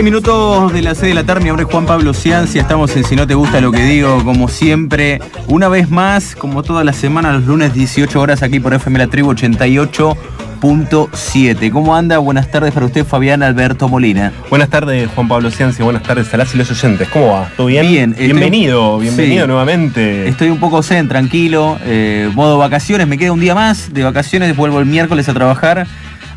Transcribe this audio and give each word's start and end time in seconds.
6 0.00 0.04
minutos 0.06 0.72
de 0.72 0.80
las 0.80 0.96
6 0.96 1.10
de 1.10 1.14
la 1.14 1.24
tarde, 1.24 1.42
mi 1.42 1.48
nombre 1.48 1.66
es 1.66 1.70
Juan 1.70 1.84
Pablo 1.84 2.14
Ciancia, 2.14 2.62
estamos 2.62 2.96
en 2.96 3.04
Si 3.04 3.16
no 3.16 3.26
te 3.26 3.34
gusta 3.34 3.60
lo 3.60 3.70
que 3.70 3.84
digo, 3.84 4.24
como 4.24 4.48
siempre, 4.48 5.20
una 5.46 5.68
vez 5.68 5.90
más, 5.90 6.34
como 6.34 6.62
toda 6.62 6.84
la 6.84 6.94
semana, 6.94 7.34
los 7.34 7.44
lunes 7.44 7.74
18 7.74 8.18
horas 8.18 8.42
aquí 8.42 8.60
por 8.60 8.72
FM 8.72 8.98
La 8.98 9.08
Tribu 9.08 9.34
88.7. 9.34 11.70
¿Cómo 11.70 11.94
anda? 11.94 12.16
Buenas 12.16 12.50
tardes 12.50 12.72
para 12.72 12.86
usted, 12.86 13.04
Fabián 13.04 13.42
Alberto 13.42 13.90
Molina. 13.90 14.32
Buenas 14.48 14.70
tardes, 14.70 15.10
Juan 15.14 15.28
Pablo 15.28 15.50
Ciancia, 15.50 15.84
buenas 15.84 16.02
tardes 16.02 16.32
a 16.32 16.38
las 16.38 16.54
y 16.54 16.56
los 16.56 16.70
oyentes, 16.70 17.06
¿cómo 17.10 17.34
va? 17.34 17.50
¿Todo 17.54 17.66
bien? 17.66 18.16
Bienvenido, 18.18 19.00
bienvenido 19.00 19.46
nuevamente. 19.46 20.28
Estoy 20.28 20.48
un 20.48 20.60
poco 20.60 20.82
zen, 20.82 21.08
tranquilo, 21.08 21.78
eh, 21.84 22.30
modo 22.34 22.56
vacaciones, 22.56 23.06
me 23.06 23.18
queda 23.18 23.32
un 23.32 23.40
día 23.40 23.54
más 23.54 23.92
de 23.92 24.02
vacaciones, 24.02 24.56
vuelvo 24.56 24.80
el 24.80 24.86
miércoles 24.86 25.28
a 25.28 25.34
trabajar 25.34 25.86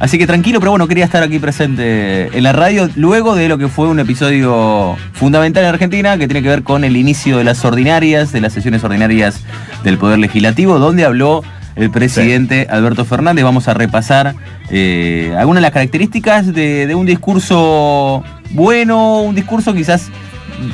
Así 0.03 0.17
que 0.17 0.27
tranquilo, 0.27 0.59
pero 0.59 0.71
bueno, 0.71 0.85
quería 0.89 1.05
estar 1.05 1.23
aquí 1.23 1.39
presente 1.39 2.27
en 2.37 2.43
la 2.43 2.51
radio 2.51 2.89
luego 2.97 3.35
de 3.35 3.47
lo 3.47 3.57
que 3.57 3.69
fue 3.69 3.87
un 3.87 4.01
episodio 4.01 4.97
fundamental 5.13 5.63
en 5.63 5.69
Argentina 5.69 6.17
que 6.17 6.27
tiene 6.27 6.43
que 6.43 6.49
ver 6.49 6.63
con 6.63 6.83
el 6.83 6.97
inicio 6.97 7.37
de 7.37 7.45
las 7.45 7.63
ordinarias, 7.63 8.33
de 8.33 8.41
las 8.41 8.51
sesiones 8.51 8.83
ordinarias 8.83 9.39
del 9.85 9.97
Poder 9.97 10.19
Legislativo, 10.19 10.77
donde 10.77 11.05
habló 11.05 11.41
el 11.77 11.89
presidente 11.89 12.67
Alberto 12.69 13.05
Fernández. 13.05 13.45
Vamos 13.45 13.69
a 13.69 13.75
repasar 13.75 14.35
eh, 14.69 15.33
algunas 15.39 15.61
de 15.61 15.67
las 15.67 15.71
características 15.71 16.53
de, 16.53 16.85
de 16.85 16.95
un 16.95 17.05
discurso 17.05 18.25
bueno, 18.49 19.21
un 19.21 19.35
discurso 19.35 19.73
quizás 19.73 20.09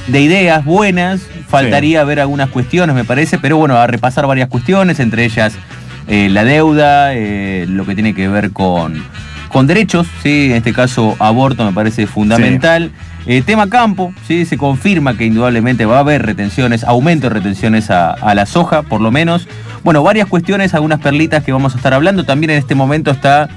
de 0.08 0.22
ideas 0.22 0.66
buenas. 0.66 1.22
Faltaría 1.48 2.04
ver 2.04 2.20
algunas 2.20 2.50
cuestiones, 2.50 2.96
me 2.96 3.04
parece, 3.04 3.38
pero 3.38 3.58
bueno, 3.58 3.78
a 3.78 3.86
repasar 3.86 4.26
varias 4.26 4.50
cuestiones, 4.50 5.00
entre 5.00 5.24
ellas 5.24 5.54
eh, 6.12 6.28
la 6.28 6.44
deuda, 6.44 7.14
eh, 7.14 7.68
lo 7.70 7.86
que 7.86 7.94
tiene 7.94 8.16
que 8.16 8.28
ver 8.28 8.50
con, 8.52 9.06
con 9.50 9.68
derechos, 9.68 10.08
¿sí? 10.24 10.48
en 10.50 10.58
este 10.58 10.74
caso 10.74 11.16
aborto 11.20 11.64
me 11.64 11.72
parece 11.72 12.08
fundamental. 12.08 12.92
Eh, 13.28 13.44
tema 13.46 13.70
campo, 13.70 14.12
¿sí? 14.28 14.46
se 14.46 14.58
confirma 14.58 15.16
que 15.16 15.26
indudablemente 15.26 15.86
va 15.86 15.98
a 15.98 16.00
haber 16.00 16.26
retenciones, 16.26 16.84
aumento 16.84 17.28
de 17.30 17.36
retenciones 17.36 17.92
a, 17.92 18.12
a 18.12 18.34
la 18.34 18.48
soja, 18.48 18.82
por 18.82 19.02
lo 19.02 19.12
menos. 19.12 19.48
Bueno, 19.84 20.02
varias 20.02 20.28
cuestiones, 20.28 20.74
algunas 20.74 21.00
perlitas 21.00 21.44
que 21.44 21.52
vamos 21.52 21.76
a 21.76 21.78
estar 21.78 21.94
hablando. 21.94 22.24
También 22.24 22.50
en 22.50 22.58
este 22.58 22.74
momento 22.74 23.12
está 23.12 23.48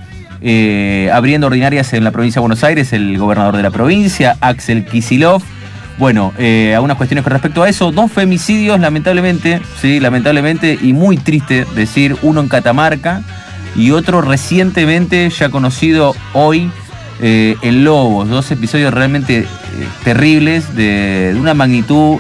abriendo 1.13 1.47
ordinarias 1.47 1.95
en 1.95 2.05
la 2.05 2.11
provincia 2.11 2.41
de 2.41 2.43
Buenos 2.43 2.65
Aires 2.65 2.93
el 2.93 3.17
gobernador 3.17 3.57
de 3.57 3.63
la 3.63 3.71
provincia, 3.71 4.37
Axel 4.41 4.85
Kisilov. 4.85 5.43
Bueno, 5.99 6.33
eh, 6.39 6.73
algunas 6.75 6.97
cuestiones 6.97 7.23
con 7.23 7.33
respecto 7.33 7.63
a 7.63 7.69
eso. 7.69 7.93
Dos 7.93 8.11
femicidios, 8.11 8.81
lamentablemente, 8.81 9.61
sí, 9.81 10.01
lamentablemente, 10.01 10.79
y 10.81 10.93
muy 10.93 11.17
triste 11.17 11.67
decir, 11.75 12.17
uno 12.23 12.41
en 12.41 12.49
Catamarca 12.49 13.23
y 13.77 13.91
otro 13.91 14.21
recientemente, 14.21 15.29
ya 15.31 15.49
conocido 15.51 16.15
hoy, 16.33 16.71
eh, 17.21 17.57
en 17.63 17.85
Lobos. 17.85 18.29
Dos 18.29 18.51
episodios 18.51 18.93
realmente 18.93 19.41
eh, 19.41 19.47
terribles, 20.03 20.75
de, 20.75 21.33
de 21.35 21.41
una 21.41 21.55
magnitud, 21.55 22.19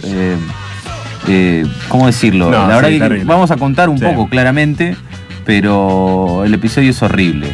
¿cómo 1.89 2.07
decirlo? 2.07 2.51
No, 2.51 2.69
la 2.69 2.77
verdad 2.77 2.89
sí, 2.89 2.95
que 2.95 3.01
terrible. 3.01 3.25
vamos 3.25 3.51
a 3.51 3.57
contar 3.57 3.89
un 3.89 3.99
Sí. 3.99 4.05
poco 4.05 4.29
claramente, 4.29 4.97
pero 5.45 6.45
el 6.45 6.55
episodio 6.55 6.91
es 6.91 7.03
horrible. 7.03 7.49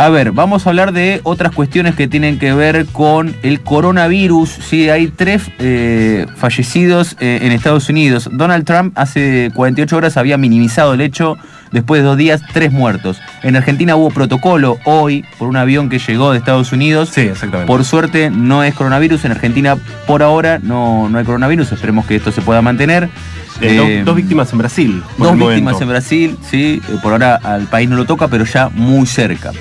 A 0.00 0.08
ver, 0.08 0.32
vamos 0.32 0.66
a 0.66 0.70
hablar 0.70 0.92
de 0.94 1.20
otras 1.24 1.52
cuestiones 1.54 1.94
que 1.94 2.08
tienen 2.08 2.38
que 2.38 2.54
ver 2.54 2.86
con 2.86 3.36
el 3.42 3.60
coronavirus. 3.60 4.48
Sí, 4.48 4.88
hay 4.88 5.08
tres 5.08 5.50
eh, 5.58 6.24
fallecidos 6.36 7.18
eh, 7.20 7.40
en 7.42 7.52
Estados 7.52 7.90
Unidos. 7.90 8.26
Donald 8.32 8.64
Trump 8.64 8.94
hace 8.98 9.50
48 9.54 9.94
horas 9.94 10.16
había 10.16 10.38
minimizado 10.38 10.94
el 10.94 11.02
hecho. 11.02 11.36
Después 11.70 12.00
de 12.00 12.08
dos 12.08 12.16
días, 12.16 12.40
tres 12.54 12.72
muertos. 12.72 13.20
En 13.42 13.56
Argentina 13.56 13.94
hubo 13.94 14.08
protocolo 14.10 14.78
hoy 14.86 15.22
por 15.38 15.48
un 15.48 15.56
avión 15.56 15.90
que 15.90 15.98
llegó 15.98 16.32
de 16.32 16.38
Estados 16.38 16.72
Unidos. 16.72 17.10
Sí, 17.12 17.20
exactamente. 17.20 17.66
Por 17.66 17.84
suerte 17.84 18.30
no 18.30 18.64
es 18.64 18.74
coronavirus. 18.74 19.26
En 19.26 19.32
Argentina 19.32 19.76
por 20.06 20.22
ahora 20.22 20.58
no, 20.62 21.10
no 21.10 21.18
hay 21.18 21.26
coronavirus. 21.26 21.72
Esperemos 21.72 22.06
que 22.06 22.16
esto 22.16 22.32
se 22.32 22.40
pueda 22.40 22.62
mantener. 22.62 23.10
Eh, 23.60 23.76
dos- 23.76 24.06
dos, 24.06 24.16
víctimas 24.16 24.50
en 24.52 24.58
Brasil. 24.58 25.02
Dos 25.18 25.36
víctimas 25.36 25.80
en 25.80 25.88
Brasil, 25.88 26.38
sí, 26.50 26.80
por 27.02 27.12
ahora 27.12 27.38
al 27.42 27.66
país 27.66 27.88
no 27.88 27.96
lo 27.96 28.06
toca, 28.06 28.28
pero 28.28 28.44
ya 28.46 28.70
muy 28.70 29.06
cerca. 29.06 29.52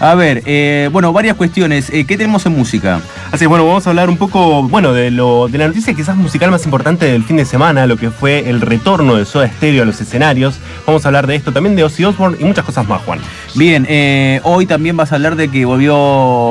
A 0.00 0.14
ver, 0.14 0.42
eh, 0.46 0.88
bueno, 0.92 1.12
varias 1.12 1.36
cuestiones. 1.36 1.90
Eh, 1.90 2.04
¿Qué 2.04 2.16
tenemos 2.16 2.44
en 2.46 2.52
música? 2.52 3.00
Así 3.30 3.44
es, 3.44 3.48
bueno, 3.48 3.66
vamos 3.66 3.86
a 3.86 3.90
hablar 3.90 4.08
un 4.08 4.16
poco, 4.16 4.62
bueno, 4.62 4.92
de 4.92 5.10
lo 5.10 5.48
de 5.48 5.58
la 5.58 5.68
noticia 5.68 5.94
quizás 5.94 6.16
musical 6.16 6.50
más 6.50 6.64
importante 6.64 7.06
del 7.06 7.24
fin 7.24 7.36
de 7.36 7.44
semana, 7.44 7.86
lo 7.86 7.96
que 7.96 8.10
fue 8.10 8.48
el 8.48 8.60
retorno 8.60 9.16
de 9.16 9.24
Soda 9.24 9.48
Stereo 9.48 9.82
a 9.82 9.86
los 9.86 10.00
escenarios. 10.00 10.58
Vamos 10.86 11.04
a 11.04 11.08
hablar 11.08 11.26
de 11.26 11.36
esto, 11.36 11.52
también 11.52 11.76
de 11.76 11.84
Ozzy 11.84 12.04
Osbourne 12.04 12.36
y 12.40 12.44
muchas 12.44 12.64
cosas 12.64 12.86
más, 12.88 13.02
Juan. 13.02 13.20
Bien, 13.54 13.86
eh, 13.88 14.40
hoy 14.42 14.66
también 14.66 14.96
vas 14.96 15.12
a 15.12 15.16
hablar 15.16 15.36
de 15.36 15.48
que 15.48 15.64
volvió 15.64 15.96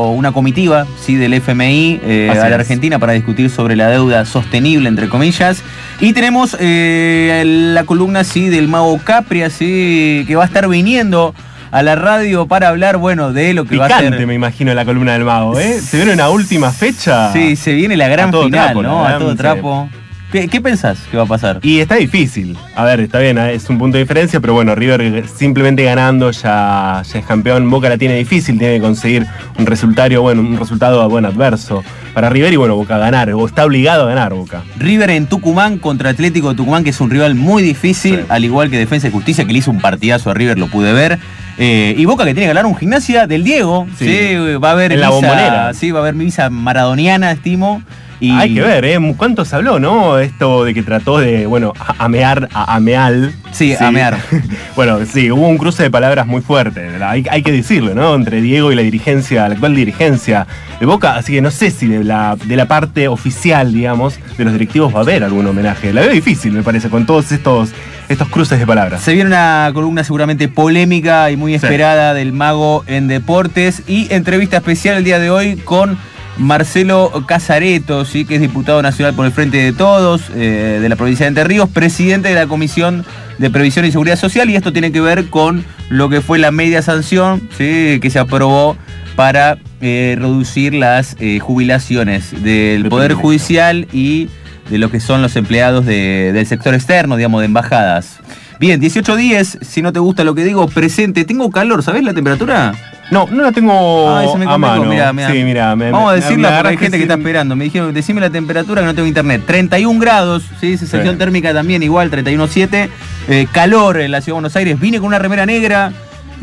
una 0.09 0.31
comitiva 0.31 0.87
¿sí? 0.99 1.15
del 1.15 1.33
FMI 1.33 2.01
a 2.31 2.33
la 2.35 2.47
es. 2.47 2.53
Argentina 2.53 2.99
para 2.99 3.13
discutir 3.13 3.49
sobre 3.49 3.75
la 3.75 3.89
deuda 3.89 4.25
sostenible, 4.25 4.87
entre 4.87 5.09
comillas. 5.09 5.63
Y 5.99 6.13
tenemos 6.13 6.57
la 6.59 7.83
columna 7.85 8.23
sí, 8.23 8.49
del 8.49 8.67
Mago 8.67 8.97
Capri, 9.03 9.43
así, 9.43 10.23
que 10.27 10.35
va 10.35 10.43
a 10.43 10.47
estar 10.47 10.67
viniendo 10.67 11.33
a 11.73 11.81
la 11.83 11.95
radio 11.95 12.45
para 12.47 12.69
hablar, 12.69 12.97
bueno, 12.97 13.33
de 13.33 13.53
lo 13.53 13.65
que 13.65 13.77
va 13.77 13.85
a 13.85 13.87
Picante, 13.87 14.17
ser. 14.19 14.27
me 14.27 14.35
imagino, 14.35 14.73
la 14.73 14.85
columna 14.85 15.13
del 15.13 15.25
mago, 15.25 15.59
¿eh? 15.59 15.79
Se 15.81 15.97
viene 15.97 16.13
una 16.13 16.29
última 16.29 16.71
fecha. 16.71 17.33
Sí, 17.33 17.55
se 17.55 17.73
viene 17.73 17.97
la 17.97 18.07
gran 18.07 18.31
final, 18.31 18.49
trapo, 18.51 18.83
¿no? 18.83 19.03
A 19.05 19.17
todo 19.17 19.35
trapo. 19.35 19.89
¿Qué, 20.31 20.47
qué 20.47 20.61
pensás 20.61 20.97
que 21.11 21.17
va 21.17 21.23
a 21.23 21.27
pasar? 21.27 21.59
Y 21.61 21.79
está 21.79 21.93
difícil. 21.95 22.57
A 22.75 22.83
ver, 22.85 22.99
está 23.01 23.19
bien, 23.19 23.37
¿eh? 23.37 23.53
es 23.53 23.69
un 23.69 23.77
punto 23.77 23.97
de 23.97 24.03
diferencia, 24.03 24.39
pero 24.39 24.53
bueno, 24.53 24.73
River 24.73 25.27
simplemente 25.27 25.83
ganando 25.83 26.31
ya, 26.31 27.03
ya 27.11 27.19
es 27.19 27.25
campeón. 27.25 27.69
Boca 27.69 27.87
la 27.89 27.97
tiene 27.99 28.15
difícil, 28.15 28.57
tiene 28.57 28.75
que 28.77 28.81
conseguir 28.81 29.27
un 29.59 29.65
resultado, 29.67 30.21
bueno, 30.23 30.41
un 30.41 30.57
resultado 30.57 31.07
bueno, 31.07 31.27
adverso 31.27 31.83
para 32.15 32.29
River 32.31 32.51
y 32.53 32.55
bueno, 32.55 32.75
Boca 32.75 32.95
a 32.95 32.99
ganar, 32.99 33.31
o 33.31 33.45
está 33.45 33.63
obligado 33.63 34.05
a 34.05 34.09
ganar 34.09 34.33
Boca. 34.33 34.63
River 34.79 35.11
en 35.11 35.27
Tucumán 35.27 35.77
contra 35.77 36.09
Atlético 36.09 36.49
de 36.49 36.55
Tucumán, 36.55 36.83
que 36.83 36.89
es 36.89 36.99
un 36.99 37.11
rival 37.11 37.35
muy 37.35 37.61
difícil, 37.61 38.15
Sí. 38.21 38.25
al 38.29 38.43
igual 38.43 38.71
que 38.71 38.79
Defensa 38.79 39.07
y 39.07 39.11
Justicia, 39.11 39.45
que 39.45 39.53
le 39.53 39.59
hizo 39.59 39.69
un 39.69 39.81
partidazo 39.81 40.31
a 40.31 40.33
River, 40.33 40.57
lo 40.57 40.65
pude 40.67 40.93
ver. 40.93 41.19
Eh, 41.57 41.93
y 41.97 42.05
Boca 42.05 42.25
que 42.25 42.33
tiene 42.33 42.47
que 42.47 42.53
ganar 42.53 42.65
un 42.65 42.75
gimnasia 42.75 43.27
del 43.27 43.43
Diego. 43.43 43.87
Sí. 43.97 44.05
Sí. 44.07 44.35
va 44.55 44.69
a 44.69 44.71
haber 44.73 44.91
En 44.91 45.01
la 45.01 45.09
Bombonera. 45.09 45.73
Sí, 45.73 45.91
va 45.91 45.99
a 45.99 46.01
haber 46.01 46.15
misa 46.15 46.49
maradoniana, 46.49 47.31
estimo. 47.31 47.81
Y 48.23 48.31
Hay 48.31 48.53
que 48.53 48.61
ver, 48.61 48.85
¿eh? 48.85 48.97
¿Cuánto 49.17 49.43
se 49.43 49.53
habló, 49.53 49.79
no? 49.79 50.17
Esto 50.17 50.63
de 50.63 50.73
que 50.73 50.81
trató 50.81 51.19
de, 51.19 51.45
bueno, 51.45 51.73
amear 51.97 52.47
a 52.53 52.75
ameal. 52.75 53.33
Sí, 53.51 53.75
amear. 53.77 54.17
bueno, 54.77 54.99
sí, 55.05 55.29
hubo 55.29 55.45
un 55.45 55.57
cruce 55.57 55.83
de 55.83 55.91
palabras 55.91 56.25
muy 56.25 56.41
fuerte. 56.41 56.89
Hay, 57.03 57.25
hay 57.29 57.43
que 57.43 57.51
decirlo, 57.51 57.93
¿no? 57.93 58.15
Entre 58.15 58.39
Diego 58.39 58.71
y 58.71 58.75
la 58.75 58.81
dirigencia, 58.81 59.49
la 59.49 59.55
actual 59.55 59.75
dirigencia 59.75 60.47
de 60.79 60.85
Boca. 60.85 61.17
Así 61.17 61.33
que 61.33 61.41
no 61.41 61.51
sé 61.51 61.69
si 61.69 61.87
de 61.87 62.05
la, 62.05 62.37
de 62.41 62.55
la 62.55 62.65
parte 62.65 63.09
oficial, 63.09 63.73
digamos, 63.73 64.17
de 64.37 64.45
los 64.45 64.53
directivos 64.53 64.93
va 64.95 64.99
a 64.99 65.01
haber 65.01 65.25
algún 65.25 65.45
homenaje. 65.45 65.91
La 65.91 65.99
veo 65.99 66.11
difícil, 66.11 66.53
me 66.53 66.63
parece, 66.63 66.89
con 66.89 67.05
todos 67.05 67.29
estos, 67.33 67.71
estos 68.09 68.27
cruces 68.29 68.59
de 68.59 68.65
palabras. 68.65 69.01
Se 69.01 69.13
viene 69.13 69.27
una 69.27 69.69
columna 69.73 70.03
seguramente 70.03 70.47
polémica 70.47 71.31
y 71.31 71.37
muy 71.37 71.53
esperada 71.53 72.13
del 72.13 72.33
mago 72.33 72.83
en 72.87 73.07
deportes 73.07 73.83
y 73.87 74.11
entrevista 74.13 74.57
especial 74.57 74.97
el 74.97 75.03
día 75.03 75.19
de 75.19 75.29
hoy 75.29 75.55
con 75.57 75.97
Marcelo 76.37 77.11
Casareto, 77.27 78.05
¿sí? 78.05 78.25
que 78.25 78.35
es 78.35 78.41
diputado 78.41 78.81
nacional 78.81 79.13
por 79.13 79.25
el 79.25 79.31
Frente 79.31 79.57
de 79.57 79.73
Todos 79.73 80.23
eh, 80.35 80.79
de 80.81 80.89
la 80.89 80.95
provincia 80.95 81.25
de 81.25 81.29
Entre 81.29 81.43
Ríos, 81.43 81.69
presidente 81.69 82.29
de 82.29 82.35
la 82.35 82.47
Comisión 82.47 83.05
de 83.37 83.49
Previsión 83.49 83.85
y 83.85 83.91
Seguridad 83.91 84.17
Social, 84.17 84.49
y 84.49 84.55
esto 84.55 84.73
tiene 84.73 84.91
que 84.91 85.01
ver 85.01 85.29
con 85.29 85.63
lo 85.89 86.09
que 86.09 86.21
fue 86.21 86.39
la 86.39 86.51
media 86.51 86.81
sanción 86.81 87.47
¿sí? 87.57 87.99
que 88.01 88.09
se 88.09 88.19
aprobó 88.19 88.77
para 89.15 89.57
eh, 89.81 90.15
reducir 90.17 90.73
las 90.73 91.15
eh, 91.19 91.39
jubilaciones 91.39 92.43
del 92.43 92.89
Poder 92.89 93.13
Judicial 93.13 93.87
y 93.93 94.29
de 94.69 94.77
lo 94.77 94.89
que 94.89 94.99
son 94.99 95.21
los 95.21 95.35
empleados 95.35 95.85
de- 95.85 96.31
del 96.33 96.45
sector 96.47 96.73
externo, 96.73 97.15
digamos, 97.15 97.41
de 97.41 97.45
embajadas. 97.45 98.19
Bien, 98.59 98.79
18.10, 98.79 99.57
si 99.61 99.81
no 99.81 99.91
te 99.91 99.99
gusta 99.99 100.23
lo 100.23 100.35
que 100.35 100.43
digo, 100.45 100.67
presente. 100.67 101.25
Tengo 101.25 101.49
calor, 101.51 101.83
¿sabés 101.83 102.03
la 102.03 102.13
temperatura? 102.13 102.73
No, 103.11 103.27
no 103.29 103.43
la 103.43 103.51
tengo 103.51 104.15
Ay, 104.15 104.27
se 104.31 104.37
me 104.37 104.45
a 104.45 104.57
mano. 104.57 104.85
mirá, 104.85 105.11
mirá. 105.11 105.31
Sí, 105.31 105.43
mira, 105.43 105.75
me- 105.75 105.91
Vamos 105.91 106.11
a 106.13 106.15
decirla 106.15 106.55
porque 106.57 106.69
hay 106.69 106.77
gente 106.77 106.97
que 106.97 107.03
está 107.03 107.15
esperando. 107.15 107.55
Me 107.55 107.65
dijeron, 107.65 107.93
decime 107.93 108.21
la 108.21 108.29
temperatura 108.29 108.81
que 108.81 108.87
no 108.87 108.95
tengo 108.95 109.07
internet. 109.07 109.41
31 109.45 109.99
grados, 109.99 110.43
¿sí? 110.61 110.77
Sensación 110.77 111.15
Sí. 111.15 111.19
térmica 111.19 111.53
también 111.53 111.83
igual, 111.83 112.09
31.7. 112.09 112.89
Eh, 113.27 113.47
calor 113.51 113.99
en 113.99 114.11
la 114.11 114.21
ciudad 114.21 114.35
de 114.35 114.41
Buenos 114.41 114.55
Aires. 114.55 114.79
Vine 114.79 114.99
con 114.99 115.07
una 115.07 115.19
remera 115.19 115.45
negra. 115.45 115.91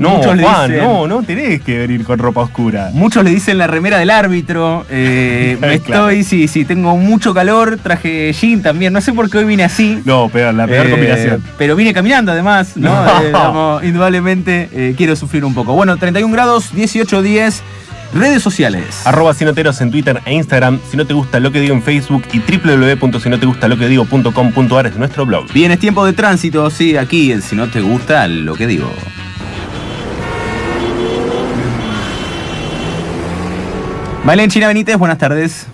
No, 0.01 0.17
Muchos 0.17 0.41
Juan, 0.41 0.71
dicen- 0.71 0.83
no, 0.85 1.07
no 1.07 1.23
tenés 1.23 1.61
que 1.61 1.79
venir 1.79 2.05
con 2.05 2.19
ropa 2.19 2.41
oscura. 2.41 2.91
Muchos 2.93 3.23
le 3.23 3.31
dicen 3.31 3.59
la 3.59 3.67
remera 3.67 3.99
del 3.99 4.11
árbitro. 4.11 4.85
eh, 4.91 5.57
me 5.61 5.79
Claro. 5.81 6.09
estoy, 6.09 6.25
sí, 6.25 6.49
sí, 6.49 6.65
tengo 6.65 6.97
mucho 6.97 7.33
calor. 7.35 7.79
Traje 7.83 8.33
jean 8.33 8.63
también. 8.63 8.93
No 8.93 9.01
sé 9.01 9.13
por 9.13 9.31
qué 9.31 9.39
hoy 9.39 9.45
vine 9.45 9.63
así. 9.63 10.01
No, 10.05 10.29
peor, 10.29 10.55
la 10.55 10.67
peor 10.67 10.87
Eh, 10.87 10.91
combinación. 10.91 11.45
Pero 11.59 11.77
vine 11.77 11.93
caminando 11.95 12.33
además, 12.33 12.77
¿no? 12.77 12.91
No. 13.31 13.81
Eh, 13.83 13.87
indudablemente 13.89 14.95
quiero 14.97 15.15
sufrir 15.17 15.45
un 15.45 15.55
poco. 15.55 15.75
Bueno, 15.75 15.97
31 15.99 16.33
grados, 16.33 16.75
18, 16.75 17.21
10. 17.23 17.63
Redes 18.13 18.43
sociales. 18.43 19.03
Arroba 19.05 19.35
sinoteros 19.35 19.81
en 19.83 19.93
Twitter 19.93 20.21
e 20.25 20.35
Instagram. 20.35 20.81
Si 20.91 20.97
no 20.97 21.07
te 21.07 21.15
gusta 21.15 21.39
lo 21.39 21.53
que 21.53 21.61
digo 21.61 21.75
en 21.77 21.83
Facebook 21.83 22.25
y 22.33 22.41
www.sinotegustaloquedigo.com.ar 22.41 24.87
es 24.89 24.97
nuestro 24.97 25.27
blog. 25.27 25.53
Bien, 25.53 25.71
es 25.71 25.79
tiempo 25.79 26.05
de 26.05 26.13
tránsito, 26.13 26.69
sí, 26.71 26.97
aquí, 26.97 27.31
en 27.31 27.41
si 27.41 27.55
no 27.55 27.69
te 27.69 27.81
gusta 27.81 28.27
lo 28.27 28.55
que 28.55 28.67
digo. 28.67 28.93
Valen 34.25 34.51
China 34.51 34.69
Benítez, 34.69 34.99
buenas 34.99 35.17
tardes. 35.17 35.67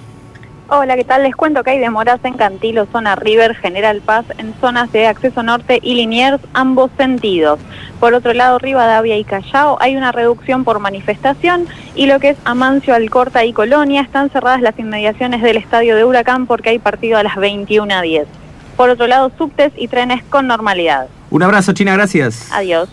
Hola, 0.68 0.96
¿qué 0.96 1.04
tal? 1.04 1.24
Les 1.24 1.34
cuento 1.34 1.64
que 1.64 1.70
hay 1.70 1.78
demoras 1.78 2.20
en 2.24 2.34
Cantilo, 2.34 2.86
zona 2.90 3.16
River, 3.16 3.56
General 3.56 4.00
Paz, 4.00 4.24
en 4.38 4.54
zonas 4.60 4.90
de 4.92 5.08
acceso 5.08 5.42
norte 5.42 5.80
y 5.82 5.94
Liniers, 5.94 6.40
ambos 6.54 6.90
sentidos. 6.96 7.58
Por 7.98 8.14
otro 8.14 8.32
lado, 8.34 8.58
Rivadavia 8.58 9.16
y 9.16 9.24
Callao 9.24 9.78
hay 9.80 9.96
una 9.96 10.12
reducción 10.12 10.64
por 10.64 10.78
manifestación 10.78 11.66
y 11.94 12.06
lo 12.06 12.20
que 12.20 12.30
es 12.30 12.36
Amancio, 12.44 12.94
Alcorta 12.94 13.44
y 13.44 13.52
Colonia 13.52 14.00
están 14.00 14.30
cerradas 14.30 14.60
las 14.60 14.78
inmediaciones 14.78 15.42
del 15.42 15.56
estadio 15.56 15.96
de 15.96 16.04
Huracán 16.04 16.46
porque 16.46 16.70
hay 16.70 16.78
partido 16.78 17.18
a 17.18 17.24
las 17.24 17.34
21.10. 17.34 18.26
Por 18.76 18.90
otro 18.90 19.06
lado, 19.06 19.32
subtes 19.36 19.72
y 19.76 19.88
trenes 19.88 20.22
con 20.24 20.46
normalidad. 20.46 21.08
Un 21.30 21.42
abrazo, 21.42 21.72
China, 21.72 21.94
gracias. 21.94 22.48
Adiós. 22.52 22.88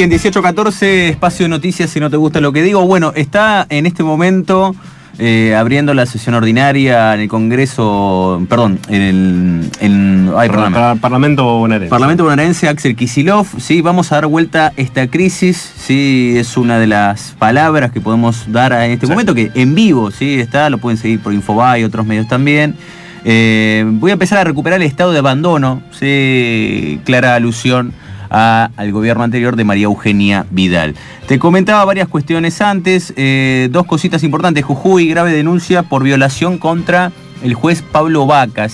Bien, 0.00 0.10
18-14, 0.10 1.10
espacio 1.10 1.44
de 1.44 1.50
noticias 1.50 1.90
si 1.90 2.00
no 2.00 2.08
te 2.08 2.16
gusta 2.16 2.40
lo 2.40 2.54
que 2.54 2.62
digo. 2.62 2.86
Bueno, 2.86 3.12
está 3.14 3.66
en 3.68 3.84
este 3.84 4.02
momento 4.02 4.74
eh, 5.18 5.54
abriendo 5.54 5.92
la 5.92 6.06
sesión 6.06 6.34
ordinaria 6.36 7.12
en 7.12 7.20
el 7.20 7.28
Congreso, 7.28 8.42
perdón, 8.48 8.78
en 8.88 9.02
el 9.02 9.70
en- 9.80 10.28
ay, 10.28 10.32
Para- 10.32 10.48
perdóname. 10.48 10.74
para- 10.74 10.94
Parlamento 10.94 11.44
bonaerense. 11.44 11.90
Parlamento 11.90 12.24
bonaerense, 12.24 12.66
Axel 12.70 12.96
Kisilov, 12.96 13.46
sí, 13.58 13.82
vamos 13.82 14.10
a 14.10 14.14
dar 14.14 14.26
vuelta 14.26 14.68
a 14.68 14.72
esta 14.78 15.06
crisis, 15.06 15.70
sí, 15.76 16.32
es 16.34 16.56
una 16.56 16.78
de 16.78 16.86
las 16.86 17.34
palabras 17.38 17.92
que 17.92 18.00
podemos 18.00 18.50
dar 18.50 18.72
en 18.72 18.92
este 18.92 19.04
Sí. 19.04 19.12
momento, 19.12 19.34
que 19.34 19.50
en 19.54 19.74
vivo, 19.74 20.10
sí, 20.10 20.40
está, 20.40 20.70
lo 20.70 20.78
pueden 20.78 20.96
seguir 20.96 21.20
por 21.20 21.34
Infobae 21.34 21.82
y 21.82 21.84
otros 21.84 22.06
medios 22.06 22.26
también. 22.26 22.74
Eh, 23.26 23.84
voy 23.86 24.12
a 24.12 24.14
empezar 24.14 24.38
a 24.38 24.44
recuperar 24.44 24.80
el 24.80 24.86
estado 24.86 25.12
de 25.12 25.18
abandono, 25.18 25.82
sí, 25.90 26.98
clara 27.04 27.34
alusión 27.34 27.92
al 28.30 28.92
gobierno 28.92 29.24
anterior 29.24 29.56
de 29.56 29.64
María 29.64 29.84
Eugenia 29.84 30.46
Vidal. 30.50 30.94
Te 31.26 31.38
comentaba 31.38 31.84
varias 31.84 32.08
cuestiones 32.08 32.60
antes, 32.60 33.12
eh, 33.16 33.68
dos 33.70 33.86
cositas 33.86 34.22
importantes. 34.22 34.64
Jujuy, 34.64 35.08
grave 35.08 35.32
denuncia 35.32 35.82
por 35.82 36.02
violación 36.02 36.58
contra 36.58 37.12
el 37.42 37.54
juez 37.54 37.82
Pablo 37.82 38.26
Vaca. 38.26 38.68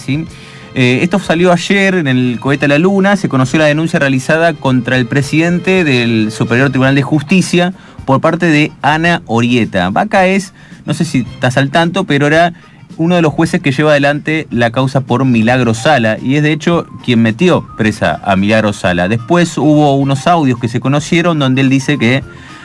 Eh, 0.78 1.00
esto 1.02 1.18
salió 1.18 1.52
ayer 1.52 1.94
en 1.94 2.06
el 2.06 2.38
cohete 2.38 2.66
a 2.66 2.68
la 2.68 2.78
luna, 2.78 3.16
se 3.16 3.30
conoció 3.30 3.58
la 3.58 3.64
denuncia 3.64 3.98
realizada 3.98 4.52
contra 4.52 4.96
el 4.96 5.06
presidente 5.06 5.84
del 5.84 6.30
Superior 6.30 6.68
Tribunal 6.68 6.94
de 6.94 7.02
Justicia 7.02 7.72
por 8.04 8.20
parte 8.20 8.46
de 8.46 8.72
Ana 8.82 9.22
Orieta. 9.24 9.88
Vaca 9.88 10.26
es, 10.26 10.52
no 10.84 10.92
sé 10.92 11.06
si 11.06 11.20
estás 11.20 11.56
al 11.56 11.70
tanto, 11.70 12.04
pero 12.04 12.26
era 12.26 12.52
uno 12.96 13.14
de 13.14 13.22
los 13.22 13.32
jueces 13.32 13.60
que 13.60 13.72
lleva 13.72 13.90
adelante 13.90 14.46
la 14.50 14.70
causa 14.70 15.02
por 15.02 15.24
Milagro 15.24 15.74
Sala 15.74 16.18
y 16.22 16.36
es 16.36 16.42
de 16.42 16.52
hecho 16.52 16.86
quien 17.04 17.22
metió 17.22 17.66
presa 17.76 18.20
a 18.24 18.36
Milagro 18.36 18.72
Sala. 18.72 19.08
Después 19.08 19.58
hubo 19.58 19.94
unos 19.96 20.26
audios 20.26 20.58
que 20.58 20.68
se 20.68 20.80
conocieron 20.80 21.38
donde 21.38 21.60
él 21.60 21.68
dice 21.68 21.98
que 21.98 22.22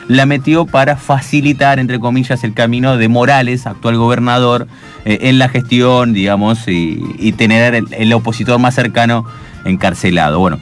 la 0.08 0.26
metió 0.26 0.66
para 0.66 0.96
facilitar, 0.96 1.78
entre 1.78 2.00
comillas, 2.00 2.42
el 2.44 2.54
camino 2.54 2.96
de 2.96 3.08
Morales, 3.08 3.66
actual 3.66 3.96
gobernador, 3.96 4.66
eh, 5.04 5.18
en 5.22 5.38
la 5.38 5.48
gestión, 5.48 6.12
digamos, 6.12 6.66
y, 6.66 7.00
y 7.18 7.32
tener 7.32 7.74
el, 7.74 7.86
el 7.92 8.12
opositor 8.12 8.58
más 8.58 8.74
cercano 8.74 9.24
encarcelado. 9.64 10.40
Bueno, 10.40 10.58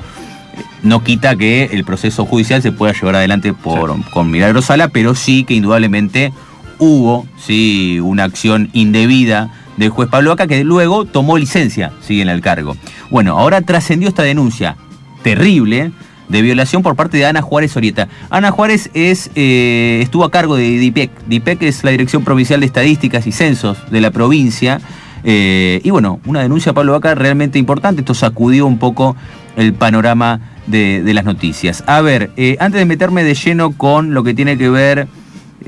no 0.82 1.02
quita 1.02 1.36
que 1.36 1.70
el 1.72 1.84
proceso 1.84 2.26
judicial 2.26 2.60
se 2.60 2.72
pueda 2.72 2.92
llevar 2.92 3.16
adelante 3.16 3.52
por, 3.54 3.94
con 4.10 4.30
Milagro 4.30 4.62
Sala, 4.62 4.88
pero 4.88 5.14
sí 5.14 5.44
que 5.44 5.54
indudablemente 5.54 6.32
hubo 6.78 7.26
sí, 7.38 7.98
una 8.00 8.24
acción 8.24 8.70
indebida 8.72 9.52
del 9.80 9.88
juez 9.88 10.10
Pablo 10.10 10.30
Vaca 10.30 10.46
que 10.46 10.62
luego 10.62 11.06
tomó 11.06 11.38
licencia 11.38 11.90
sí, 12.02 12.20
en 12.20 12.28
el 12.28 12.42
cargo. 12.42 12.76
Bueno, 13.10 13.38
ahora 13.38 13.62
trascendió 13.62 14.10
esta 14.10 14.22
denuncia 14.22 14.76
terrible 15.22 15.90
de 16.28 16.42
violación 16.42 16.82
por 16.82 16.96
parte 16.96 17.16
de 17.16 17.24
Ana 17.24 17.40
Juárez 17.40 17.74
Orieta. 17.78 18.06
Ana 18.28 18.50
Juárez 18.50 18.90
es, 18.92 19.30
eh, 19.34 20.00
estuvo 20.02 20.24
a 20.24 20.30
cargo 20.30 20.56
de 20.56 20.64
DIPEC. 20.64 21.10
DIPEC 21.26 21.62
es 21.62 21.82
la 21.82 21.92
Dirección 21.92 22.24
Provincial 22.24 22.60
de 22.60 22.66
Estadísticas 22.66 23.26
y 23.26 23.32
Censos 23.32 23.78
de 23.90 24.02
la 24.02 24.10
provincia. 24.10 24.82
Eh, 25.24 25.80
y 25.82 25.88
bueno, 25.88 26.20
una 26.26 26.42
denuncia 26.42 26.74
Pablo 26.74 26.92
Vaca 26.92 27.14
realmente 27.14 27.58
importante. 27.58 28.02
Esto 28.02 28.12
sacudió 28.12 28.66
un 28.66 28.78
poco 28.78 29.16
el 29.56 29.72
panorama 29.72 30.40
de, 30.66 31.02
de 31.02 31.14
las 31.14 31.24
noticias. 31.24 31.82
A 31.86 32.02
ver, 32.02 32.30
eh, 32.36 32.58
antes 32.60 32.78
de 32.78 32.84
meterme 32.84 33.24
de 33.24 33.34
lleno 33.34 33.72
con 33.72 34.12
lo 34.12 34.22
que 34.24 34.34
tiene 34.34 34.58
que 34.58 34.68
ver 34.68 35.08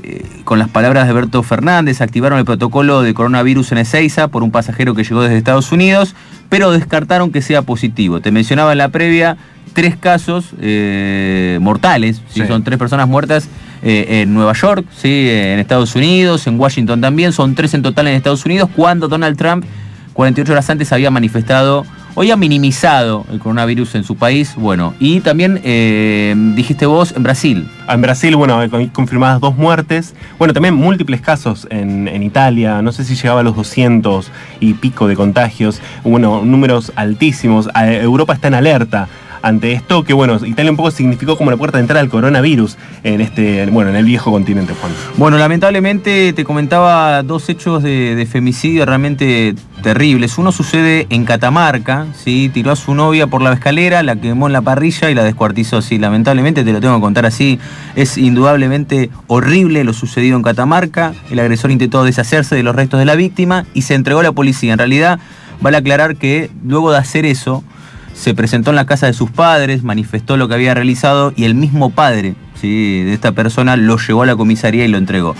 eh, 0.03 0.25
con 0.43 0.59
las 0.59 0.69
palabras 0.69 1.07
de 1.07 1.13
Berto 1.13 1.43
Fernández, 1.43 2.01
activaron 2.01 2.37
el 2.37 2.45
protocolo 2.45 3.01
de 3.01 3.13
coronavirus 3.13 3.71
en 3.71 3.77
Ezeiza 3.79 4.27
por 4.27 4.43
un 4.43 4.51
pasajero 4.51 4.93
que 4.93 5.03
llegó 5.03 5.21
desde 5.21 5.37
Estados 5.37 5.71
Unidos, 5.71 6.15
pero 6.49 6.71
descartaron 6.71 7.31
que 7.31 7.41
sea 7.41 7.61
positivo. 7.61 8.19
Te 8.19 8.31
mencionaba 8.31 8.73
en 8.73 8.79
la 8.79 8.89
previa 8.89 9.37
tres 9.73 9.95
casos 9.95 10.51
eh, 10.61 11.57
mortales, 11.61 12.21
¿sí? 12.27 12.41
Sí. 12.41 12.47
son 12.47 12.63
tres 12.63 12.77
personas 12.77 13.07
muertas 13.07 13.47
eh, 13.81 14.21
en 14.21 14.33
Nueva 14.33 14.53
York, 14.53 14.85
¿sí? 14.95 15.27
en 15.29 15.59
Estados 15.59 15.95
Unidos, 15.95 16.47
en 16.47 16.59
Washington 16.59 17.01
también, 17.01 17.33
son 17.33 17.55
tres 17.55 17.73
en 17.73 17.81
total 17.81 18.07
en 18.07 18.15
Estados 18.15 18.45
Unidos, 18.45 18.69
cuando 18.75 19.07
Donald 19.07 19.37
Trump 19.37 19.65
48 20.13 20.51
horas 20.51 20.69
antes 20.69 20.91
había 20.93 21.11
manifestado, 21.11 21.85
hoy 22.15 22.31
ha 22.31 22.35
minimizado 22.35 23.25
el 23.31 23.39
coronavirus 23.39 23.95
en 23.95 24.03
su 24.03 24.15
país, 24.15 24.55
bueno, 24.55 24.93
y 24.99 25.21
también 25.21 25.59
eh, 25.63 26.33
dijiste 26.55 26.85
vos 26.85 27.13
en 27.15 27.23
Brasil, 27.23 27.67
En 27.87 28.01
Brasil, 28.01 28.35
bueno, 28.35 28.59
confirmadas 28.91 29.41
dos 29.41 29.57
muertes. 29.57 30.13
Bueno, 30.39 30.53
también 30.53 30.73
múltiples 30.73 31.21
casos 31.21 31.67
en, 31.69 32.07
en 32.07 32.23
Italia. 32.23 32.81
No 32.81 32.91
sé 32.91 33.03
si 33.03 33.15
llegaba 33.15 33.41
a 33.41 33.43
los 33.43 33.55
200 33.55 34.31
y 34.61 34.73
pico 34.75 35.07
de 35.07 35.15
contagios. 35.15 35.81
Bueno, 36.03 36.43
números 36.45 36.93
altísimos. 36.95 37.69
Europa 37.75 38.33
está 38.33 38.47
en 38.47 38.53
alerta 38.53 39.09
ante 39.43 39.73
esto, 39.73 40.05
que 40.05 40.13
bueno, 40.13 40.39
Italia 40.45 40.71
un 40.71 40.77
poco 40.77 40.89
significó 40.89 41.37
como 41.37 41.51
la 41.51 41.57
puerta 41.57 41.77
de 41.77 41.81
entrada 41.81 41.99
al 41.99 42.07
coronavirus 42.07 42.77
en 43.03 43.19
este, 43.19 43.65
bueno, 43.67 43.89
en 43.89 43.97
el 43.97 44.05
viejo 44.05 44.31
continente, 44.31 44.73
Juan. 44.73 44.93
Bueno, 45.17 45.37
lamentablemente 45.37 46.31
te 46.31 46.45
comentaba 46.45 47.21
dos 47.23 47.49
hechos 47.49 47.83
de, 47.83 48.25
femicidio 48.31 48.85
realmente 48.85 49.53
terribles. 49.83 50.37
Uno 50.37 50.53
sucede 50.53 51.07
en 51.09 51.25
Catamarca, 51.25 52.07
¿sí? 52.15 52.49
tiró 52.53 52.71
a 52.71 52.77
su 52.77 52.95
novia 52.95 53.27
por 53.27 53.41
la 53.41 53.51
escalera, 53.51 54.01
la 54.01 54.15
quemó 54.15 54.47
en 54.47 54.53
la 54.53 54.61
parrilla 54.61 55.11
y 55.11 55.13
la 55.13 55.25
descuartizó. 55.25 55.81
Sí, 55.81 55.97
lamentablemente 55.97 56.63
te 56.63 56.71
lo 56.71 56.79
tengo 56.79 56.95
que 56.95 57.01
contar 57.01 57.25
así. 57.25 57.59
Es 57.95 58.17
indudablemente 58.17 59.09
horrible 59.27 59.83
lo 59.83 59.91
sucedido 59.91 60.37
en 60.37 60.43
Catamarca. 60.43 61.13
El 61.29 61.39
agresor 61.39 61.69
intentó 61.69 62.05
deshacerse 62.05 62.55
de 62.55 62.63
los 62.63 62.73
restos 62.73 62.97
de 62.97 63.05
la 63.05 63.15
víctima 63.15 63.65
y 63.73 63.81
se 63.81 63.95
entregó 63.95 64.21
a 64.21 64.23
la 64.23 64.31
policía. 64.31 64.71
En 64.71 64.79
realidad, 64.79 65.19
vale 65.59 65.75
aclarar 65.75 66.15
que 66.15 66.49
luego 66.63 66.93
de 66.93 66.97
hacer 66.99 67.25
eso, 67.25 67.61
se 68.13 68.33
presentó 68.33 68.69
en 68.69 68.75
la 68.75 68.85
casa 68.85 69.07
de 69.07 69.13
sus 69.13 69.29
padres, 69.31 69.83
manifestó 69.83 70.37
lo 70.37 70.47
que 70.47 70.53
había 70.55 70.73
realizado 70.73 71.33
y 71.35 71.45
el 71.45 71.55
mismo 71.55 71.89
padre 71.89 72.35
¿sí? 72.59 73.01
de 73.03 73.13
esta 73.13 73.31
persona 73.31 73.75
lo 73.75 73.97
llevó 73.97 74.23
a 74.23 74.25
la 74.25 74.35
comisaría 74.35 74.85
y 74.85 74.87
lo 74.87 74.97
entregó. 74.97 75.35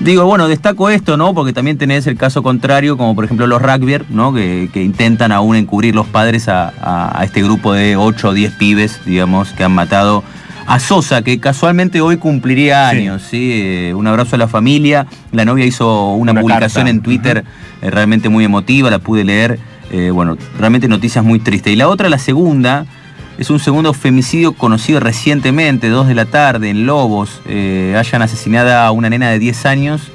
Digo, 0.00 0.24
bueno, 0.24 0.48
destaco 0.48 0.90
esto, 0.90 1.16
¿no? 1.16 1.32
Porque 1.32 1.52
también 1.52 1.78
tenés 1.78 2.06
el 2.08 2.16
caso 2.16 2.42
contrario, 2.42 2.96
como 2.96 3.14
por 3.14 3.24
ejemplo 3.24 3.46
los 3.46 3.62
rugby, 3.62 3.98
¿no? 4.10 4.32
Que, 4.34 4.68
que 4.72 4.82
intentan 4.82 5.30
aún 5.30 5.54
encubrir 5.54 5.94
los 5.94 6.06
padres 6.08 6.48
a, 6.48 6.68
a- 6.80 7.20
a 7.20 7.24
este 7.24 7.42
grupo 7.42 7.72
de 7.72 7.96
8 7.96 8.28
o 8.30 8.32
10 8.32 8.52
pibes, 8.54 9.00
digamos, 9.06 9.52
que 9.52 9.62
han 9.62 9.72
matado 9.72 10.24
a 10.66 10.80
Sosa, 10.80 11.22
que 11.22 11.38
casualmente 11.38 12.00
hoy 12.00 12.16
cumpliría 12.16 12.88
años, 12.88 13.22
¿sí? 13.30 13.50
Eh, 13.52 13.94
un 13.94 14.06
abrazo 14.08 14.34
a 14.36 14.38
la 14.38 14.48
familia. 14.48 15.06
La 15.30 15.44
novia 15.44 15.66
hizo 15.66 16.12
una, 16.14 16.32
Una 16.32 16.40
publicación 16.40 16.84
carta. 16.86 16.90
en 16.90 17.02
Twitter 17.02 17.44
eh, 17.82 17.90
realmente 17.90 18.28
muy 18.28 18.44
emotiva, 18.44 18.90
la 18.90 18.98
pude 18.98 19.22
leer. 19.24 19.58
Eh, 19.92 20.10
bueno, 20.10 20.36
realmente 20.58 20.88
noticias 20.88 21.24
muy 21.24 21.38
tristes. 21.38 21.72
Y 21.72 21.76
la 21.76 21.88
otra, 21.88 22.08
la 22.08 22.18
segunda, 22.18 22.86
es 23.38 23.50
un 23.50 23.60
segundo 23.60 23.92
femicidio 23.92 24.54
conocido 24.54 25.00
recientemente, 25.00 25.90
2 25.90 26.08
de 26.08 26.14
la 26.14 26.24
tarde, 26.24 26.70
en 26.70 26.86
Lobos. 26.86 27.42
Eh, 27.46 27.94
hayan 27.96 28.22
asesinada 28.22 28.86
a 28.86 28.90
una 28.90 29.10
nena 29.10 29.28
de 29.30 29.38
10 29.38 29.66
años 29.66 30.10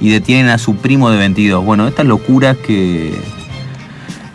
y 0.00 0.10
detienen 0.10 0.48
a 0.48 0.58
su 0.58 0.74
primo 0.76 1.08
de 1.10 1.18
22. 1.18 1.64
Bueno, 1.64 1.86
estas 1.86 2.04
locuras 2.04 2.56
que... 2.56 3.14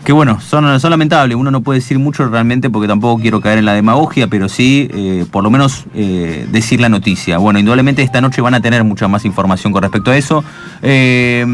Que 0.05 0.13
bueno, 0.13 0.39
son, 0.39 0.63
lamentables, 0.89 1.35
uno 1.35 1.51
no 1.51 1.59
puede 1.59 1.79
decir 1.79 1.99
mucho 1.99 2.25
realmente 2.29 2.69
porque 2.69 2.87
tampoco 2.87 3.21
quiero 3.21 3.41
caer 3.41 3.57
en 3.57 3.65
la 3.65 3.73
demagogia, 3.73 4.27
pero 4.27 4.47
sí, 4.47 4.87
eh, 4.93 5.25
por 5.29 5.43
lo 5.43 5.49
menos 5.49 5.83
decir 5.93 6.79
la 6.79 6.87
noticia. 6.87 7.39
Bueno, 7.39 7.59
indudablemente 7.59 8.03
esta 8.03 8.21
noche 8.21 8.39
van 8.39 8.53
a 8.53 8.61
tener 8.61 8.85
mucha 8.85 9.09
más 9.09 9.25
información 9.25 9.73
con 9.73 9.81
respecto 9.81 10.11
a 10.11 10.15
eso. 10.15 10.45
Eh, 10.81 11.45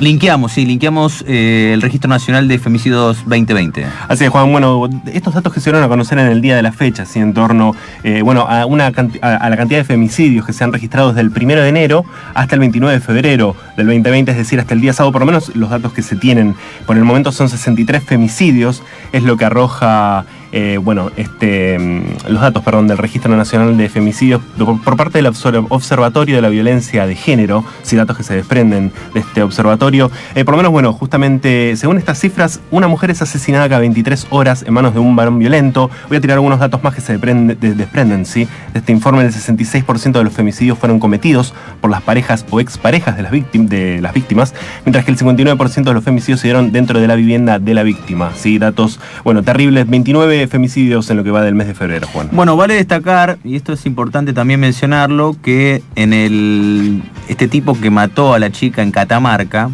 linkeamos, 0.00 0.52
sí, 0.52 0.64
linkeamos 0.64 1.24
eh, 1.26 1.72
el 1.74 1.82
Registro 1.82 2.08
Nacional 2.08 2.48
de 2.48 2.58
Femicidios 2.58 3.18
2020. 3.26 3.84
Así 4.08 4.24
es, 4.24 4.30
Juan. 4.30 4.50
Bueno, 4.50 4.88
estos 5.12 5.34
datos 5.34 5.52
que 5.52 5.60
se 5.60 5.70
dieron 5.70 5.84
a 5.84 5.88
conocer 5.88 6.18
en 6.18 6.26
el 6.26 6.40
día 6.40 6.56
de 6.56 6.62
la 6.62 6.72
fecha, 6.72 7.02
así 7.02 7.18
en 7.18 7.34
torno 7.34 7.74
eh, 8.02 8.22
bueno, 8.22 8.42
a, 8.42 8.66
una 8.66 8.86
a, 8.86 9.36
a 9.36 9.50
la 9.50 9.56
cantidad 9.56 9.80
de 9.80 9.84
femicidios 9.84 10.46
que 10.46 10.52
se 10.52 10.64
han 10.64 10.72
registrado 10.72 11.12
desde 11.12 11.20
el 11.20 11.28
1 11.28 11.62
de 11.62 11.68
enero 11.68 12.04
hasta 12.34 12.54
el 12.54 12.60
29 12.60 12.94
de 12.94 13.00
febrero 13.00 13.56
del 13.76 13.86
2020, 13.86 14.30
es 14.30 14.36
decir, 14.36 14.60
hasta 14.60 14.74
el 14.74 14.80
día 14.80 14.92
sábado, 14.92 15.12
por 15.12 15.20
lo 15.20 15.26
menos 15.26 15.54
los 15.54 15.70
datos 15.70 15.92
que 15.92 16.02
se 16.02 16.16
tienen 16.16 16.54
por 16.86 16.96
el 16.96 17.04
momento 17.04 17.32
son 17.32 17.48
63 17.48 18.02
femicidios, 18.02 18.82
es 19.12 19.22
lo 19.22 19.36
que 19.36 19.44
arroja. 19.44 20.24
Eh, 20.52 20.78
bueno, 20.82 21.10
este, 21.16 21.78
mm, 21.78 22.28
los 22.32 22.40
datos, 22.42 22.62
perdón, 22.62 22.86
del 22.86 22.98
Registro 22.98 23.34
Nacional 23.36 23.76
de 23.76 23.88
Femicidios 23.88 24.40
por, 24.84 24.96
parte 24.96 25.18
del 25.18 25.26
Obser- 25.26 25.64
Observatorio 25.68 26.36
de 26.36 26.42
la 26.42 26.48
Violencia 26.50 27.06
de 27.06 27.14
Género, 27.16 27.64
si 27.82 27.96
datos 27.96 28.16
que 28.16 28.22
se 28.22 28.34
desprenden 28.34 28.92
de 29.14 29.20
este 29.20 29.42
observatorio. 29.42 30.10
Eh, 30.34 30.44
por 30.44 30.52
lo 30.52 30.58
menos, 30.58 30.72
bueno, 30.72 30.92
justamente, 30.92 31.76
según 31.76 31.98
estas 31.98 32.18
cifras, 32.20 32.60
una 32.70 32.88
mujer 32.88 33.10
es 33.10 33.22
asesinada 33.22 33.68
cada 33.68 33.80
23 33.80 34.26
horas 34.30 34.62
en 34.66 34.74
manos 34.74 34.94
de 34.94 35.00
un 35.00 35.16
varón 35.16 35.38
violento. 35.38 35.90
Voy 36.08 36.18
a 36.18 36.20
tirar 36.20 36.34
algunos 36.36 36.58
datos 36.58 36.82
más 36.84 36.94
que 36.94 37.00
se 37.00 37.18
deprende- 37.18 37.56
de- 37.58 37.74
desprenden, 37.74 38.26
¿sí? 38.26 38.46
De 38.72 38.80
este 38.80 38.92
informe, 38.92 39.22
el 39.22 39.32
66% 39.32 40.18
de 40.18 40.24
los 40.24 40.32
femicidios 40.32 40.78
fueron 40.78 40.98
cometidos 40.98 41.54
por 41.80 41.90
las 41.90 42.02
parejas 42.02 42.44
o 42.50 42.60
exparejas 42.60 43.16
de 43.16 43.22
las, 43.22 43.32
víctim- 43.32 43.68
de 43.68 44.00
las 44.00 44.12
víctimas, 44.12 44.54
mientras 44.84 45.04
que 45.04 45.10
el 45.12 45.16
59% 45.18 45.90
de 45.90 45.94
los 45.94 46.04
femicidios 46.04 46.40
se 46.40 46.48
dieron 46.48 46.72
dentro 46.72 47.00
de 47.00 47.06
la 47.08 47.14
vivienda 47.14 47.58
de 47.58 47.74
la 47.74 47.82
víctima, 47.82 48.32
¿sí? 48.34 48.58
Datos, 48.58 49.00
bueno, 49.24 49.42
terribles, 49.42 49.88
29 49.88 50.41
femicidios 50.46 51.08
en 51.10 51.16
lo 51.16 51.24
que 51.24 51.30
va 51.30 51.42
del 51.42 51.54
mes 51.54 51.66
de 51.66 51.74
febrero, 51.74 52.06
Juan. 52.12 52.28
Bueno, 52.32 52.56
vale 52.56 52.74
destacar, 52.74 53.38
y 53.44 53.56
esto 53.56 53.72
es 53.72 53.86
importante 53.86 54.32
también 54.32 54.60
mencionarlo, 54.60 55.36
que 55.42 55.82
en 55.96 56.12
el 56.12 57.02
este 57.28 57.48
tipo 57.48 57.78
que 57.78 57.90
mató 57.90 58.34
a 58.34 58.38
la 58.38 58.50
chica 58.50 58.82
en 58.82 58.90
Catamarca, 58.90 59.70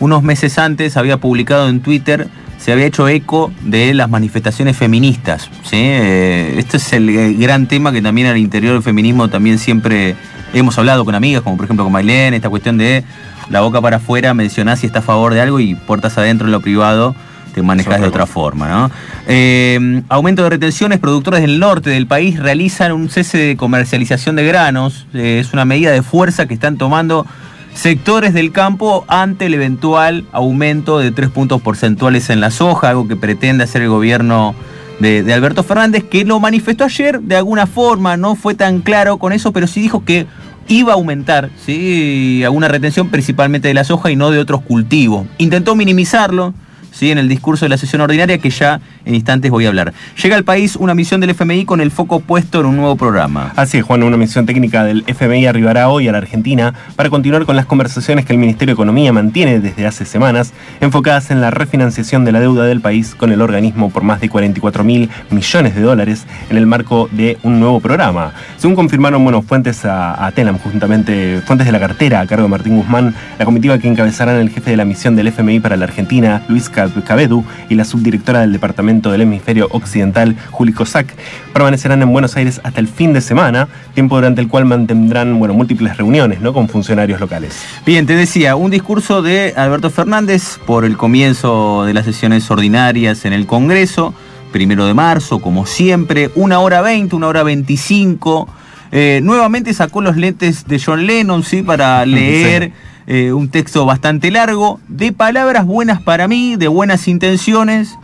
unos 0.00 0.22
meses 0.22 0.58
antes 0.58 0.96
había 0.96 1.18
publicado 1.18 1.68
en 1.68 1.80
Twitter 1.80 2.28
se 2.58 2.72
había 2.72 2.86
hecho 2.86 3.06
eco 3.08 3.52
de 3.62 3.94
las 3.94 4.10
manifestaciones 4.10 4.76
feministas. 4.76 5.48
¿sí? 5.62 5.76
Eh, 5.76 6.54
este 6.58 6.78
es 6.78 6.92
el 6.92 7.08
eh, 7.08 7.32
gran 7.34 7.68
tema 7.68 7.92
que 7.92 8.02
también 8.02 8.26
al 8.26 8.38
interior 8.38 8.72
del 8.72 8.82
feminismo 8.82 9.28
también 9.28 9.58
siempre 9.58 10.16
hemos 10.52 10.78
hablado 10.78 11.04
con 11.04 11.14
amigas, 11.14 11.42
como 11.42 11.56
por 11.56 11.66
ejemplo 11.66 11.84
con 11.84 11.92
Mailén, 11.92 12.34
esta 12.34 12.48
cuestión 12.48 12.78
de 12.78 13.04
la 13.50 13.60
boca 13.60 13.80
para 13.80 13.98
afuera, 13.98 14.34
mencionás 14.34 14.80
si 14.80 14.86
está 14.86 15.00
a 15.00 15.02
favor 15.02 15.34
de 15.34 15.40
algo 15.40 15.60
y 15.60 15.74
puertas 15.74 16.18
adentro 16.18 16.46
en 16.46 16.52
lo 16.52 16.60
privado 16.60 17.14
te 17.56 17.62
manejas 17.62 18.02
de 18.02 18.06
otra 18.06 18.26
forma. 18.26 18.68
¿no? 18.68 18.90
Eh, 19.26 20.02
aumento 20.10 20.42
de 20.42 20.50
retenciones, 20.50 20.98
productores 20.98 21.40
del 21.40 21.58
norte 21.58 21.88
del 21.88 22.06
país 22.06 22.38
realizan 22.38 22.92
un 22.92 23.08
cese 23.08 23.38
de 23.38 23.56
comercialización 23.56 24.36
de 24.36 24.46
granos. 24.46 25.06
Eh, 25.14 25.38
es 25.40 25.54
una 25.54 25.64
medida 25.64 25.90
de 25.90 26.02
fuerza 26.02 26.44
que 26.44 26.52
están 26.52 26.76
tomando 26.76 27.24
sectores 27.72 28.34
del 28.34 28.52
campo 28.52 29.06
ante 29.08 29.46
el 29.46 29.54
eventual 29.54 30.26
aumento 30.32 30.98
de 30.98 31.12
tres 31.12 31.30
puntos 31.30 31.62
porcentuales 31.62 32.28
en 32.28 32.40
la 32.40 32.50
soja, 32.50 32.90
algo 32.90 33.08
que 33.08 33.16
pretende 33.16 33.64
hacer 33.64 33.80
el 33.80 33.88
gobierno 33.88 34.54
de, 35.00 35.22
de 35.22 35.32
Alberto 35.32 35.62
Fernández, 35.62 36.04
que 36.04 36.26
lo 36.26 36.38
manifestó 36.40 36.84
ayer 36.84 37.20
de 37.20 37.36
alguna 37.36 37.66
forma, 37.66 38.18
no 38.18 38.34
fue 38.34 38.54
tan 38.54 38.82
claro 38.82 39.16
con 39.16 39.32
eso, 39.32 39.50
pero 39.52 39.66
sí 39.66 39.80
dijo 39.80 40.04
que 40.04 40.26
iba 40.68 40.92
a 40.92 40.96
aumentar 40.96 41.48
¿sí? 41.64 42.42
alguna 42.44 42.68
retención 42.68 43.08
principalmente 43.08 43.68
de 43.68 43.74
la 43.74 43.84
soja 43.84 44.10
y 44.10 44.16
no 44.16 44.30
de 44.30 44.40
otros 44.40 44.60
cultivos. 44.60 45.26
Intentó 45.38 45.74
minimizarlo, 45.74 46.52
¿sí? 46.96 47.10
en 47.10 47.18
el 47.18 47.28
discurso 47.28 47.64
de 47.64 47.68
la 47.68 47.76
sesión 47.76 48.00
ordinaria 48.00 48.38
que 48.38 48.50
ya 48.50 48.80
en 49.04 49.14
instantes 49.14 49.50
voy 49.50 49.66
a 49.66 49.68
hablar. 49.68 49.92
Llega 50.22 50.36
al 50.36 50.44
país 50.44 50.76
una 50.76 50.94
misión 50.94 51.20
del 51.20 51.30
FMI 51.30 51.64
con 51.64 51.80
el 51.80 51.90
foco 51.90 52.20
puesto 52.20 52.60
en 52.60 52.66
un 52.66 52.76
nuevo 52.76 52.96
programa. 52.96 53.52
Así 53.56 53.78
es, 53.78 53.84
Juan, 53.84 54.02
una 54.02 54.16
misión 54.16 54.46
técnica 54.46 54.84
del 54.84 55.04
FMI 55.06 55.46
arribará 55.46 55.88
hoy 55.88 56.08
a 56.08 56.12
la 56.12 56.18
Argentina 56.18 56.74
para 56.96 57.10
continuar 57.10 57.44
con 57.44 57.56
las 57.56 57.66
conversaciones 57.66 58.24
que 58.24 58.32
el 58.32 58.38
Ministerio 58.38 58.72
de 58.72 58.76
Economía 58.76 59.12
mantiene 59.12 59.60
desde 59.60 59.86
hace 59.86 60.04
semanas, 60.04 60.52
enfocadas 60.80 61.30
en 61.30 61.40
la 61.40 61.50
refinanciación 61.50 62.24
de 62.24 62.32
la 62.32 62.40
deuda 62.40 62.64
del 62.64 62.80
país 62.80 63.14
con 63.14 63.30
el 63.32 63.42
organismo 63.42 63.90
por 63.90 64.02
más 64.02 64.20
de 64.20 64.28
44 64.28 64.84
mil 64.84 65.10
millones 65.30 65.74
de 65.74 65.82
dólares 65.82 66.26
en 66.50 66.56
el 66.56 66.66
marco 66.66 67.08
de 67.12 67.38
un 67.42 67.60
nuevo 67.60 67.80
programa. 67.80 68.32
Según 68.56 68.76
confirmaron 68.76 69.22
bueno, 69.22 69.42
fuentes 69.42 69.84
a, 69.84 70.24
a 70.24 70.32
Telam, 70.32 70.58
justamente 70.58 71.42
fuentes 71.46 71.66
de 71.66 71.72
la 71.72 71.80
cartera 71.80 72.20
a 72.20 72.26
cargo 72.26 72.44
de 72.44 72.50
Martín 72.50 72.76
Guzmán, 72.76 73.14
la 73.38 73.44
comitiva 73.44 73.78
que 73.78 73.88
encabezarán 73.88 74.36
el 74.36 74.50
jefe 74.50 74.70
de 74.70 74.76
la 74.76 74.84
misión 74.84 75.16
del 75.16 75.28
FMI 75.28 75.60
para 75.60 75.76
la 75.76 75.84
Argentina, 75.84 76.42
Luis 76.48 76.68
Cabedu, 77.04 77.44
y 77.68 77.74
la 77.74 77.84
subdirectora 77.84 78.40
del 78.40 78.52
Departamento 78.52 79.10
del 79.10 79.22
Hemisferio 79.22 79.68
Occidental, 79.70 80.36
Juli 80.50 80.72
Kosak, 80.72 81.14
permanecerán 81.52 82.02
en 82.02 82.12
Buenos 82.12 82.36
Aires 82.36 82.60
hasta 82.64 82.80
el 82.80 82.88
fin 82.88 83.12
de 83.12 83.20
semana, 83.20 83.68
tiempo 83.94 84.16
durante 84.16 84.40
el 84.40 84.48
cual 84.48 84.64
mantendrán 84.64 85.38
bueno, 85.38 85.54
múltiples 85.54 85.96
reuniones 85.96 86.40
¿no? 86.40 86.52
con 86.52 86.68
funcionarios 86.68 87.20
locales. 87.20 87.64
Bien, 87.84 88.06
te 88.06 88.14
decía, 88.14 88.56
un 88.56 88.70
discurso 88.70 89.22
de 89.22 89.54
Alberto 89.56 89.90
Fernández 89.90 90.58
por 90.66 90.84
el 90.84 90.96
comienzo 90.96 91.84
de 91.84 91.94
las 91.94 92.04
sesiones 92.04 92.50
ordinarias 92.50 93.24
en 93.24 93.32
el 93.32 93.46
Congreso, 93.46 94.14
primero 94.52 94.86
de 94.86 94.94
marzo, 94.94 95.40
como 95.40 95.66
siempre, 95.66 96.30
una 96.34 96.60
hora 96.60 96.80
20, 96.80 97.14
una 97.16 97.28
hora 97.28 97.42
25. 97.42 98.48
Eh, 98.92 99.20
nuevamente 99.22 99.74
sacó 99.74 100.00
los 100.00 100.16
lentes 100.16 100.66
de 100.66 100.80
John 100.80 101.06
Lennon, 101.06 101.42
¿sí? 101.42 101.62
Para 101.62 102.06
leer 102.06 102.72
eh, 103.06 103.32
un 103.32 103.48
texto 103.48 103.84
bastante 103.86 104.30
largo, 104.30 104.80
de 104.88 105.12
palabras 105.12 105.64
buenas 105.66 106.00
para 106.02 106.26
mí, 106.28 106.56
de 106.56 106.68
buenas 106.68 107.06
intenciones. 107.08 107.96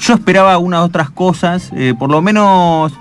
Yo 0.00 0.14
esperaba 0.14 0.58
unas 0.58 0.80
otras 0.82 1.10
cosas, 1.10 1.70
eh, 1.74 1.94
por 1.98 2.10
lo 2.10 2.20
menos 2.22 2.92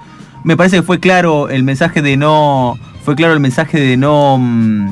me 0.44 0.56
parece 0.58 0.78
que 0.78 0.84
fue 0.84 1.00
claro 1.00 1.50
el 1.50 1.64
mensaje 1.64 2.02
de 2.02 2.18
no. 2.18 2.78
Fue 3.04 3.16
claro 3.16 3.34
el 3.34 3.40
mensaje 3.40 3.80
de 3.80 3.98
no. 3.98 4.38
mm, 4.40 4.90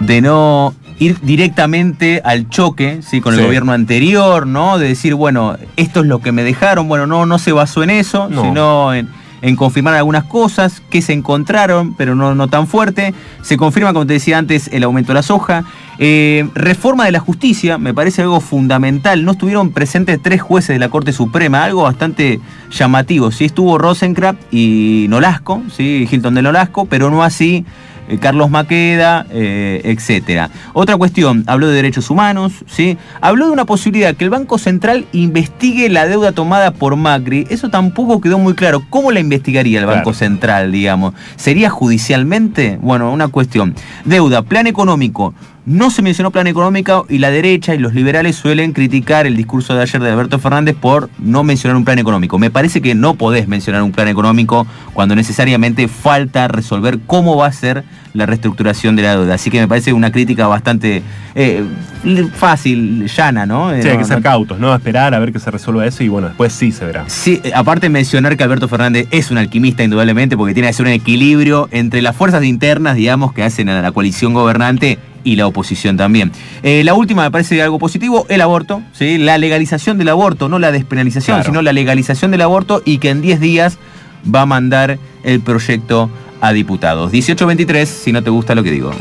de 0.00 0.20
no 0.20 0.74
ir 0.98 1.18
directamente 1.20 2.20
al 2.24 2.48
choque 2.48 3.00
¿sí? 3.02 3.20
con 3.20 3.34
el 3.34 3.40
Sí. 3.40 3.46
gobierno 3.46 3.72
anterior, 3.72 4.46
¿no? 4.46 4.78
De 4.78 4.88
decir, 4.88 5.14
bueno, 5.14 5.56
esto 5.76 6.00
es 6.00 6.06
lo 6.06 6.20
que 6.20 6.32
me 6.32 6.42
dejaron. 6.42 6.88
Bueno, 6.88 7.06
no, 7.06 7.26
no 7.26 7.38
se 7.38 7.52
basó 7.52 7.82
en 7.82 7.90
eso, 7.90 8.28
No. 8.30 8.42
sino 8.42 8.94
en, 8.94 9.08
en 9.46 9.54
confirmar 9.54 9.94
algunas 9.94 10.24
cosas 10.24 10.82
que 10.90 11.00
se 11.00 11.12
encontraron, 11.12 11.94
pero 11.94 12.16
no, 12.16 12.34
no 12.34 12.48
tan 12.48 12.66
fuerte. 12.66 13.14
Se 13.42 13.56
confirma, 13.56 13.92
como 13.92 14.04
te 14.04 14.14
decía 14.14 14.38
antes, 14.38 14.68
el 14.72 14.82
aumento 14.82 15.12
de 15.12 15.14
la 15.14 15.22
soja. 15.22 15.64
Eh, 16.00 16.48
reforma 16.54 17.04
de 17.04 17.12
la 17.12 17.20
justicia, 17.20 17.78
me 17.78 17.94
parece 17.94 18.22
algo 18.22 18.40
fundamental. 18.40 19.24
No 19.24 19.32
estuvieron 19.32 19.70
presentes 19.70 20.20
tres 20.20 20.42
jueces 20.42 20.70
de 20.70 20.80
la 20.80 20.88
Corte 20.88 21.12
Suprema, 21.12 21.62
algo 21.62 21.84
bastante 21.84 22.40
llamativo. 22.72 23.30
Sí 23.30 23.44
estuvo 23.44 23.78
Rosenkrantz 23.78 24.40
y 24.50 25.06
Nolasco, 25.08 25.62
sí, 25.72 26.08
Hilton 26.10 26.34
de 26.34 26.42
Nolasco, 26.42 26.86
pero 26.86 27.08
no 27.08 27.22
así 27.22 27.64
Carlos 28.20 28.50
Maqueda, 28.50 29.26
eh, 29.30 29.80
etcétera. 29.84 30.50
Otra 30.72 30.96
cuestión, 30.96 31.44
habló 31.46 31.68
de 31.68 31.74
derechos 31.74 32.10
humanos, 32.10 32.52
¿sí? 32.66 32.96
Habló 33.20 33.46
de 33.46 33.52
una 33.52 33.64
posibilidad 33.64 34.14
que 34.14 34.24
el 34.24 34.30
Banco 34.30 34.58
Central 34.58 35.06
investigue 35.12 35.88
la 35.88 36.06
deuda 36.06 36.32
tomada 36.32 36.70
por 36.72 36.96
Macri. 36.96 37.46
Eso 37.50 37.68
tampoco 37.70 38.20
quedó 38.20 38.38
muy 38.38 38.54
claro. 38.54 38.82
¿Cómo 38.90 39.10
la 39.12 39.20
investigaría 39.20 39.80
el 39.80 39.86
Banco 39.86 40.02
Claro. 40.12 40.18
Central, 40.18 40.72
digamos? 40.72 41.14
¿Sería 41.36 41.70
judicialmente? 41.70 42.78
Bueno, 42.80 43.12
una 43.12 43.28
cuestión. 43.28 43.74
Deuda, 44.04 44.42
plan 44.42 44.66
económico. 44.66 45.34
No 45.66 45.90
se 45.90 46.00
mencionó 46.00 46.30
plan 46.30 46.46
económico 46.46 47.06
y 47.08 47.18
la 47.18 47.28
derecha 47.32 47.74
y 47.74 47.78
los 47.78 47.92
liberales 47.92 48.36
suelen 48.36 48.72
criticar 48.72 49.26
el 49.26 49.36
discurso 49.36 49.74
de 49.74 49.82
ayer 49.82 50.00
de 50.00 50.10
Alberto 50.12 50.38
Fernández 50.38 50.76
por 50.80 51.10
no 51.18 51.42
mencionar 51.42 51.76
un 51.76 51.84
plan 51.84 51.98
económico. 51.98 52.38
Me 52.38 52.50
parece 52.50 52.80
que 52.80 52.94
no 52.94 53.14
podés 53.16 53.48
mencionar 53.48 53.82
un 53.82 53.90
plan 53.90 54.06
económico 54.06 54.64
cuando 54.92 55.16
necesariamente 55.16 55.88
falta 55.88 56.46
resolver 56.46 57.00
cómo 57.04 57.36
va 57.36 57.48
a 57.48 57.52
ser 57.52 57.82
la 58.14 58.26
reestructuración 58.26 58.94
de 58.94 59.02
la 59.02 59.16
deuda. 59.16 59.34
Así 59.34 59.50
que 59.50 59.58
me 59.58 59.66
parece 59.66 59.92
una 59.92 60.12
crítica 60.12 60.46
bastante 60.46 61.02
eh, 61.34 61.64
fácil, 62.34 63.06
llana, 63.08 63.44
¿no? 63.44 63.72
Eh, 63.72 63.82
Sí, 63.82 63.88
hay 63.88 63.94
no- 63.94 64.02
que 64.02 64.08
ser 64.08 64.22
cautos, 64.22 64.60
¿no? 64.60 64.72
Esperar 64.72 65.14
a 65.14 65.18
ver 65.18 65.32
que 65.32 65.40
se 65.40 65.50
resuelva 65.50 65.84
eso 65.84 66.04
y 66.04 66.08
bueno, 66.08 66.28
después 66.28 66.52
sí 66.52 66.70
se 66.70 66.84
verá. 66.84 67.04
Sí, 67.08 67.40
eh, 67.42 67.50
aparte 67.54 67.88
mencionar 67.88 68.36
que 68.36 68.44
Alberto 68.44 68.68
Fernández 68.68 69.08
es 69.10 69.32
un 69.32 69.38
alquimista 69.38 69.82
indudablemente 69.82 70.36
porque 70.36 70.54
tiene 70.54 70.68
que 70.68 70.70
hacer 70.70 70.86
un 70.86 70.92
equilibrio 70.92 71.68
entre 71.72 72.02
las 72.02 72.14
fuerzas 72.14 72.44
internas, 72.44 72.94
digamos, 72.94 73.32
que 73.32 73.42
hacen 73.42 73.68
a 73.68 73.82
la 73.82 73.90
coalición 73.90 74.32
gobernante 74.32 74.98
y 75.26 75.34
la 75.36 75.46
oposición 75.46 75.96
también. 75.96 76.30
Eh, 76.62 76.84
la 76.84 76.94
última 76.94 77.24
me 77.24 77.30
parece 77.30 77.60
algo 77.60 77.78
positivo, 77.78 78.24
el 78.28 78.40
aborto, 78.40 78.80
¿sí? 78.92 79.18
la 79.18 79.36
legalización 79.38 79.98
del 79.98 80.08
aborto, 80.08 80.48
no 80.48 80.58
la 80.58 80.70
despenalización, 80.70 81.38
Claro. 81.38 81.50
sino 81.50 81.62
la 81.62 81.72
legalización 81.72 82.30
del 82.30 82.42
aborto 82.42 82.80
y 82.84 82.98
que 82.98 83.10
en 83.10 83.20
10 83.20 83.40
días 83.40 83.78
va 84.32 84.42
a 84.42 84.46
mandar 84.46 84.98
el 85.24 85.40
proyecto 85.40 86.08
a 86.40 86.52
diputados. 86.52 87.10
1823, 87.12 87.88
si 87.88 88.12
no 88.12 88.22
te 88.22 88.30
gusta 88.30 88.54
lo 88.54 88.62
que 88.62 88.70
digo. 88.70 88.92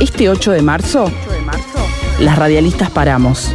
Este 0.00 0.28
8 0.28 0.52
de 0.52 0.62
marzo, 0.62 1.10
las 2.20 2.38
radialistas 2.38 2.90
paramos. 2.90 3.52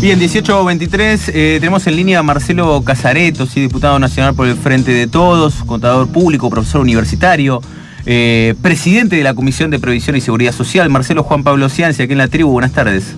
Bien, 0.00 0.16
1823, 0.16 1.28
eh, 1.30 1.56
tenemos 1.58 1.84
en 1.88 1.96
línea 1.96 2.20
a 2.20 2.22
Marcelo 2.22 2.80
Casareto, 2.84 3.46
sí, 3.46 3.60
diputado 3.60 3.98
nacional 3.98 4.32
por 4.32 4.46
el 4.46 4.54
Frente 4.54 4.92
de 4.92 5.08
Todos, 5.08 5.64
contador 5.64 6.06
público, 6.06 6.48
profesor 6.48 6.82
universitario, 6.82 7.60
eh, 8.06 8.54
presidente 8.62 9.16
de 9.16 9.24
la 9.24 9.34
Comisión 9.34 9.72
de 9.72 9.80
Previsión 9.80 10.14
y 10.14 10.20
Seguridad 10.20 10.52
Social, 10.52 10.88
Marcelo 10.88 11.24
Juan 11.24 11.42
Pablo 11.42 11.68
Ciancia, 11.68 12.04
aquí 12.04 12.12
en 12.12 12.18
la 12.18 12.28
tribu, 12.28 12.52
buenas 12.52 12.70
tardes. 12.70 13.16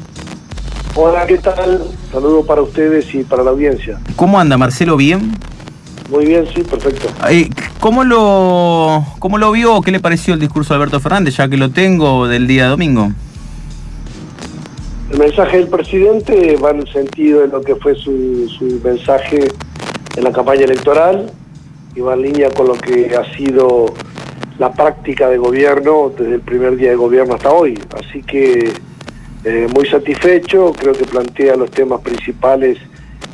Hola, 0.95 1.27
¿qué 1.27 1.37
tal? 1.37 1.83
Saludos 2.11 2.47
para 2.47 2.63
ustedes 2.63 3.15
y 3.15 3.25
para 3.25 3.43
la 3.43 3.51
audiencia. 3.51 4.01
¿Cómo 4.17 4.41
anda 4.41 4.57
Marcelo? 4.57 4.97
¿Bien? 4.97 5.37
Muy 6.11 6.25
bien, 6.25 6.47
sí, 6.55 6.63
perfecto. 6.63 7.09
Eh, 7.29 7.51
¿cómo, 7.79 8.05
lo, 8.05 9.05
¿Cómo 9.19 9.37
lo 9.37 9.53
vio? 9.53 9.83
¿Qué 9.83 9.91
le 9.91 10.01
pareció 10.01 10.33
el 10.33 10.41
discurso 10.41 10.73
de 10.73 10.77
Alberto 10.77 10.99
Fernández, 10.99 11.37
ya 11.37 11.47
que 11.47 11.59
lo 11.59 11.71
tengo 11.71 12.27
del 12.27 12.47
día 12.47 12.69
domingo? 12.69 13.13
El 15.11 15.19
mensaje 15.19 15.59
del 15.59 15.69
presidente 15.69 16.57
va 16.57 16.71
en 16.71 16.81
el 16.81 16.93
sentido 16.93 17.41
de 17.41 17.49
lo 17.49 17.61
que 17.61 17.75
fue 17.75 17.95
su, 17.97 18.49
su 18.49 18.81
mensaje 18.85 19.49
en 20.17 20.25
la 20.25 20.33
campaña 20.33 20.65
electoral 20.65 21.31
y 21.97 22.01
va 22.01 22.15
en 22.15 22.23
línea 22.23 22.51
con 22.51 22.69
lo 22.69 22.75
que 22.75 23.15
ha 23.17 23.25
sido 23.37 23.93
la 24.59 24.73
práctica 24.73 25.29
de 25.29 25.39
gobierno 25.39 26.13
desde 26.17 26.35
el 26.35 26.41
primer 26.43 26.77
día 26.77 26.91
de 26.91 26.97
gobierno 26.97 27.35
hasta 27.35 27.51
hoy. 27.51 27.79
Así 27.99 28.23
que 28.23 28.73
eh, 29.45 29.67
muy 29.75 29.87
satisfecho, 29.87 30.73
creo 30.79 30.93
que 30.93 31.05
plantea 31.05 31.57
los 31.57 31.71
temas 31.71 32.01
principales 32.03 32.79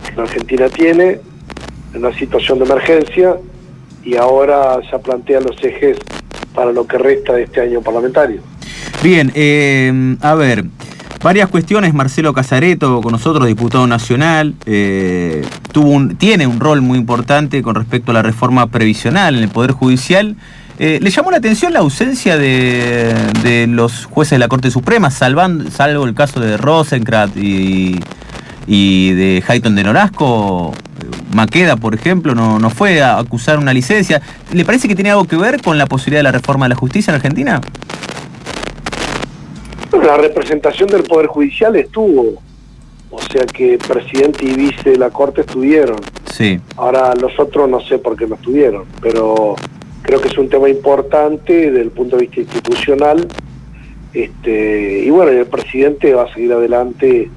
que 0.09 0.17
la 0.17 0.23
Argentina 0.23 0.69
tiene 0.69 1.21
en 1.93 1.99
una 2.05 2.17
situación 2.17 2.61
de 2.61 2.65
emergencia 2.65 3.37
y 4.05 4.17
ahora 4.17 4.79
ya 4.91 4.99
plantea 4.99 5.41
los 5.41 5.63
ejes 5.63 5.99
para 6.55 6.73
lo 6.73 6.87
que 6.87 6.97
resta 6.97 7.35
de 7.35 7.43
este 7.43 7.61
año 7.61 7.83
parlamentario. 7.83 8.41
Bien, 9.03 9.33
eh, 9.35 10.17
a 10.21 10.35
ver, 10.35 10.65
varias 11.23 11.49
cuestiones. 11.49 11.95
Marcelo 11.95 12.33
Casareto, 12.33 13.01
con 13.01 13.13
nosotros, 13.13 13.47
diputado 13.47 13.87
nacional, 13.87 14.55
eh, 14.67 15.45
tuvo 15.73 16.15
tiene 16.17 16.47
un 16.47 16.61
rol 16.61 16.81
muy 16.81 16.99
importante 16.99 17.63
con 17.63 17.75
respecto 17.75 18.11
a 18.11 18.15
la 18.15 18.23
reforma 18.23 18.67
previsional 18.69 19.37
en 19.37 19.43
el 19.43 19.49
Poder 19.49 19.73
Judicial. 19.73 20.37
Eh, 20.79 20.99
¿Le 21.01 21.11
llamó 21.11 21.31
la 21.31 21.39
atención 21.39 21.73
la 21.73 21.79
ausencia 21.79 22.37
de, 22.37 23.67
los 23.69 24.05
jueces 24.05 24.33
de 24.33 24.39
la 24.39 24.49
Corte 24.49 24.71
Suprema, 24.71 25.11
salvo 25.11 26.05
el 26.05 26.15
caso 26.15 26.39
de 26.39 26.59
Rosenkrantz 26.59 27.37
y, 27.37 27.99
y 28.67 29.13
de 29.13 29.43
Hayton 29.47 29.75
de 29.75 29.85
Norasco? 29.85 30.75
Maqueda, 31.33 31.77
por 31.77 31.95
ejemplo, 31.95 32.35
no, 32.35 32.59
no 32.59 32.71
fue 32.71 33.03
a 33.03 33.19
acusar 33.19 33.59
una 33.59 33.73
licencia. 33.73 34.23
¿Le 34.53 34.65
parece 34.65 34.89
que 34.89 34.95
tiene 34.95 35.11
algo 35.11 35.25
que 35.25 35.37
ver 35.37 35.63
con 35.63 35.79
la 35.79 35.87
posibilidad 35.87 36.21
de 36.21 36.25
la 36.25 36.33
reforma 36.33 36.67
de 36.67 36.71
la 36.71 36.77
justicia 36.77 37.11
en 37.11 37.17
Argentina? 37.17 37.61
La 40.07 40.17
representación 40.17 40.89
del 40.89 41.03
Poder 41.03 41.27
Judicial 41.27 41.75
estuvo, 41.75 42.41
o 43.11 43.21
sea 43.23 43.45
que 43.45 43.77
presidente 43.77 44.45
y 44.45 44.55
vice 44.55 44.91
de 44.91 44.99
la 44.99 45.11
Corte 45.11 45.41
estuvieron. 45.41 45.97
Sí. 46.33 46.61
Ahora 46.77 47.13
los 47.17 47.37
otros 47.41 47.69
no 47.69 47.81
sé 47.81 47.99
por 47.99 48.17
qué 48.17 48.25
no 48.29 48.37
estuvieron, 48.37 48.85
pero 49.03 49.57
creo 50.03 50.21
que 50.21 50.29
es 50.29 50.39
un 50.39 50.49
tema 50.49 50.69
importante 50.69 51.73
desde 51.73 51.83
el 51.83 51.91
punto 51.91 52.15
de 52.17 52.23
vista 52.23 52.41
institucional. 52.41 53.27
Este, 54.13 55.03
y 55.05 55.11
bueno, 55.11 55.33
el 55.33 55.47
presidente 55.47 56.15
va 56.15 56.23
a 56.23 56.33
seguir 56.33 56.53
adelante 56.53 57.29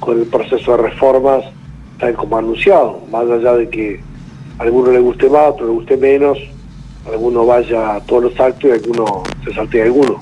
con 0.00 0.18
el 0.18 0.26
proceso 0.26 0.72
de 0.72 0.82
reformas 0.88 1.44
tal 2.00 2.14
como 2.14 2.34
ha 2.34 2.40
anunciado, 2.40 3.00
más 3.12 3.30
allá 3.30 3.54
de 3.54 3.68
que 3.68 4.00
a 4.58 4.64
alguno 4.64 4.90
le 4.90 4.98
guste 4.98 5.30
más, 5.30 5.42
a 5.42 5.48
otro 5.50 5.66
le 5.66 5.72
guste 5.72 5.96
menos, 5.96 6.36
alguno 7.06 7.46
vaya 7.46 7.94
a 7.94 8.00
todos 8.00 8.24
los 8.24 8.40
actos 8.40 8.70
y 8.70 8.72
alguno 8.72 9.22
se 9.44 9.54
salte 9.54 9.82
alguno. 9.82 10.18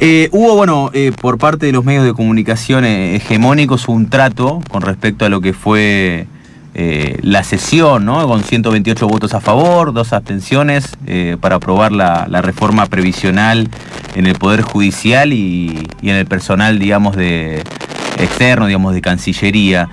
Eh, 0.00 0.28
hubo, 0.30 0.54
bueno, 0.54 0.90
eh, 0.92 1.10
por 1.20 1.38
parte 1.38 1.66
de 1.66 1.72
los 1.72 1.84
medios 1.84 2.04
de 2.04 2.12
comunicación 2.12 2.84
eh, 2.84 3.16
hegemónicos 3.16 3.88
un 3.88 4.08
trato 4.08 4.60
con 4.70 4.82
respecto 4.82 5.24
a 5.24 5.28
lo 5.28 5.40
que 5.40 5.52
fue 5.52 6.26
la 7.22 7.42
sesión, 7.42 8.04
¿no? 8.04 8.24
Con 8.28 8.44
128 8.44 9.08
votos 9.08 9.34
a 9.34 9.40
favor, 9.40 9.92
dos 9.92 10.12
abstenciones 10.12 10.96
para 11.40 11.56
aprobar 11.56 11.90
la, 11.90 12.28
la 12.28 12.40
reforma 12.40 12.86
previsional 12.86 13.68
en 14.14 14.26
el 14.28 14.36
Poder 14.36 14.62
Judicial 14.62 15.32
y, 15.32 15.88
y 16.02 16.10
en 16.10 16.14
el 16.14 16.26
personal, 16.26 16.78
digamos, 16.78 17.16
de 17.16 17.64
externo, 18.16 18.66
digamos, 18.66 18.94
de 18.94 19.00
Cancillería. 19.00 19.88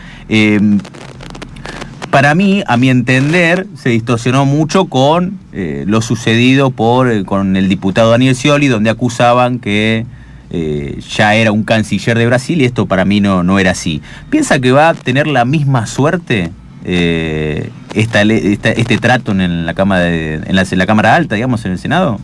Para 2.16 2.34
mí, 2.34 2.64
a 2.66 2.78
mi 2.78 2.90
entender, 2.90 3.68
se 3.76 3.90
distorsionó 3.90 4.46
mucho 4.46 4.86
con 4.86 5.38
eh, 5.52 5.84
lo 5.86 6.02
sucedido 6.02 6.70
por, 6.72 7.12
eh, 7.12 7.26
con 7.26 7.58
el 7.58 7.68
diputado 7.68 8.12
Daniel 8.12 8.38
Scioli, 8.38 8.70
donde 8.70 8.90
acusaban 8.90 9.60
que 9.60 10.06
eh, 10.50 10.98
ya 11.14 11.36
era 11.36 11.52
un 11.52 11.66
canciller 11.66 12.18
de 12.18 12.26
Brasil 12.26 12.62
y 12.62 12.64
esto 12.64 12.86
para 12.86 13.04
mí 13.04 13.20
no, 13.20 13.44
no 13.44 13.60
era 13.60 13.72
así. 13.72 14.02
¿Piensa 14.30 14.60
que 14.60 14.72
va 14.72 14.88
a 14.88 14.94
tener 14.94 15.28
la 15.28 15.44
misma 15.44 15.88
suerte 15.88 16.52
esta, 16.86 18.22
este 18.22 18.98
trato 18.98 19.34
en 19.34 19.66
la, 19.66 19.74
cámara 19.74 20.06
de- 20.06 20.36
en, 20.36 20.56
la, 20.56 20.62
en 20.62 20.78
la 20.78 20.86
Cámara 20.86 21.16
Alta, 21.16 21.36
digamos, 21.36 21.66
en 21.66 21.74
el 21.74 21.80
Senado? 21.80 22.22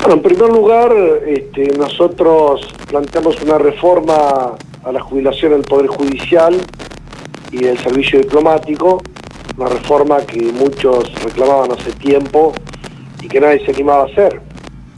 Bueno, 0.00 0.14
en 0.16 0.22
primer 0.22 0.48
lugar, 0.48 0.90
este, 1.28 1.68
nosotros 1.78 2.66
planteamos 2.88 3.40
una 3.40 3.58
reforma 3.58 4.56
a 4.82 4.92
la 4.92 5.00
jubilación 5.00 5.52
del 5.52 5.62
Poder 5.62 5.86
Judicial 5.86 6.56
y 7.50 7.58
del 7.58 7.78
servicio 7.78 8.20
diplomático, 8.20 9.02
una 9.56 9.68
reforma 9.68 10.18
que 10.18 10.40
muchos 10.52 11.12
reclamaban 11.22 11.72
hace 11.72 11.92
tiempo 11.92 12.52
y 13.22 13.28
que 13.28 13.40
nadie 13.40 13.64
se 13.64 13.72
animaba 13.72 14.02
a 14.02 14.06
hacer. 14.06 14.40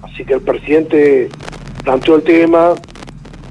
Así 0.03 0.25
que 0.25 0.35
el 0.35 0.41
presidente 0.41 1.29
planteó 1.85 2.17
el 2.17 2.23
tema, 2.23 2.75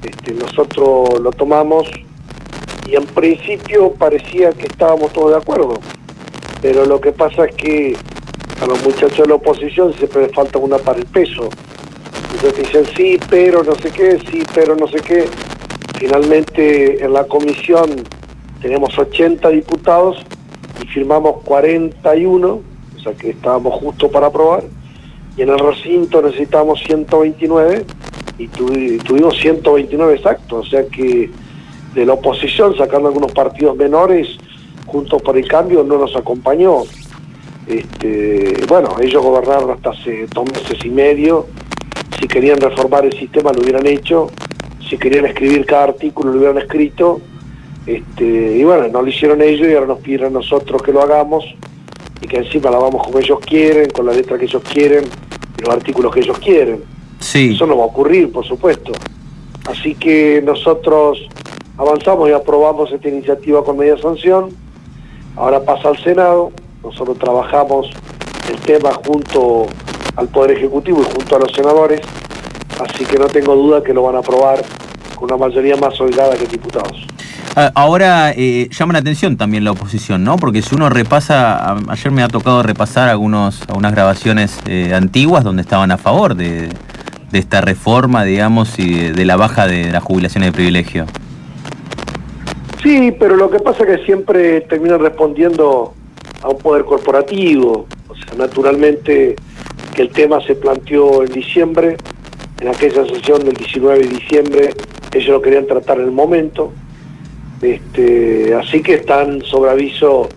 este, 0.02 0.32
nosotros 0.32 1.20
lo 1.20 1.30
tomamos 1.32 1.88
y 2.86 2.96
en 2.96 3.04
principio 3.06 3.92
parecía 3.92 4.52
que 4.52 4.66
estábamos 4.66 5.12
todos 5.12 5.32
de 5.32 5.36
acuerdo, 5.38 5.80
pero 6.62 6.86
lo 6.86 7.00
que 7.00 7.12
pasa 7.12 7.46
es 7.46 7.54
que 7.56 7.96
a 8.60 8.66
los 8.66 8.82
muchachos 8.82 9.18
de 9.18 9.26
la 9.26 9.34
oposición 9.34 9.92
siempre 9.94 10.22
les 10.22 10.34
falta 10.34 10.58
una 10.58 10.78
para 10.78 10.98
el 10.98 11.06
peso. 11.06 11.48
Entonces 12.34 12.66
dicen 12.66 12.84
sí, 12.96 13.18
pero 13.28 13.62
no 13.62 13.74
sé 13.76 13.90
qué, 13.90 14.18
sí, 14.30 14.42
pero 14.54 14.76
no 14.76 14.86
sé 14.88 15.00
qué. 15.00 15.26
Finalmente 15.98 17.04
en 17.04 17.12
la 17.12 17.24
comisión 17.24 18.04
tenemos 18.60 18.96
80 18.98 19.48
diputados 19.50 20.18
y 20.82 20.86
firmamos 20.86 21.42
41, 21.44 22.46
o 22.48 23.00
sea 23.02 23.12
que 23.14 23.30
estábamos 23.30 23.74
justo 23.80 24.10
para 24.10 24.26
aprobar. 24.28 24.64
Y 25.36 25.42
en 25.42 25.50
el 25.50 25.58
recinto 25.58 26.20
necesitábamos 26.20 26.80
129 26.84 27.84
y 28.38 28.48
tuvi- 28.48 29.02
tuvimos 29.02 29.36
129 29.38 30.14
exactos, 30.14 30.66
o 30.66 30.70
sea 30.70 30.86
que 30.88 31.30
de 31.94 32.06
la 32.06 32.14
oposición, 32.14 32.76
sacando 32.76 33.08
algunos 33.08 33.32
partidos 33.32 33.76
menores, 33.76 34.36
Juntos 34.86 35.20
por 35.20 35.36
el 35.36 35.46
Cambio 35.46 35.84
no 35.84 35.98
nos 35.98 36.16
acompañó. 36.16 36.78
Este, 37.66 38.54
bueno, 38.68 38.96
ellos 39.00 39.22
gobernaron 39.22 39.70
hasta 39.70 39.90
hace 39.90 40.26
dos 40.32 40.46
meses 40.50 40.82
y 40.84 40.88
medio. 40.88 41.46
Si 42.18 42.26
querían 42.26 42.58
reformar 42.58 43.04
el 43.04 43.12
sistema 43.12 43.52
lo 43.52 43.60
hubieran 43.60 43.86
hecho. 43.86 44.30
Si 44.88 44.96
querían 44.96 45.26
escribir 45.26 45.66
cada 45.66 45.84
artículo 45.84 46.32
lo 46.32 46.38
hubieran 46.38 46.58
escrito. 46.58 47.20
Este, 47.88 48.58
y 48.58 48.64
bueno, 48.64 48.86
no 48.88 49.00
lo 49.00 49.08
hicieron 49.08 49.40
ellos 49.40 49.66
y 49.66 49.72
ahora 49.72 49.86
nos 49.86 50.00
piden 50.00 50.26
a 50.26 50.30
nosotros 50.30 50.82
que 50.82 50.92
lo 50.92 51.00
hagamos 51.00 51.46
y 52.20 52.26
que 52.26 52.36
encima 52.36 52.70
lo 52.70 52.76
hagamos 52.76 53.02
como 53.02 53.18
ellos 53.18 53.38
quieren, 53.40 53.88
con 53.88 54.04
la 54.04 54.12
letra 54.12 54.36
que 54.36 54.44
ellos 54.44 54.62
quieren 54.62 55.06
y 55.56 55.62
los 55.62 55.74
artículos 55.74 56.12
que 56.12 56.20
ellos 56.20 56.38
quieren. 56.38 56.84
Sí. 57.18 57.52
Eso 57.54 57.66
no 57.66 57.78
va 57.78 57.84
a 57.84 57.86
ocurrir, 57.86 58.30
por 58.30 58.44
supuesto. 58.44 58.92
Así 59.70 59.94
que 59.94 60.42
nosotros 60.44 61.26
avanzamos 61.78 62.28
y 62.28 62.32
aprobamos 62.32 62.92
esta 62.92 63.08
iniciativa 63.08 63.64
con 63.64 63.78
media 63.78 63.96
sanción. 63.96 64.50
Ahora 65.34 65.64
pasa 65.64 65.88
al 65.88 65.96
Senado. 65.96 66.52
Nosotros 66.82 67.18
trabajamos 67.18 67.88
el 68.50 68.60
tema 68.60 68.92
junto 68.92 69.66
al 70.16 70.28
Poder 70.28 70.58
Ejecutivo 70.58 71.00
y 71.00 71.10
junto 71.10 71.36
a 71.36 71.38
los 71.38 71.52
senadores. 71.52 72.02
Así 72.80 73.06
que 73.06 73.18
no 73.18 73.28
tengo 73.28 73.56
duda 73.56 73.82
que 73.82 73.94
lo 73.94 74.02
van 74.02 74.16
a 74.16 74.18
aprobar 74.18 74.62
con 75.14 75.32
una 75.32 75.38
mayoría 75.38 75.76
más 75.76 75.98
holgada 75.98 76.36
que 76.36 76.46
diputados. 76.46 77.08
Ahora 77.74 78.32
eh, 78.36 78.68
llama 78.70 78.92
la 78.92 79.00
atención 79.00 79.36
también 79.36 79.64
la 79.64 79.72
oposición, 79.72 80.22
¿no? 80.22 80.36
Porque 80.36 80.62
si 80.62 80.76
uno 80.76 80.88
repasa, 80.90 81.76
ayer 81.88 82.12
me 82.12 82.22
ha 82.22 82.28
tocado 82.28 82.62
repasar 82.62 83.08
algunos, 83.08 83.62
algunas 83.62 83.90
grabaciones 83.90 84.60
eh, 84.66 84.92
antiguas 84.94 85.42
donde 85.42 85.62
estaban 85.62 85.90
a 85.90 85.98
favor 85.98 86.36
de, 86.36 86.68
de 87.32 87.38
esta 87.38 87.60
reforma, 87.60 88.22
digamos, 88.22 88.78
y 88.78 88.94
de, 88.94 89.12
de 89.12 89.24
la 89.24 89.36
baja 89.36 89.66
de 89.66 89.90
las 89.90 90.04
jubilaciones 90.04 90.50
de 90.50 90.52
privilegio. 90.52 91.06
Sí, 92.80 93.12
pero 93.18 93.34
lo 93.34 93.50
que 93.50 93.58
pasa 93.58 93.82
es 93.82 93.98
que 93.98 94.04
siempre 94.04 94.60
terminan 94.60 95.00
respondiendo 95.00 95.94
a 96.42 96.48
un 96.48 96.58
poder 96.58 96.84
corporativo. 96.84 97.86
O 98.08 98.14
sea, 98.14 98.34
naturalmente 98.38 99.34
que 99.96 100.02
el 100.02 100.10
tema 100.10 100.40
se 100.46 100.54
planteó 100.54 101.24
en 101.24 101.32
diciembre, 101.32 101.96
en 102.60 102.68
aquella 102.68 103.04
sesión 103.04 103.44
del 103.44 103.54
19 103.54 103.98
de 103.98 104.06
diciembre, 104.06 104.74
ellos 105.12 105.28
lo 105.30 105.42
querían 105.42 105.66
tratar 105.66 105.98
en 105.98 106.04
el 106.04 106.12
momento. 106.12 106.72
Este, 107.60 108.54
así 108.54 108.82
que 108.82 108.94
están 108.94 109.42
sobre 109.42 109.70
aviso 109.70 110.28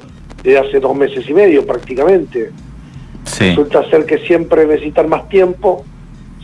desde 0.44 0.58
hace 0.58 0.80
dos 0.80 0.96
meses 0.96 1.30
y 1.30 1.34
medio 1.34 1.66
prácticamente. 1.66 2.52
Sí. 3.26 3.50
Resulta 3.50 3.88
ser 3.90 4.06
que 4.06 4.20
siempre 4.20 4.66
necesitan 4.66 5.08
más 5.08 5.30
tiempo, 5.30 5.86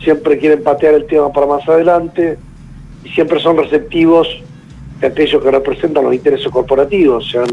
siempre 0.02 0.38
quieren 0.38 0.62
patear 0.62 0.94
el 0.94 1.06
tema 1.06 1.32
para 1.32 1.46
más 1.46 1.68
adelante 1.68 2.38
y 3.04 3.08
siempre 3.10 3.40
son 3.40 3.56
receptivos 3.56 4.28
de 5.00 5.06
aquellos 5.08 5.42
que 5.42 5.50
representan 5.50 6.04
los 6.04 6.14
intereses 6.14 6.48
corporativos, 6.48 7.28
sean 7.30 7.48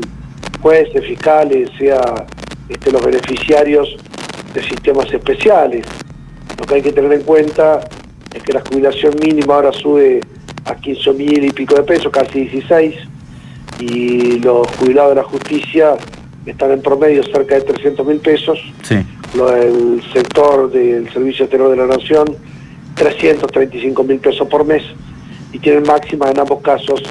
jueces, 0.62 1.06
fiscales, 1.06 1.70
sea 1.78 2.26
este, 2.70 2.92
los 2.92 3.04
beneficiarios 3.04 3.96
de 4.54 4.64
sistemas 4.64 5.12
especiales. 5.12 5.86
Lo 6.58 6.66
que 6.66 6.76
hay 6.76 6.82
que 6.82 6.92
tener 6.92 7.12
en 7.14 7.22
cuenta 7.24 7.82
es 8.34 8.42
que 8.42 8.54
la 8.54 8.62
jubilación 8.62 9.14
mínima 9.22 9.56
ahora 9.56 9.72
sube 9.72 10.22
a 10.66 10.76
15 10.76 11.14
mil 11.14 11.44
y 11.44 11.52
pico 11.52 11.76
de 11.76 11.84
pesos, 11.84 12.12
casi 12.12 12.42
16, 12.42 12.96
y 13.80 14.40
los 14.40 14.68
jubilados 14.78 15.12
de 15.12 15.16
la 15.16 15.24
justicia 15.24 15.96
están 16.46 16.72
en 16.72 16.82
promedio 16.82 17.24
cerca 17.24 17.56
de 17.56 17.62
300 17.62 18.06
mil 18.06 18.20
pesos 18.20 18.60
Sí. 18.84 18.98
lo 19.36 19.50
del 19.52 20.02
sector 20.14 20.72
del 20.72 21.12
Servicio 21.12 21.46
Exterior 21.46 21.70
de 21.72 21.78
la 21.78 21.88
Nación, 21.88 22.26
335 22.96 24.04
mil 24.04 24.20
pesos 24.20 24.48
por 24.48 24.64
mes, 24.66 24.84
y 25.52 25.60
tienen 25.60 25.84
máximas 25.84 26.32
en 26.32 26.40
ambos 26.40 26.62
casos 26.62 27.04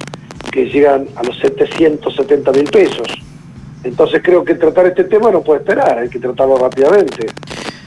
que 0.51 0.67
llegan 0.67 1.07
a 1.17 1.23
los 1.23 1.37
770 1.39 2.53
mil 2.53 2.65
pesos. 2.65 3.09
Entonces 3.83 4.23
creo 4.25 4.45
que 4.45 4.55
tratar 4.55 4.87
este 4.87 5.05
tema 5.05 5.31
no 5.31 5.43
puede 5.43 5.61
esperar, 5.61 5.99
hay 5.99 6.09
que 6.09 6.19
tratarlo 6.19 6.57
rápidamente, 6.57 7.27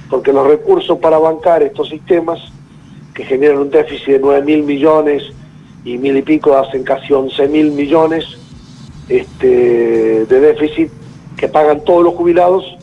porque 0.10 0.32
los 0.32 0.46
recursos 0.46 1.00
para 1.00 1.18
bancar 1.18 1.64
estos 1.64 1.90
sistemas, 1.90 2.40
que 3.16 3.24
generan 3.24 3.58
un 3.58 3.72
déficit 3.72 4.06
de 4.08 4.20
9 4.20 4.44
mil 4.46 4.64
millones 4.64 5.24
y 5.84 5.98
mil 5.98 6.18
y 6.18 6.22
pico 6.22 6.56
hacen 6.56 6.84
casi 6.84 7.14
11 7.14 7.48
mil 7.48 7.72
millones 7.72 8.38
este, 9.10 10.26
de 10.26 10.40
déficit 10.40 10.90
que 11.36 11.48
pagan 11.48 11.84
todos 11.84 12.04
los 12.04 12.16
jubilados, 12.16 12.78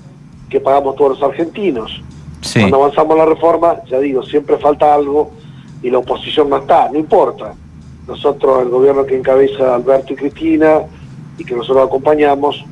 que 0.49 0.61
pagamos 0.61 0.97
todos 0.97 1.19
los 1.19 1.23
argentinos. 1.29 2.03
Sí. 2.41 2.61
Cuando 2.61 2.77
avanzamos 2.77 3.17
la 3.17 3.27
reforma, 3.27 3.77
ya 3.89 3.99
digo, 3.99 4.23
siempre 4.23 4.59
falta 4.59 4.95
algo 4.95 5.33
y 5.83 5.91
la 5.91 5.99
oposición 5.99 6.49
no 6.49 6.59
está, 6.59 6.89
no 6.91 6.99
importa. 6.99 7.55
Nosotros, 8.07 8.63
el 8.63 8.69
gobierno 8.69 9.05
que 9.07 9.17
encabeza 9.17 9.75
Alberto 9.75 10.13
y 10.13 10.17
Cristina 10.17 10.81
y 11.39 11.45
que 11.45 11.55
nosotros 11.55 11.87
acompañamos, 11.87 12.65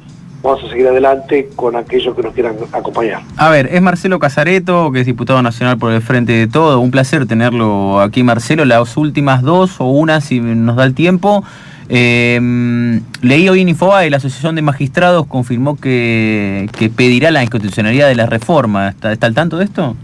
vamos 0.43 0.65
a 0.65 0.69
seguir 0.69 0.87
adelante 0.87 1.49
con 1.57 1.75
aquellos 1.77 2.15
que 2.15 2.23
nos 2.23 2.35
quieran 2.35 2.57
acompañar. 2.73 3.23
A 3.37 3.49
ver, 3.49 3.69
es 3.73 3.81
Marcelo 3.81 4.19
Casareto, 4.19 4.93
que 4.93 5.01
es 5.01 5.07
diputado 5.07 5.41
nacional 5.43 5.79
por 5.79 5.93
el 5.93 6.03
Frente 6.03 6.33
de 6.33 6.47
Todo. 6.47 6.81
Un 6.81 6.91
placer 6.91 7.27
tenerlo 7.27 8.01
aquí, 8.01 8.23
Marcelo. 8.23 8.65
Las 8.65 8.97
últimas 8.97 9.43
dos 9.43 9.81
o 9.81 9.87
una, 9.87 10.21
si 10.21 10.41
nos 10.41 10.77
da 10.77 10.85
el 10.85 10.95
tiempo. 10.95 11.45
Eh, 11.89 13.01
leí 13.21 13.49
hoy 13.49 13.61
en 13.61 13.69
Infobae, 13.69 14.11
la 14.11 14.17
Asociación 14.19 14.55
de 14.55 14.63
Magistrados 14.63 15.27
confirmó 15.27 15.77
que, 15.77 16.69
que 16.79 16.89
pedirá 16.89 17.31
la 17.31 17.43
inconstitucionalidad 17.43 18.09
de 18.09 18.15
la 18.15 18.27
reforma. 18.27 18.89
¿Está, 18.89 19.13
está 19.13 19.27
al 19.27 19.35
tanto 19.35 19.59
de 19.59 19.65
esto? 19.65 19.97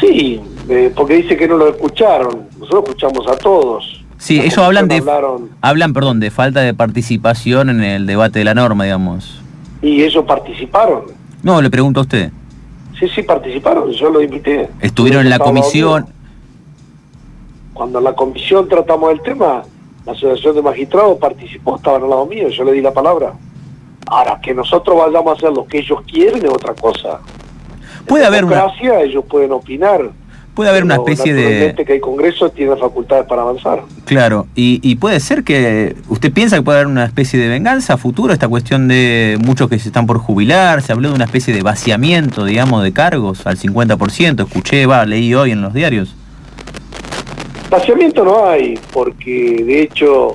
Sí, 0.00 0.40
eh, 0.68 0.92
porque 0.94 1.16
dice 1.16 1.36
que 1.36 1.46
no 1.46 1.56
lo 1.56 1.68
escucharon. 1.68 2.48
Nosotros 2.58 2.84
escuchamos 2.86 3.26
a 3.28 3.36
todos. 3.36 4.04
Sí, 4.18 4.36
La 4.36 4.44
ellos 4.44 4.58
hablan 4.58 4.88
de, 4.88 4.96
hablaron 4.98 5.50
hablan, 5.62 5.92
perdón, 5.92 6.20
de 6.20 6.30
falta 6.30 6.60
de 6.60 6.74
participación 6.74 7.70
en 7.70 7.82
el 7.82 8.06
debate 8.06 8.38
de 8.38 8.44
la 8.44 8.54
norma, 8.54 8.84
digamos. 8.84 9.40
y 9.82 10.02
ellos 10.02 10.24
participaron. 10.26 11.04
No, 11.42 11.60
le 11.62 11.70
pregunto 11.70 12.00
a 12.00 12.02
usted. 12.02 12.30
Sí, 12.98 13.08
sí, 13.14 13.22
participaron, 13.22 13.90
yo 13.92 14.10
lo 14.10 14.20
invité. 14.20 14.68
Estuvieron 14.80 15.22
en 15.24 15.30
la 15.30 15.38
comisión. 15.38 16.06
Cuando 17.72 17.98
en 17.98 18.04
la 18.04 18.12
comisión 18.12 18.68
tratamos 18.68 19.10
el 19.12 19.22
tema, 19.22 19.62
la 20.10 20.16
Asociación 20.16 20.56
de 20.56 20.62
Magistrados 20.62 21.18
participó, 21.18 21.76
estaban 21.76 22.02
al 22.02 22.10
lado 22.10 22.26
mío, 22.26 22.48
yo 22.48 22.64
le 22.64 22.72
di 22.72 22.80
la 22.80 22.92
palabra. 22.92 23.32
Ahora, 24.06 24.40
que 24.42 24.52
nosotros 24.52 24.96
vayamos 24.98 25.32
a 25.32 25.36
hacer 25.36 25.52
lo 25.52 25.66
que 25.66 25.78
ellos 25.78 26.00
quieren 26.02 26.44
es 26.44 26.50
otra 26.50 26.74
cosa. 26.74 27.20
Puede 28.06 28.24
En 28.24 28.28
haber 28.28 28.44
una, 28.44 28.56
democracia, 28.56 29.00
ellos 29.02 29.24
pueden 29.28 29.52
opinar. 29.52 30.10
puede 30.54 30.70
haber 30.70 30.82
una 30.82 30.96
especie 30.96 31.32
de. 31.32 31.74
que 31.86 31.92
hay 31.92 32.00
Congreso 32.00 32.50
tiene 32.50 32.74
facultades 32.76 33.26
para 33.26 33.42
avanzar. 33.42 33.82
Claro, 34.06 34.48
y, 34.56 34.80
y 34.82 34.96
puede 34.96 35.20
ser 35.20 35.44
que 35.44 35.94
usted 36.08 36.32
piensa 36.32 36.56
que 36.56 36.62
puede 36.62 36.78
haber 36.78 36.90
una 36.90 37.04
especie 37.04 37.38
de 37.38 37.48
venganza 37.48 37.94
a 37.94 37.96
futuro, 37.98 38.32
esta 38.32 38.48
cuestión 38.48 38.88
de 38.88 39.38
muchos 39.44 39.68
que 39.68 39.78
se 39.78 39.90
están 39.90 40.06
por 40.06 40.18
jubilar, 40.18 40.82
se 40.82 40.92
habló 40.92 41.10
de 41.10 41.14
una 41.14 41.26
especie 41.26 41.54
de 41.54 41.62
vaciamiento, 41.62 42.44
digamos, 42.44 42.82
de 42.82 42.92
cargos 42.92 43.46
al 43.46 43.58
50%, 43.58 44.44
escuché, 44.44 44.86
va, 44.86 45.06
leí 45.06 45.34
hoy 45.34 45.52
en 45.52 45.62
los 45.62 45.72
diarios. 45.72 46.16
Vaciamiento 47.70 48.24
no 48.24 48.46
hay, 48.46 48.76
porque 48.92 49.62
de 49.64 49.82
hecho 49.82 50.34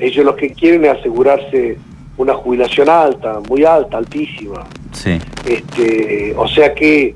ellos 0.00 0.24
lo 0.24 0.34
que 0.34 0.52
quieren 0.52 0.84
es 0.84 0.98
asegurarse 0.98 1.78
una 2.16 2.34
jubilación 2.34 2.88
alta, 2.88 3.40
muy 3.48 3.64
alta, 3.64 3.98
altísima. 3.98 4.66
Sí, 4.90 5.18
Este, 5.46 6.34
o 6.36 6.48
sea 6.48 6.74
que 6.74 7.14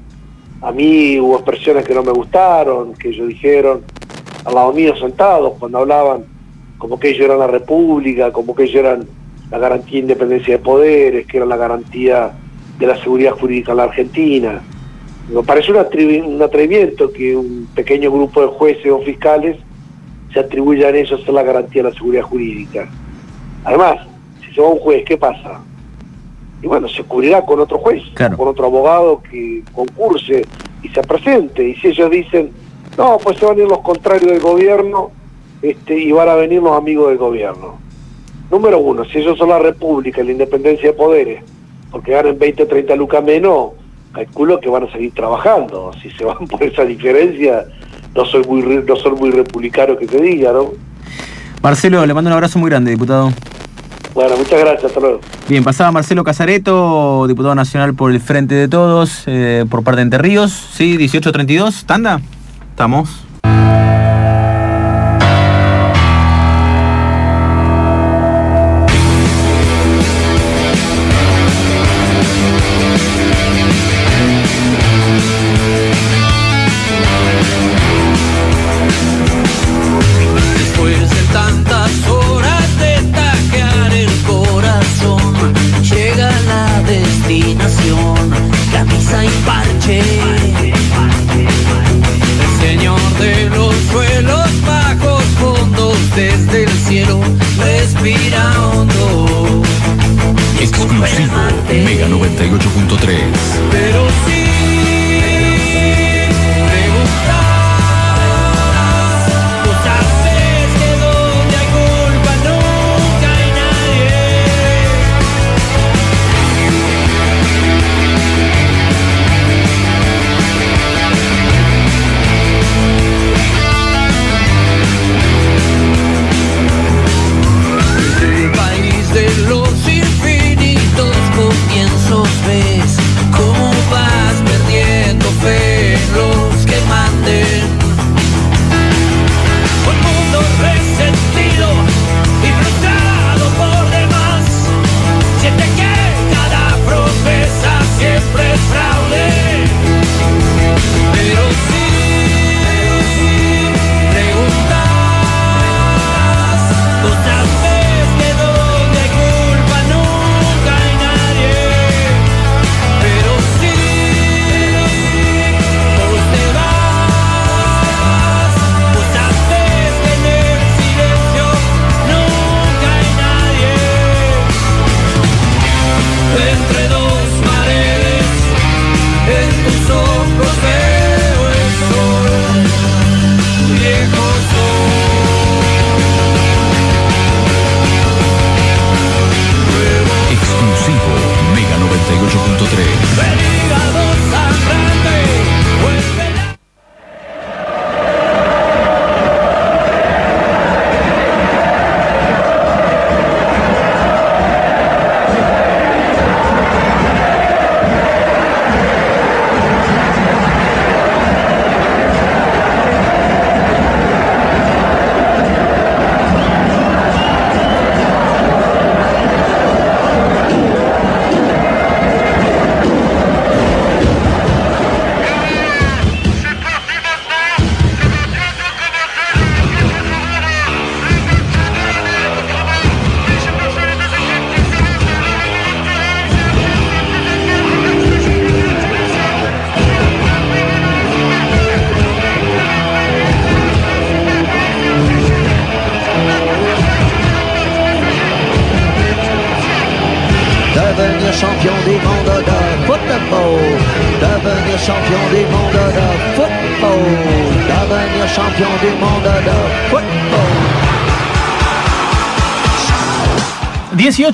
a 0.63 0.71
mí 0.71 1.19
hubo 1.19 1.35
expresiones 1.35 1.85
que 1.85 1.95
no 1.95 2.05
me 2.05 2.13
gustaron, 2.13 2.95
que 2.95 3.09
ellos 3.09 3.27
dijeron 3.27 3.83
al 4.45 4.55
lado 4.55 4.73
mío 4.73 4.97
sentados 4.97 5.55
cuando 5.59 5.79
hablaban 5.79 6.25
como 6.79 7.01
que 7.01 7.09
ellos 7.09 7.25
eran 7.25 7.41
la 7.41 7.49
república, 7.49 8.31
como 8.31 8.55
que 8.55 8.65
ellos 8.65 8.77
eran 8.77 9.05
la 9.51 9.59
garantía 9.59 9.95
de 9.95 9.99
independencia 9.99 10.59
de 10.59 10.63
poderes, 10.63 11.27
que 11.27 11.39
eran 11.39 11.49
la 11.49 11.57
garantía 11.57 12.31
de 12.79 12.87
la 12.87 12.97
seguridad 13.03 13.33
jurídica 13.33 13.73
en 13.73 13.79
la 13.79 13.85
Argentina. 13.85 14.63
Me 15.29 15.43
parece 15.43 15.73
un, 15.73 15.79
un 16.35 16.43
atrevimiento 16.43 17.13
que 17.13 17.37
un 17.37 17.69
pequeño 17.75 18.11
grupo 18.13 18.41
de 18.43 18.47
jueces 18.49 18.93
o 18.93 19.01
fiscales 19.01 19.57
se 20.33 20.41
atribuyan 20.41 20.95
a 20.95 20.99
eso 20.99 21.17
a 21.17 21.19
ser 21.19 21.35
la 21.35 21.43
garantía 21.43 21.83
de 21.83 21.91
la 21.91 21.95
seguridad 21.97 22.23
jurídica. 22.23 22.89
Además, 23.65 24.07
si 24.45 24.55
se 24.55 24.61
va 24.61 24.69
un 24.69 24.79
juez, 24.79 25.05
¿qué 25.05 25.17
pasa? 25.17 25.61
Y 26.63 26.67
bueno, 26.67 26.89
se 26.89 27.03
cubrirá 27.03 27.43
con 27.45 27.59
otro 27.61 27.79
juez, 27.79 28.03
Claro. 28.15 28.37
con 28.37 28.49
otro 28.49 28.67
abogado 28.67 29.21
que 29.29 29.63
concurse 29.73 30.45
y 30.83 30.89
se 30.89 31.03
presente. 31.03 31.69
Y 31.69 31.75
si 31.77 31.89
ellos 31.89 32.11
dicen, 32.11 32.51
no, 32.97 33.19
pues 33.19 33.37
se 33.39 33.47
van 33.47 33.59
a 33.59 33.63
ir 33.63 33.69
los 33.69 33.81
contrarios 33.81 34.31
del 34.31 34.41
gobierno 34.41 35.11
este, 35.63 35.99
y 35.99 36.13
van 36.13 36.29
a 36.29 36.35
venir 36.35 36.63
los 36.63 36.77
amigos 36.77 37.09
del 37.09 37.19
gobierno. 37.19 37.79
Número 38.51 38.79
uno, 38.79 39.05
si 39.05 39.19
ellos 39.19 39.37
son 39.39 39.49
la 39.49 39.59
república, 39.59 40.23
la 40.23 40.31
independencia 40.31 40.91
de 40.91 40.97
poderes, 40.97 41.43
porque 41.91 42.13
ganan 42.13 42.39
20 42.39 42.63
o 42.63 42.67
30 42.69 42.95
lucas 42.97 43.25
menos, 43.25 43.71
calculo 44.17 44.59
que 44.59 44.69
van 44.69 44.85
a 44.85 44.93
seguir 44.93 45.13
trabajando. 45.13 45.93
Si 46.03 46.11
se 46.11 46.25
van 46.25 46.47
por 46.51 46.63
esa 46.63 46.85
diferencia, 46.85 47.67
no 48.15 48.25
soy 48.25 48.43
muy, 48.45 48.63
no 48.63 48.97
soy 48.97 49.13
muy 49.13 49.31
republicano 49.31 49.97
que 49.97 50.09
se 50.09 50.21
diga, 50.21 50.53
¿no? 50.53 50.73
Marcelo, 51.63 52.05
le 52.07 52.15
mando 52.15 52.29
un 52.29 52.35
abrazo 52.35 52.59
muy 52.59 52.71
grande, 52.71 52.91
diputado. 52.91 53.33
Bueno, 54.15 54.37
muchas 54.39 54.59
gracias, 54.61 54.85
hasta 54.85 55.01
luego. 55.01 55.21
Bien, 55.47 55.63
pasaba 55.63 55.93
Marcelo 55.93 56.25
Casareto, 56.25 57.27
diputado 57.29 57.55
nacional 57.55 57.95
por 57.95 58.11
el 58.11 58.21
Frente 58.21 58.55
de 58.55 58.67
Todos, 58.67 59.25
eh, 59.27 59.67
por 59.69 59.85
parte 59.85 59.99
de 59.99 60.03
Entre 60.05 60.19
Ríos, 60.19 60.53
sí, 60.53 60.97
1832, 60.97 61.85
tanda, 61.85 62.21
estamos. 62.71 63.26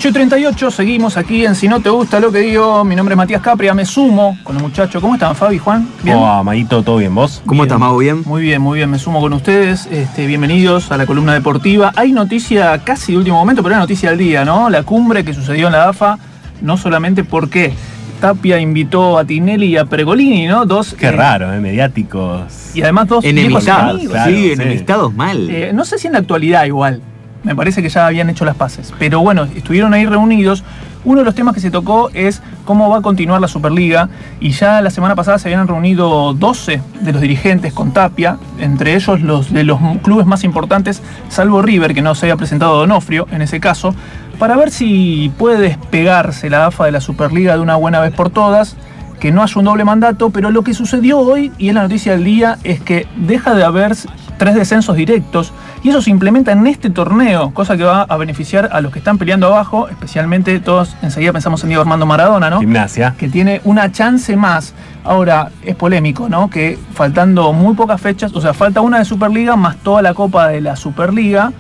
18 0.03 0.19
y 0.19 0.27
38, 0.27 0.71
seguimos 0.73 1.17
aquí 1.17 1.47
en 1.47 1.55
Si 1.55 1.69
no 1.69 1.79
te 1.79 1.89
gusta 1.89 2.19
lo 2.19 2.33
que 2.33 2.41
digo. 2.41 2.85
Mi 2.85 2.97
nombre 2.97 3.13
es 3.13 3.17
Matías 3.17 3.41
Capria, 3.41 3.73
me 3.73 3.85
sumo 3.85 4.37
con 4.43 4.57
los 4.57 4.63
muchachos. 4.65 5.01
¿Cómo 5.01 5.15
están, 5.15 5.37
Fabi, 5.37 5.59
Juan? 5.59 5.89
¿Bien? 6.03 6.17
¿Cómo 6.17 6.27
va, 6.27 6.43
Maguito? 6.43 6.83
¿Todo 6.83 6.97
bien? 6.97 7.15
¿Vos? 7.15 7.41
¿Cómo 7.47 7.63
estás, 7.63 7.79
Mago? 7.79 7.99
¿Bien? 7.99 8.21
Muy 8.27 8.43
bien, 8.43 8.61
muy 8.61 8.79
bien, 8.79 8.91
me 8.91 8.99
sumo 8.99 9.21
con 9.21 9.33
ustedes. 9.33 9.87
Este, 9.87 10.27
bienvenidos 10.27 10.91
a 10.91 10.97
la 10.97 11.07
columna 11.07 11.35
deportiva. 11.35 11.93
Hay 11.95 12.11
noticia 12.11 12.77
casi 12.83 13.13
de 13.13 13.19
último 13.19 13.37
momento, 13.37 13.63
pero 13.63 13.77
hay 13.77 13.81
noticia 13.81 14.11
del 14.11 14.19
día, 14.19 14.45
¿no? 14.45 14.71
La 14.71 14.83
cumbre 14.83 15.25
que 15.25 15.35
sucedió 15.35 15.69
en 15.69 15.75
la 15.75 15.91
AFA, 15.91 16.19
no 16.63 16.77
solamente 16.77 17.23
porque 17.23 17.73
Tapia 18.21 18.59
invitó 18.59 19.19
a 19.19 19.25
Tinelli 19.25 19.67
y 19.67 19.77
a 19.77 19.85
Pregolini, 19.85 20.49
¿no? 20.49 20.67
Dos. 20.67 20.97
Qué 20.99 21.07
eh, 21.07 21.13
raro, 21.13 21.55
¿eh? 21.55 21.61
Mediáticos. 21.61 22.75
Y 22.75 22.83
además 22.83 23.07
dos 23.07 23.25
Enemistados, 23.25 23.95
amigos. 23.95 24.15
claro, 24.15 24.33
sí, 24.33 24.43
sí. 24.47 24.51
enemistados 24.51 25.15
mal. 25.15 25.49
Eh, 25.49 25.71
no 25.73 25.85
sé 25.85 25.97
si 25.99 26.09
en 26.09 26.15
la 26.15 26.19
actualidad 26.19 26.65
igual. 26.65 27.03
Me 27.43 27.55
parece 27.57 27.83
que 27.83 27.89
ya 27.89 28.07
habían 28.07 28.31
hecho 28.31 28.45
las 28.45 28.57
paces. 28.57 28.93
Pero 28.99 29.21
bueno, 29.21 29.45
estuvieron 29.45 29.95
ahí 29.95 30.07
reunidos. 30.07 30.65
Uno 31.05 31.21
de 31.21 31.25
los 31.25 31.35
temas 31.35 31.55
que 31.55 31.61
se 31.61 31.71
tocó 31.71 32.11
es 32.15 32.43
cómo 32.65 32.89
va 32.89 32.99
a 32.99 33.03
continuar 33.03 33.41
la 33.41 33.49
Superliga. 33.49 34.09
Y 34.41 34.51
ya 34.51 34.81
la 34.81 34.91
semana 34.91 35.17
pasada 35.17 35.39
se 35.39 35.49
habían 35.49 35.67
reunido 35.67 36.35
12 36.35 36.81
de 37.01 37.13
los 37.13 37.21
dirigentes 37.21 37.73
con 37.73 37.93
Tapia, 37.93 38.39
entre 38.59 38.95
ellos 38.95 39.21
los 39.21 39.53
de 39.53 39.65
los 39.65 39.81
clubes 40.03 40.27
más 40.27 40.45
importantes, 40.45 41.03
salvo 41.29 41.63
River, 41.63 41.95
que 41.95 42.03
no 42.03 42.15
se 42.15 42.27
había 42.27 42.37
presentado 42.37 42.77
Donofrio 42.77 43.27
en 43.33 43.43
ese 43.43 43.59
caso, 43.59 43.95
para 44.39 44.57
ver 44.57 44.71
si 44.71 45.33
puede 45.39 45.61
despegarse 45.61 46.51
la 46.51 46.67
AFA 46.67 46.87
de 46.87 46.93
la 46.93 47.01
Superliga 47.01 47.55
de 47.55 47.61
una 47.61 47.77
buena 47.77 48.01
vez 48.01 48.13
por 48.13 48.31
todas 48.31 48.77
que 49.23 49.31
no 49.31 49.41
haya 49.45 49.57
un 49.57 49.67
doble 49.67 49.85
mandato, 49.85 50.31
pero 50.31 50.51
lo 50.51 50.65
que 50.65 50.75
sucedió 50.75 51.21
hoy, 51.21 51.53
y 51.57 51.69
es 51.69 51.75
la 51.75 51.83
noticia 51.83 52.11
del 52.11 52.25
día, 52.25 52.59
es 52.65 52.81
que 52.81 53.07
deja 53.17 53.55
de 53.55 53.63
haber 53.63 53.95
tres 54.37 54.57
descensos 54.57 54.97
directos, 54.97 55.53
y 55.83 55.89
eso 55.89 56.01
se 56.01 56.11
implementa 56.11 56.53
en 56.53 56.67
este 56.67 56.91
torneo, 56.91 57.53
cosa 57.53 57.77
que 57.77 57.83
va 57.83 58.03
a 58.03 58.17
beneficiar 58.17 58.71
a 58.73 58.81
los 58.81 58.93
que 58.93 59.01
están 59.01 59.19
peleando 59.19 59.49
abajo, 59.49 59.89
especialmente 59.89 60.61
todos, 60.61 60.97
enseguida 61.03 61.33
pensamos 61.33 61.63
en 61.65 61.71
Diego 61.71 61.83
Armando 61.83 62.07
Maradona, 62.07 62.51
¿no? 62.51 62.61
Gimnasia. 62.61 63.15
que 63.19 63.29
tiene 63.29 63.61
una 63.65 63.91
chance 63.91 64.37
más. 64.37 64.75
Ahora, 65.05 65.51
es 65.65 65.75
polémico, 65.75 66.29
¿no? 66.29 66.49
Que 66.49 66.79
faltando 66.95 67.53
muy 67.53 67.75
pocas 67.75 68.01
fechas, 68.01 68.33
o 68.35 68.41
sea, 68.41 68.55
falta 68.55 68.81
una 68.81 69.01
de 69.01 69.05
Superliga 69.05 69.57
más 69.57 69.77
toda 69.79 70.03
la 70.03 70.15
copa 70.15 70.49
de 70.49 70.61
la 70.61 70.77
Superliga, 70.77 71.53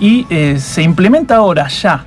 y 0.00 0.26
eh, 0.30 0.58
se 0.58 0.82
implementa 0.82 1.36
ahora 1.36 1.68
ya. 1.68 2.06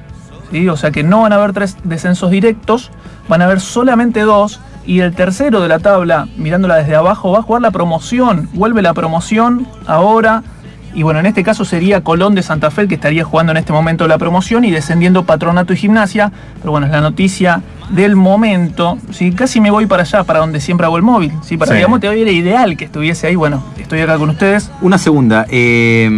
¿sí? 0.51 0.67
O 0.67 0.75
sea 0.75 0.91
que 0.91 1.03
no 1.03 1.21
van 1.21 1.31
a 1.31 1.35
haber 1.35 1.53
tres 1.53 1.77
descensos 1.85 2.29
directos, 2.31 2.91
van 3.29 3.41
a 3.41 3.45
haber 3.45 3.61
solamente 3.61 4.21
dos, 4.21 4.59
y 4.85 4.99
el 4.99 5.15
tercero 5.15 5.61
de 5.61 5.69
la 5.69 5.79
tabla, 5.79 6.27
mirándola 6.37 6.75
desde 6.75 6.95
abajo, 6.95 7.31
va 7.31 7.39
a 7.39 7.41
jugar 7.41 7.61
la 7.61 7.71
promoción. 7.71 8.49
Vuelve 8.53 8.81
la 8.81 8.93
promoción 8.93 9.67
ahora. 9.87 10.43
Y 10.95 11.03
bueno, 11.03 11.19
en 11.19 11.25
este 11.25 11.43
caso 11.43 11.65
sería 11.65 12.01
Colón 12.01 12.35
de 12.35 12.41
Santa 12.41 12.71
Fe 12.71 12.81
el 12.83 12.87
que 12.87 12.95
estaría 12.95 13.23
jugando 13.25 13.51
en 13.51 13.57
este 13.57 13.73
momento 13.73 14.07
la 14.07 14.17
promoción 14.17 14.63
y 14.63 14.71
descendiendo 14.71 15.25
Patronato 15.25 15.73
y 15.73 15.77
Gimnasia. 15.77 16.31
Pero 16.59 16.71
bueno, 16.71 16.87
es 16.87 16.91
la 16.93 17.01
noticia 17.01 17.61
del 17.89 18.15
momento. 18.15 18.97
¿sí? 19.11 19.31
Casi 19.33 19.59
me 19.59 19.71
voy 19.71 19.85
para 19.87 20.03
allá, 20.03 20.23
para 20.23 20.39
donde 20.39 20.59
siempre 20.61 20.85
hago 20.85 20.95
el 20.97 21.03
móvil. 21.03 21.33
¿sí? 21.43 21.57
Para 21.57 21.71
Sí. 21.71 21.75
digamos, 21.77 21.99
te 21.99 22.07
era 22.07 22.31
ideal 22.31 22.77
que 22.77 22.85
estuviese 22.85 23.27
ahí. 23.27 23.35
Bueno, 23.35 23.61
estoy 23.77 23.99
acá 23.99 24.17
con 24.17 24.29
ustedes. 24.29 24.71
Una 24.81 24.97
segunda. 24.97 25.45
eh, 25.49 26.09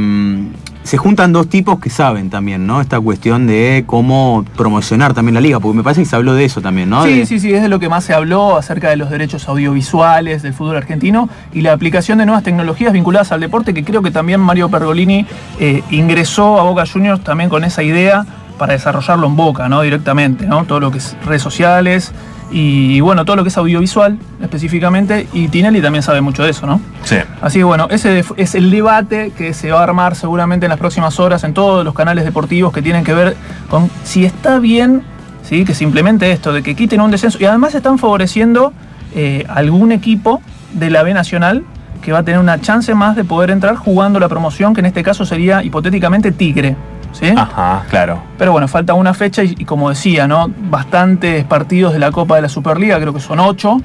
se 0.87 0.97
juntan 0.97 1.33
dos 1.33 1.49
tipos 1.49 1.79
que 1.79 1.89
saben 1.89 2.29
también, 2.29 2.65
¿no? 2.65 2.79
Esta 2.79 2.97
cuestión 2.99 3.45
de 3.45 3.83
cómo 3.85 4.45
promocionar 4.55 5.13
también 5.13 5.33
la 5.35 5.41
liga, 5.41 5.59
porque 5.59 5.75
me 5.75 5.83
parece 5.83 6.01
que 6.03 6.05
se 6.05 6.15
habló 6.15 6.33
de 6.33 6.45
eso 6.45 6.61
también, 6.61 6.89
¿no? 6.89 7.03
Sí, 7.03 7.19
De- 7.19 7.25
sí, 7.25 7.39
sí, 7.41 7.53
es 7.53 7.61
de 7.61 7.67
lo 7.67 7.79
que 7.79 7.89
más 7.89 8.05
se 8.05 8.13
habló 8.13 8.55
acerca 8.55 8.89
de 8.89 8.95
los 8.95 9.09
derechos 9.09 9.49
audiovisuales 9.49 10.43
del 10.43 10.53
fútbol 10.53 10.77
argentino 10.77 11.27
y 11.53 11.59
la 11.59 11.73
aplicación 11.73 12.19
de 12.19 12.25
nuevas 12.25 12.43
tecnologías 12.43 12.93
vinculadas 12.93 13.33
al 13.33 13.41
deporte, 13.41 13.73
que 13.73 13.83
creo 13.83 14.01
que 14.01 14.11
también 14.11 14.39
Mario 14.39 14.69
Pergolini 14.69 15.25
eh, 15.59 15.83
ingresó 15.91 16.57
a 16.57 16.63
Boca 16.63 16.85
Juniors 16.91 17.21
también 17.21 17.49
con 17.49 17.65
esa 17.65 17.83
idea 17.83 18.25
para 18.57 18.71
desarrollarlo 18.73 19.27
en 19.27 19.35
Boca, 19.35 19.67
¿no? 19.67 19.81
Directamente, 19.81 20.45
¿no? 20.47 20.63
Todo 20.63 20.79
lo 20.79 20.89
que 20.91 20.99
es 20.99 21.17
redes 21.25 21.41
sociales 21.41 22.13
y 22.51 22.99
bueno, 23.01 23.25
todo 23.25 23.35
lo 23.35 23.43
que 23.43 23.49
es 23.49 23.57
audiovisual 23.57 24.19
específicamente, 24.41 25.27
y 25.33 25.47
Tinelli 25.49 25.81
también 25.81 26.03
sabe 26.03 26.21
mucho 26.21 26.43
de 26.43 26.51
eso, 26.51 26.65
¿no? 26.65 26.79
Sí. 27.03 27.17
Así 27.41 27.59
que 27.59 27.63
bueno, 27.63 27.87
ese 27.89 28.23
es 28.37 28.55
el 28.55 28.71
debate 28.71 29.31
que 29.37 29.53
se 29.53 29.71
va 29.71 29.81
a 29.81 29.83
armar 29.83 30.15
seguramente 30.15 30.65
en 30.65 30.69
las 30.69 30.79
próximas 30.79 31.19
horas 31.19 31.43
en 31.43 31.53
todos 31.53 31.83
los 31.83 31.93
canales 31.93 32.25
deportivos 32.25 32.73
que 32.73 32.81
tienen 32.81 33.03
que 33.03 33.13
ver 33.13 33.35
con 33.69 33.89
si 34.03 34.25
está 34.25 34.59
bien 34.59 35.03
¿sí? 35.47 35.65
que 35.65 35.73
se 35.73 35.83
implemente 35.83 36.31
esto, 36.31 36.53
de 36.53 36.61
que 36.61 36.75
quiten 36.75 37.01
un 37.01 37.11
descenso. 37.11 37.37
Y 37.41 37.45
además 37.45 37.73
están 37.73 37.97
favoreciendo 37.97 38.73
eh, 39.15 39.45
algún 39.49 39.91
equipo 39.91 40.41
de 40.73 40.89
la 40.89 41.03
B 41.03 41.13
Nacional 41.13 41.63
que 42.01 42.11
va 42.11 42.19
a 42.19 42.23
tener 42.23 42.39
una 42.39 42.61
chance 42.61 42.93
más 42.93 43.15
de 43.15 43.23
poder 43.23 43.49
entrar 43.49 43.75
jugando 43.75 44.19
la 44.19 44.29
promoción, 44.29 44.73
que 44.73 44.81
en 44.81 44.85
este 44.85 45.03
caso 45.03 45.25
sería 45.25 45.63
hipotéticamente 45.63 46.31
Tigre. 46.31 46.75
¿Sí? 47.11 47.27
Ajá, 47.35 47.83
claro. 47.89 48.21
Pero 48.37 48.51
bueno, 48.51 48.67
falta 48.67 48.93
una 48.93 49.13
fecha 49.13 49.43
y, 49.43 49.55
y 49.57 49.65
como 49.65 49.89
decía, 49.89 50.27
¿no? 50.27 50.49
Bastantes 50.69 51.43
partidos 51.45 51.93
de 51.93 51.99
la 51.99 52.11
Copa 52.11 52.35
de 52.35 52.43
la 52.43 52.49
Superliga, 52.49 52.99
creo 52.99 53.13
que 53.13 53.19
son 53.19 53.39
ocho. 53.39 53.81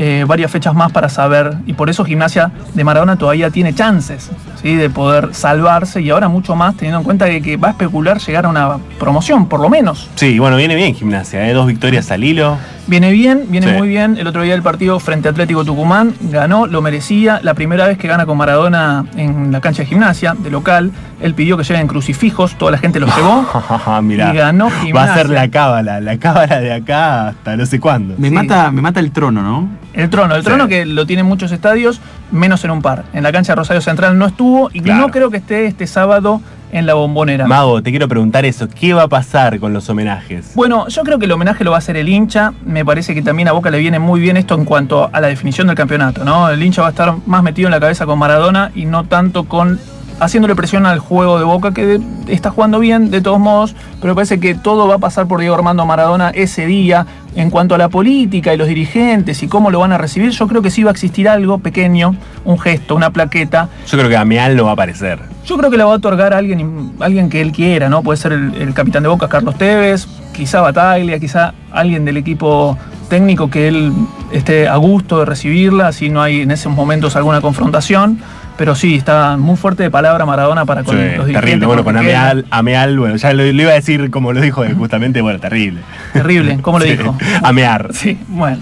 eh, 0.00 0.24
varias 0.28 0.48
fechas 0.52 0.74
más 0.74 0.92
para 0.92 1.08
saber. 1.08 1.54
Y 1.66 1.72
por 1.72 1.90
eso 1.90 2.04
Gimnasia 2.04 2.52
de 2.72 2.84
Maradona 2.84 3.16
todavía 3.16 3.50
tiene 3.50 3.74
chances 3.74 4.30
¿sí? 4.62 4.76
de 4.76 4.90
poder 4.90 5.34
salvarse. 5.34 6.00
Y 6.00 6.10
ahora 6.10 6.28
mucho 6.28 6.54
más 6.54 6.76
teniendo 6.76 6.98
en 6.98 7.04
cuenta 7.04 7.26
que, 7.26 7.42
que 7.42 7.56
va 7.56 7.68
a 7.68 7.70
especular 7.72 8.18
llegar 8.20 8.46
a 8.46 8.48
una 8.48 8.78
promoción, 9.00 9.48
por 9.48 9.58
lo 9.58 9.68
menos. 9.68 10.08
Sí, 10.14 10.38
bueno, 10.38 10.56
viene 10.56 10.76
bien 10.76 10.94
gimnasia, 10.94 11.48
¿eh? 11.48 11.52
Dos 11.52 11.66
victorias 11.66 12.12
al 12.12 12.22
hilo. 12.22 12.56
Viene 12.88 13.10
bien, 13.12 13.44
viene 13.50 13.68
Sí. 13.68 13.72
muy 13.76 13.86
bien. 13.86 14.16
El 14.18 14.26
otro 14.26 14.40
día 14.42 14.54
el 14.54 14.62
partido 14.62 14.98
frente 14.98 15.28
a 15.28 15.32
Atlético 15.32 15.62
Tucumán 15.62 16.14
ganó, 16.22 16.66
lo 16.66 16.80
merecía. 16.80 17.38
La 17.42 17.52
primera 17.52 17.86
vez 17.86 17.98
que 17.98 18.08
gana 18.08 18.24
con 18.24 18.38
Maradona 18.38 19.04
en 19.14 19.52
la 19.52 19.60
cancha 19.60 19.82
de 19.82 19.86
gimnasia, 19.88 20.34
de 20.38 20.50
local. 20.50 20.90
Él 21.20 21.34
pidió 21.34 21.58
que 21.58 21.64
lleven 21.64 21.86
crucifijos, 21.86 22.56
toda 22.56 22.70
la 22.72 22.78
gente 22.78 22.98
los 22.98 23.14
llevó. 23.14 23.46
Mirá, 24.02 24.32
Y 24.32 24.36
ganó 24.38 24.70
va 24.96 25.04
a 25.04 25.14
ser 25.14 25.28
la 25.28 25.48
cábala, 25.50 26.00
la 26.00 26.16
cábala 26.16 26.60
de 26.60 26.72
acá 26.72 27.28
hasta 27.28 27.56
no 27.56 27.66
sé 27.66 27.78
cuándo. 27.78 28.14
Me, 28.16 28.28
Sí. 28.30 28.34
mata, 28.34 28.70
me 28.70 28.80
mata 28.80 29.00
el 29.00 29.10
trono, 29.12 29.42
¿no? 29.42 29.68
El 29.92 30.08
trono, 30.08 30.34
el 30.34 30.42
Sí. 30.42 30.46
trono 30.46 30.66
que 30.66 30.86
lo 30.86 31.04
tiene 31.06 31.20
en 31.20 31.26
muchos 31.26 31.52
estadios, 31.52 32.00
menos 32.30 32.64
en 32.64 32.70
un 32.70 32.80
par. 32.80 33.04
En 33.12 33.22
la 33.22 33.32
cancha 33.32 33.52
de 33.52 33.56
Rosario 33.56 33.82
Central 33.82 34.16
no 34.18 34.24
estuvo 34.26 34.70
y 34.72 34.80
Claro. 34.80 35.00
no 35.02 35.08
creo 35.10 35.30
que 35.30 35.36
esté 35.38 35.66
este 35.66 35.86
sábado 35.86 36.40
en 36.72 36.86
la 36.86 36.94
bombonera. 36.94 37.46
Mago, 37.46 37.82
te 37.82 37.90
quiero 37.90 38.08
preguntar 38.08 38.44
eso, 38.44 38.68
¿qué 38.68 38.92
va 38.94 39.04
a 39.04 39.08
pasar 39.08 39.58
con 39.60 39.72
los 39.72 39.88
homenajes? 39.88 40.52
Bueno, 40.54 40.88
yo 40.88 41.02
creo 41.02 41.18
que 41.18 41.24
el 41.26 41.32
homenaje 41.32 41.64
lo 41.64 41.70
va 41.70 41.76
a 41.76 41.78
hacer 41.78 41.96
el 41.96 42.08
hincha. 42.08 42.52
Me 42.64 42.84
parece 42.84 43.14
que 43.14 43.22
también 43.22 43.48
a 43.48 43.52
Boca 43.52 43.70
le 43.70 43.78
viene 43.78 43.98
muy 43.98 44.20
bien 44.20 44.36
esto 44.36 44.54
en 44.54 44.64
cuanto 44.64 45.08
a 45.12 45.20
la 45.20 45.28
definición 45.28 45.66
del 45.66 45.76
campeonato, 45.76 46.24
¿no? 46.24 46.48
El 46.50 46.62
hincha 46.62 46.82
va 46.82 46.88
a 46.88 46.90
estar 46.90 47.14
más 47.26 47.42
metido 47.42 47.68
en 47.68 47.72
la 47.72 47.80
cabeza 47.80 48.06
con 48.06 48.18
Maradona 48.18 48.70
y 48.74 48.84
no 48.84 49.04
tanto 49.04 49.44
con 49.44 49.78
haciéndole 50.20 50.56
presión 50.56 50.84
al 50.84 50.98
juego 50.98 51.38
de 51.38 51.44
Boca 51.44 51.72
que 51.72 51.86
de- 51.86 52.00
está 52.26 52.50
jugando 52.50 52.80
bien 52.80 53.10
de 53.12 53.20
todos 53.20 53.38
modos, 53.38 53.76
pero 54.00 54.12
me 54.12 54.16
parece 54.16 54.40
que 54.40 54.56
todo 54.56 54.88
va 54.88 54.96
a 54.96 54.98
pasar 54.98 55.28
por 55.28 55.38
Diego 55.38 55.54
Armando 55.54 55.86
Maradona 55.86 56.30
ese 56.30 56.66
día. 56.66 57.06
En 57.38 57.50
cuanto 57.50 57.76
a 57.76 57.78
la 57.78 57.88
política 57.88 58.52
y 58.52 58.56
los 58.56 58.66
dirigentes 58.66 59.44
y 59.44 59.46
cómo 59.46 59.70
lo 59.70 59.78
van 59.78 59.92
a 59.92 59.98
recibir, 59.98 60.30
yo 60.30 60.48
creo 60.48 60.60
que 60.60 60.72
sí 60.72 60.82
va 60.82 60.90
a 60.90 60.92
existir 60.92 61.28
algo 61.28 61.58
pequeño, 61.58 62.16
un 62.44 62.58
gesto, 62.58 62.96
una 62.96 63.10
plaqueta, 63.10 63.68
Yo 63.86 63.96
creo 63.96 64.10
que 64.10 64.16
Ameal 64.16 64.56
no 64.56 64.64
va 64.64 64.70
a 64.70 64.72
aparecer. 64.72 65.20
yo 65.46 65.56
creo 65.56 65.70
que 65.70 65.76
la 65.76 65.84
va 65.84 65.92
a 65.92 65.94
otorgar 65.94 66.34
a 66.34 66.38
alguien, 66.38 66.94
alguien 66.98 67.30
que 67.30 67.40
él 67.40 67.52
quiera, 67.52 67.88
¿no? 67.88 68.02
Puede 68.02 68.16
ser 68.16 68.32
el, 68.32 68.54
el 68.56 68.74
capitán 68.74 69.04
de 69.04 69.08
Boca, 69.08 69.28
Carlos 69.28 69.56
Tevez, 69.56 70.08
quizá 70.32 70.62
Bataglia, 70.62 71.20
quizá 71.20 71.54
alguien 71.70 72.04
del 72.04 72.16
equipo 72.16 72.76
técnico 73.08 73.48
que 73.48 73.68
él 73.68 73.92
esté 74.32 74.66
a 74.66 74.76
gusto 74.76 75.20
de 75.20 75.24
recibirla, 75.24 75.92
si 75.92 76.10
no 76.10 76.20
hay 76.20 76.40
en 76.42 76.50
esos 76.50 76.72
momentos 76.74 77.14
alguna 77.14 77.40
confrontación. 77.40 78.18
Pero 78.58 78.74
sí, 78.74 78.96
está 78.96 79.36
muy 79.38 79.56
fuerte 79.56 79.84
de 79.84 79.90
palabra 79.90 80.26
Maradona 80.26 80.66
para 80.66 80.82
con 80.82 80.94
Sí, 80.96 81.00
los 81.00 81.10
dirigentes. 81.26 81.40
terrible. 81.40 81.66
Bueno, 81.66 81.84
con 81.84 81.96
Ameal, 81.96 82.44
Ameal, 82.50 82.98
bueno, 82.98 83.16
ya 83.16 83.32
lo, 83.32 83.44
lo 83.44 83.62
iba 83.62 83.70
a 83.70 83.74
decir 83.74 84.10
como 84.10 84.32
lo 84.34 84.40
dijo 84.40 84.64
él, 84.64 84.74
justamente, 84.74 85.20
bueno, 85.22 85.38
terrible. 85.38 85.80
Terrible, 86.12 86.58
¿cómo 86.60 86.78
lo 86.80 86.84
Sí, 86.84 86.96
dijo? 86.96 87.16
Amear. 87.42 87.88
Sí, 87.94 88.18
bueno. 88.28 88.58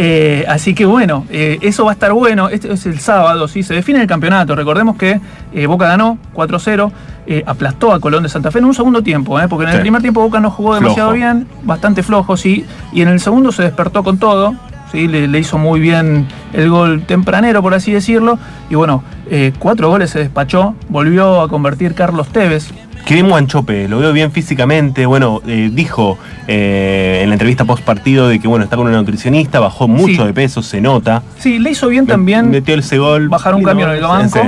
Eh, 0.00 0.44
así 0.48 0.74
que 0.74 0.84
bueno, 0.84 1.26
eh, 1.30 1.58
eso 1.62 1.84
va 1.86 1.90
a 1.90 1.94
estar 1.94 2.12
bueno. 2.12 2.48
Este 2.50 2.72
es 2.72 2.86
el 2.86 3.00
sábado, 3.00 3.48
¿sí? 3.48 3.62
Se 3.64 3.74
define 3.74 4.00
el 4.00 4.06
campeonato. 4.06 4.54
Recordemos 4.54 4.96
que 4.96 5.18
eh, 5.52 5.66
Boca 5.66 5.88
ganó 5.88 6.18
4-0, 6.34 6.92
eh, 7.26 7.42
aplastó 7.46 7.92
a 7.92 7.98
Colón 7.98 8.22
de 8.22 8.28
Santa 8.28 8.50
Fe 8.52 8.58
en 8.60 8.66
un 8.66 8.74
segundo 8.74 9.02
tiempo, 9.02 9.40
¿eh? 9.40 9.48
porque 9.48 9.64
en 9.64 9.70
el 9.70 9.76
Sí. 9.76 9.80
primer 9.80 10.00
tiempo 10.02 10.20
Boca 10.20 10.38
no 10.40 10.50
jugó 10.50 10.74
demasiado 10.76 11.10
Flojo. 11.10 11.14
bien, 11.16 11.48
bastante 11.64 12.02
flojo, 12.04 12.36
sí. 12.36 12.64
Y 12.92 13.00
en 13.02 13.08
el 13.08 13.18
segundo 13.18 13.50
se 13.50 13.62
despertó 13.62 14.04
con 14.04 14.18
todo. 14.18 14.54
¿sí? 14.92 15.08
Le, 15.08 15.26
le 15.26 15.38
hizo 15.38 15.58
muy 15.58 15.80
bien 15.80 16.26
el 16.52 16.70
gol 16.70 17.02
tempranero, 17.02 17.60
por 17.60 17.74
así 17.74 17.90
decirlo. 17.92 18.38
Y 18.70 18.74
bueno, 18.76 19.02
eh, 19.30 19.52
cuatro 19.58 19.88
goles 19.88 20.10
se 20.10 20.18
despachó. 20.20 20.74
Volvió 20.88 21.40
a 21.40 21.48
convertir 21.48 21.94
Carlos 21.94 22.28
Tevez. 22.28 22.70
Qué 23.06 23.14
bien 23.14 23.28
Guanchope, 23.28 23.88
lo 23.88 24.00
veo 24.00 24.12
bien 24.12 24.32
físicamente. 24.32 25.06
Bueno, 25.06 25.40
eh, 25.46 25.70
dijo 25.72 26.18
eh, 26.46 27.20
en 27.22 27.30
la 27.30 27.34
entrevista 27.36 27.64
post 27.64 27.82
partido 27.84 28.28
de 28.28 28.38
que 28.38 28.48
bueno, 28.48 28.64
está 28.64 28.76
con 28.76 28.86
una 28.86 28.96
nutricionista, 28.98 29.60
bajó 29.60 29.88
mucho 29.88 30.22
Sí. 30.22 30.26
de 30.26 30.34
peso, 30.34 30.62
se 30.62 30.80
nota. 30.80 31.22
Sí, 31.38 31.58
le 31.58 31.70
hizo 31.70 31.88
bien 31.88 32.04
Me- 32.04 32.10
también. 32.12 32.50
Metió 32.50 32.74
ese 32.74 32.98
gol. 32.98 33.28
bajar 33.28 33.54
un 33.54 33.62
cambio 33.62 33.86
en 33.86 33.92
el 33.96 34.02
banco. 34.02 34.40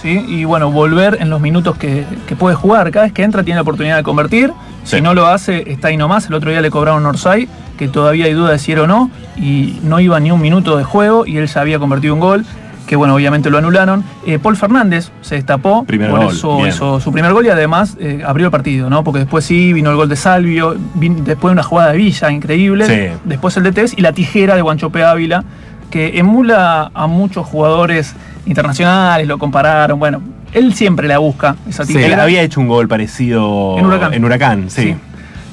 sí. 0.00 0.24
Y 0.28 0.44
bueno, 0.44 0.70
volver 0.70 1.18
en 1.20 1.28
los 1.30 1.40
minutos 1.40 1.76
que, 1.76 2.04
que 2.26 2.36
puede 2.36 2.54
jugar. 2.54 2.90
Cada 2.90 3.04
vez 3.06 3.12
que 3.12 3.22
entra 3.22 3.42
tiene 3.42 3.56
la 3.56 3.62
oportunidad 3.62 3.96
de 3.96 4.02
convertir. 4.02 4.52
Sí. 4.84 4.96
Si 4.96 5.02
no 5.02 5.12
lo 5.14 5.26
hace, 5.26 5.70
está 5.70 5.88
ahí 5.88 5.96
nomás. 5.96 6.26
El 6.28 6.34
otro 6.34 6.50
día 6.50 6.60
le 6.60 6.70
cobraron 6.70 7.04
Orsay, 7.04 7.48
que 7.76 7.88
todavía 7.88 8.26
hay 8.26 8.32
duda 8.34 8.52
de 8.52 8.58
si 8.60 8.70
era 8.72 8.82
o 8.82 8.86
no, 8.86 9.10
y 9.36 9.80
no 9.82 9.98
iba 10.00 10.18
ni 10.20 10.30
un 10.30 10.40
minuto 10.40 10.76
de 10.76 10.84
juego 10.84 11.26
y 11.26 11.36
él 11.38 11.48
ya 11.48 11.60
había 11.60 11.78
convertido 11.80 12.14
un 12.14 12.20
gol. 12.20 12.46
Que 12.86 12.94
bueno, 12.96 13.14
obviamente 13.16 13.50
lo 13.50 13.58
anularon. 13.58 14.04
Eh, 14.24 14.38
Paul 14.38 14.56
Fernández 14.56 15.10
se 15.20 15.34
destapó. 15.34 15.84
Primer 15.84 16.08
por 16.10 16.20
gol, 16.24 16.32
eso 16.32 16.66
hizo 16.66 17.00
su 17.00 17.10
primer 17.12 17.32
gol 17.32 17.44
y 17.46 17.48
además 17.48 17.96
eh, 17.98 18.22
abrió 18.24 18.46
el 18.46 18.52
partido, 18.52 18.88
¿no? 18.88 19.02
Porque 19.02 19.18
después 19.20 19.44
sí 19.44 19.72
vino 19.72 19.90
el 19.90 19.96
gol 19.96 20.08
de 20.08 20.14
Salvio, 20.16 20.76
vin- 20.94 21.24
después 21.24 21.50
una 21.50 21.64
jugada 21.64 21.90
de 21.92 21.98
Villa 21.98 22.30
increíble, 22.30 22.86
Sí. 22.86 23.18
después 23.24 23.56
el 23.56 23.64
de 23.64 23.72
Tevez 23.72 23.94
y 23.96 24.02
la 24.02 24.12
tijera 24.12 24.54
de 24.54 24.62
Guanchope 24.62 25.02
Ávila, 25.02 25.42
que 25.90 26.18
emula 26.18 26.90
a 26.94 27.06
muchos 27.08 27.44
jugadores 27.46 28.14
internacionales, 28.46 29.26
lo 29.26 29.38
compararon. 29.38 29.98
Bueno, 29.98 30.22
él 30.52 30.72
siempre 30.74 31.08
la 31.08 31.18
busca, 31.18 31.56
esa 31.68 31.82
Él 31.82 31.88
tijera. 31.88 32.22
había 32.22 32.42
hecho 32.42 32.60
un 32.60 32.68
gol 32.68 32.86
parecido 32.88 33.76
En 33.78 33.86
Huracán. 33.86 34.14
En 34.14 34.24
Huracán, 34.24 34.70
sí. 34.70 34.82
Sí. 34.82 34.96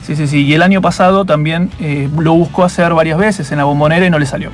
Sí, 0.05 0.15
sí, 0.17 0.27
sí. 0.27 0.45
Y 0.45 0.53
el 0.53 0.61
año 0.61 0.81
pasado 0.81 1.23
también 1.23 1.69
eh, 1.79 2.09
lo 2.19 2.34
buscó 2.34 2.65
hacer 2.65 2.93
varias 2.93 3.17
veces 3.17 3.49
en 3.53 3.57
la 3.57 3.63
bombonera 3.63 4.05
y 4.05 4.09
no 4.09 4.19
le 4.19 4.25
salió. 4.25 4.49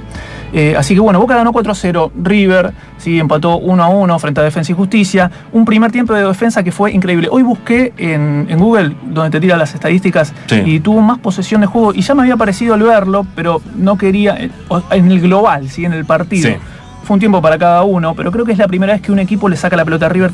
Eh, 0.52 0.76
así 0.78 0.94
que 0.96 1.00
bueno, 1.00 1.20
Boca 1.20 1.36
ganó 1.36 1.52
4-0. 1.54 2.12
River 2.22 2.72
sí, 2.98 3.20
empató 3.20 3.60
1-1 3.60 4.20
frente 4.20 4.42
a 4.42 4.44
Defensa 4.44 4.72
y 4.72 4.76
Justicia. 4.76 5.30
Un 5.52 5.66
primer 5.66 5.92
tiempo 5.92 6.14
de 6.14 6.24
defensa 6.26 6.64
que 6.64 6.72
fue 6.72 6.92
increíble. 6.92 7.28
Hoy 7.32 7.44
busqué 7.44 7.94
en, 7.98 8.48
en 8.50 8.60
Google, 8.60 8.96
donde 9.04 9.30
te 9.32 9.40
tira 9.40 9.58
las 9.58 9.74
estadísticas, 9.74 10.34
Sí. 10.48 10.62
y 10.66 10.80
tuvo 10.80 11.02
más 11.02 11.20
posesión 11.20 11.62
de 11.62 11.68
juego. 11.68 11.94
Y 11.94 12.02
ya 12.02 12.16
me 12.16 12.22
había 12.24 12.38
parecido 12.38 12.74
al 12.74 12.82
verlo, 12.84 13.26
pero 13.36 13.62
no 13.76 13.98
quería. 13.98 14.36
eh, 14.40 14.50
En 14.92 15.12
el 15.12 15.22
global, 15.22 15.70
¿sí? 15.70 15.86
en 15.86 15.94
el 15.94 16.06
partido. 16.06 16.50
Sí. 16.50 16.56
Fue 17.04 17.14
un 17.16 17.20
tiempo 17.20 17.42
para 17.42 17.58
cada 17.58 17.84
uno, 17.84 18.14
pero 18.16 18.32
creo 18.32 18.46
que 18.46 18.52
es 18.52 18.58
la 18.58 18.68
primera 18.68 18.94
vez 18.94 19.02
que 19.02 19.12
un 19.12 19.20
equipo 19.20 19.50
le 19.50 19.56
saca 19.56 19.76
la 19.76 19.84
pelota 19.86 20.06
a 20.08 20.10
River 20.10 20.32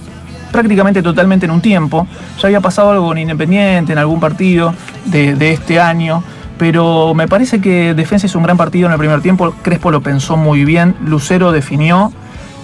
prácticamente 0.51 1.01
totalmente 1.01 1.45
en 1.45 1.51
un 1.51 1.61
tiempo. 1.61 2.07
Ya 2.41 2.47
había 2.47 2.61
pasado 2.61 2.91
algo 2.91 3.07
con 3.07 3.17
Independiente 3.17 3.91
en 3.93 3.97
algún 3.97 4.19
partido 4.19 4.73
de, 5.05 5.35
de 5.35 5.51
este 5.53 5.79
año, 5.79 6.23
pero 6.57 7.13
me 7.13 7.27
parece 7.27 7.59
que 7.61 7.93
Defensa 7.93 8.27
hizo 8.27 8.37
un 8.37 8.43
gran 8.43 8.57
partido 8.57 8.87
en 8.87 8.93
el 8.93 8.99
primer 8.99 9.21
tiempo. 9.21 9.53
Crespo 9.61 9.91
lo 9.91 10.01
pensó 10.01 10.37
muy 10.37 10.65
bien, 10.65 10.95
Lucero 11.05 11.51
definió 11.51 12.11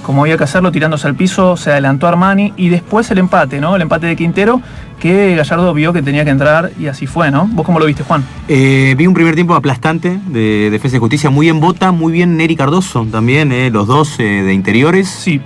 como 0.04 0.24
había 0.24 0.38
que 0.38 0.44
hacerlo, 0.44 0.72
tirándose 0.72 1.08
al 1.08 1.16
piso, 1.16 1.56
se 1.58 1.72
adelantó 1.72 2.08
Armani 2.08 2.54
y 2.58 2.70
después 2.70 3.10
el 3.12 3.20
empate, 3.20 3.62
¿no? 3.62 3.76
El 3.76 3.84
empate 3.84 4.08
de 4.08 4.16
Quintero, 4.16 4.62
que 5.00 5.36
Gallardo 5.36 5.74
vio 5.74 5.94
que 5.94 6.02
tenía 6.02 6.26
que 6.26 6.32
entrar 6.32 6.72
y 6.80 6.88
así 6.88 7.08
fue, 7.08 7.32
¿no? 7.32 7.48
¿Vos 7.52 7.66
cómo 7.66 7.80
lo 7.80 7.86
viste, 7.86 8.04
Juan? 8.04 8.24
Eh, 8.48 8.96
vi 8.98 9.08
un 9.08 9.14
primer 9.14 9.36
tiempo 9.36 9.54
aplastante 9.54 10.20
de 10.28 10.70
Defensa 10.72 10.98
y 10.98 11.00
Justicia, 11.00 11.30
muy 11.30 11.50
en 11.50 11.60
bota, 11.60 11.92
muy 11.92 12.12
bien 12.12 12.36
Neri 12.36 12.56
Cardoso 12.56 13.06
también, 13.12 13.52
eh, 13.52 13.70
los 13.70 13.88
dos 13.88 14.20
eh, 14.20 14.24
de 14.24 14.54
interiores. 14.54 15.08
Sí. 15.08 15.40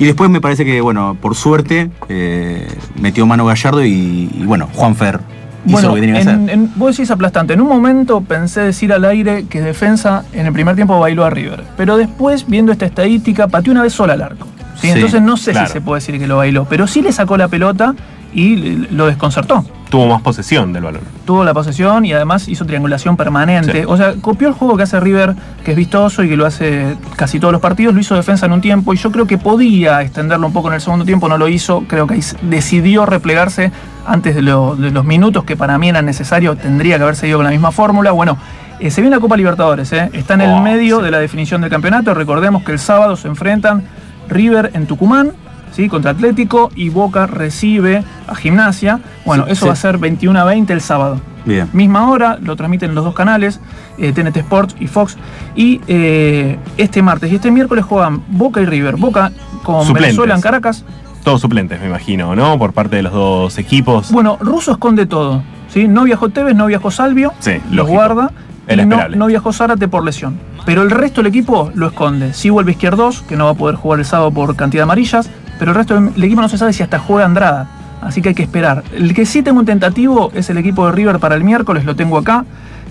Y 0.00 0.06
después 0.06 0.30
me 0.30 0.40
parece 0.40 0.64
que, 0.64 0.80
bueno, 0.80 1.14
por 1.20 1.34
suerte, 1.34 1.90
eh, 2.08 2.66
metió 2.98 3.26
mano 3.26 3.44
Gallardo 3.44 3.84
y, 3.84 4.30
y, 4.34 4.44
bueno, 4.46 4.66
Juan 4.72 4.96
Fer 4.96 5.20
hizo 5.66 5.72
Bueno, 5.72 5.88
lo 5.88 5.94
que 5.94 6.00
tenía 6.00 6.14
que 6.16 6.22
en- 6.22 6.28
hacer. 6.28 6.50
en- 6.50 6.72
vos 6.76 6.96
decís 6.96 7.10
aplastante. 7.10 7.54
En 7.54 7.60
un 7.60 7.68
momento 7.68 8.20
pensé 8.20 8.60
decir 8.60 8.92
al 8.92 9.04
aire 9.04 9.46
que 9.48 9.60
defensa 9.60 10.24
en 10.32 10.46
el 10.46 10.52
primer 10.52 10.74
tiempo 10.74 10.98
bailó 10.98 11.24
a 11.24 11.30
River. 11.30 11.64
Pero 11.76 11.96
después, 11.96 12.46
viendo 12.46 12.72
esta 12.72 12.86
estadística, 12.86 13.48
pateó 13.48 13.72
una 13.72 13.82
vez 13.82 13.92
sola 13.92 14.14
al 14.14 14.22
arco. 14.22 14.46
¿sí? 14.76 14.86
Sí, 14.86 14.88
Entonces 14.90 15.20
no 15.22 15.36
sé 15.36 15.52
claro. 15.52 15.66
si 15.66 15.72
se 15.74 15.80
puede 15.80 16.00
decir 16.00 16.18
que 16.18 16.26
lo 16.26 16.38
bailó. 16.38 16.66
Pero 16.68 16.86
sí 16.86 17.02
le 17.02 17.12
sacó 17.12 17.36
la 17.36 17.48
pelota 17.48 17.94
y 18.32 18.56
lo 18.90 19.06
desconcertó. 19.06 19.64
Tuvo 19.90 20.06
más 20.06 20.22
posesión 20.22 20.72
del 20.72 20.84
balón. 20.84 21.02
Tuvo 21.24 21.44
la 21.44 21.52
posesión 21.52 22.04
y 22.06 22.12
además 22.12 22.48
hizo 22.48 22.64
triangulación 22.64 23.16
permanente. 23.16 23.80
Sí. 23.80 23.84
O 23.86 23.96
sea, 23.96 24.14
copió 24.20 24.48
el 24.48 24.54
juego 24.54 24.76
que 24.76 24.84
hace 24.84 24.98
River, 25.00 25.34
que 25.64 25.72
es 25.72 25.76
vistoso 25.76 26.22
y 26.22 26.28
que 26.28 26.36
lo 26.36 26.46
hace 26.46 26.96
casi 27.16 27.40
todos 27.40 27.50
los 27.52 27.60
partidos. 27.60 27.92
Lo 27.94 28.00
hizo 28.00 28.14
defensa 28.14 28.46
en 28.46 28.52
un 28.52 28.60
tiempo 28.60 28.94
y 28.94 28.96
yo 28.96 29.10
creo 29.10 29.26
que 29.26 29.36
podía 29.36 30.00
extenderlo 30.02 30.46
un 30.46 30.52
poco 30.52 30.68
en 30.68 30.74
el 30.74 30.80
segundo 30.80 31.04
tiempo. 31.04 31.28
No 31.28 31.36
lo 31.38 31.48
hizo. 31.48 31.84
Creo 31.88 32.06
que 32.06 32.20
decidió 32.42 33.04
replegarse 33.04 33.72
antes 34.06 34.34
de, 34.34 34.42
lo- 34.42 34.76
de 34.76 34.90
los 34.92 35.04
minutos 35.04 35.44
que 35.44 35.56
para 35.56 35.76
mí 35.76 35.88
eran 35.88 36.06
necesarios. 36.06 36.56
Tendría 36.58 36.96
que 36.96 37.02
haber 37.02 37.16
seguido 37.16 37.38
con 37.38 37.44
la 37.44 37.50
misma 37.50 37.72
fórmula. 37.72 38.12
Bueno. 38.12 38.38
eh, 38.78 38.90
se 38.90 39.00
viene 39.02 39.16
la 39.16 39.20
Copa 39.20 39.36
Libertadores, 39.36 39.92
¿eh? 39.92 40.08
está 40.12 40.34
en 40.34 40.40
el 40.42 40.50
Oh, 40.50 40.62
medio 40.62 40.98
sí. 40.98 41.04
de 41.04 41.10
la 41.10 41.18
definición 41.18 41.60
del 41.60 41.68
campeonato. 41.70 42.14
Recordemos 42.14 42.62
que 42.62 42.72
el 42.72 42.78
sábado 42.78 43.16
se 43.16 43.28
enfrentan 43.28 43.82
River 44.28 44.70
en 44.74 44.86
Tucumán, 44.86 45.32
¿sí? 45.72 45.88
contra 45.88 46.10
Atlético, 46.12 46.70
y 46.74 46.88
Boca 46.88 47.26
recibe 47.26 48.04
a 48.26 48.34
Gimnasia. 48.34 49.00
Bueno, 49.24 49.44
Sí, 49.46 49.52
eso 49.52 49.60
sí. 49.62 49.66
va 49.68 49.72
a 49.72 49.76
ser 49.76 49.98
21 49.98 50.38
a 50.38 50.44
20 50.44 50.72
el 50.72 50.80
sábado. 50.80 51.20
Bien. 51.44 51.68
Misma 51.72 52.10
hora, 52.10 52.38
lo 52.42 52.54
transmiten 52.56 52.94
los 52.94 53.04
dos 53.04 53.14
canales, 53.14 53.60
eh, 53.98 54.12
TNT 54.12 54.36
Sports 54.38 54.76
y 54.78 54.86
Fox. 54.88 55.16
Y 55.56 55.80
eh, 55.86 56.58
este 56.76 57.00
martes 57.02 57.32
y 57.32 57.36
este 57.36 57.50
miércoles 57.50 57.84
juegan 57.84 58.22
Boca 58.28 58.60
y 58.60 58.66
River. 58.66 58.96
Boca 58.96 59.32
con 59.62 59.84
Suplentes. 59.86 60.02
Venezuela 60.10 60.34
en 60.34 60.40
Caracas. 60.42 60.84
Todos 61.24 61.40
suplentes, 61.42 61.78
me 61.80 61.86
imagino, 61.86 62.34
¿no? 62.34 62.58
Por 62.58 62.72
parte 62.72 62.96
de 62.96 63.02
los 63.02 63.12
dos 63.12 63.58
equipos. 63.58 64.10
Bueno, 64.10 64.38
Russo 64.40 64.72
esconde 64.72 65.04
todo. 65.06 65.42
¿sí? 65.68 65.86
No 65.86 66.04
viajó 66.04 66.30
Tevez, 66.30 66.54
no 66.56 66.66
viajó 66.66 66.90
Salvio, 66.90 67.32
Sí, 67.40 67.52
los 67.66 67.72
lógico. 67.88 67.94
guarda. 67.94 68.32
Y 68.68 68.76
no, 69.16 69.26
viajó 69.26 69.52
Zárate 69.52 69.88
por 69.88 70.04
lesión. 70.04 70.38
Pero 70.64 70.82
el 70.82 70.90
resto 70.90 71.20
del 71.22 71.26
equipo 71.28 71.72
lo 71.74 71.88
esconde. 71.88 72.32
Sí 72.34 72.48
vuelve 72.50 72.72
Izquierdos, 72.72 73.22
que 73.22 73.36
no 73.36 73.46
va 73.46 73.50
a 73.50 73.54
poder 73.54 73.76
jugar 73.76 73.98
el 73.98 74.04
sábado 74.06 74.30
por 74.30 74.54
cantidad 74.56 74.80
de 74.80 74.84
amarillas. 74.84 75.28
Pero 75.60 75.70
el 75.70 75.76
resto 75.76 76.00
del 76.00 76.24
equipo 76.24 76.40
no 76.40 76.48
se 76.48 76.58
sabe 76.58 76.72
si 76.72 76.82
hasta 76.82 76.98
juega 76.98 77.24
Andrada. 77.26 77.68
Así 78.02 78.20
que 78.22 78.30
hay 78.30 78.34
que 78.34 78.42
esperar. 78.42 78.82
El 78.92 79.14
que 79.14 79.24
sí 79.26 79.42
tengo 79.42 79.60
un 79.60 79.66
tentativo 79.66 80.32
es 80.34 80.50
el 80.50 80.58
equipo 80.58 80.86
de 80.86 80.92
River 80.92 81.18
para 81.20 81.36
el 81.36 81.44
miércoles, 81.44 81.84
lo 81.84 81.94
tengo 81.94 82.18
acá. 82.18 82.44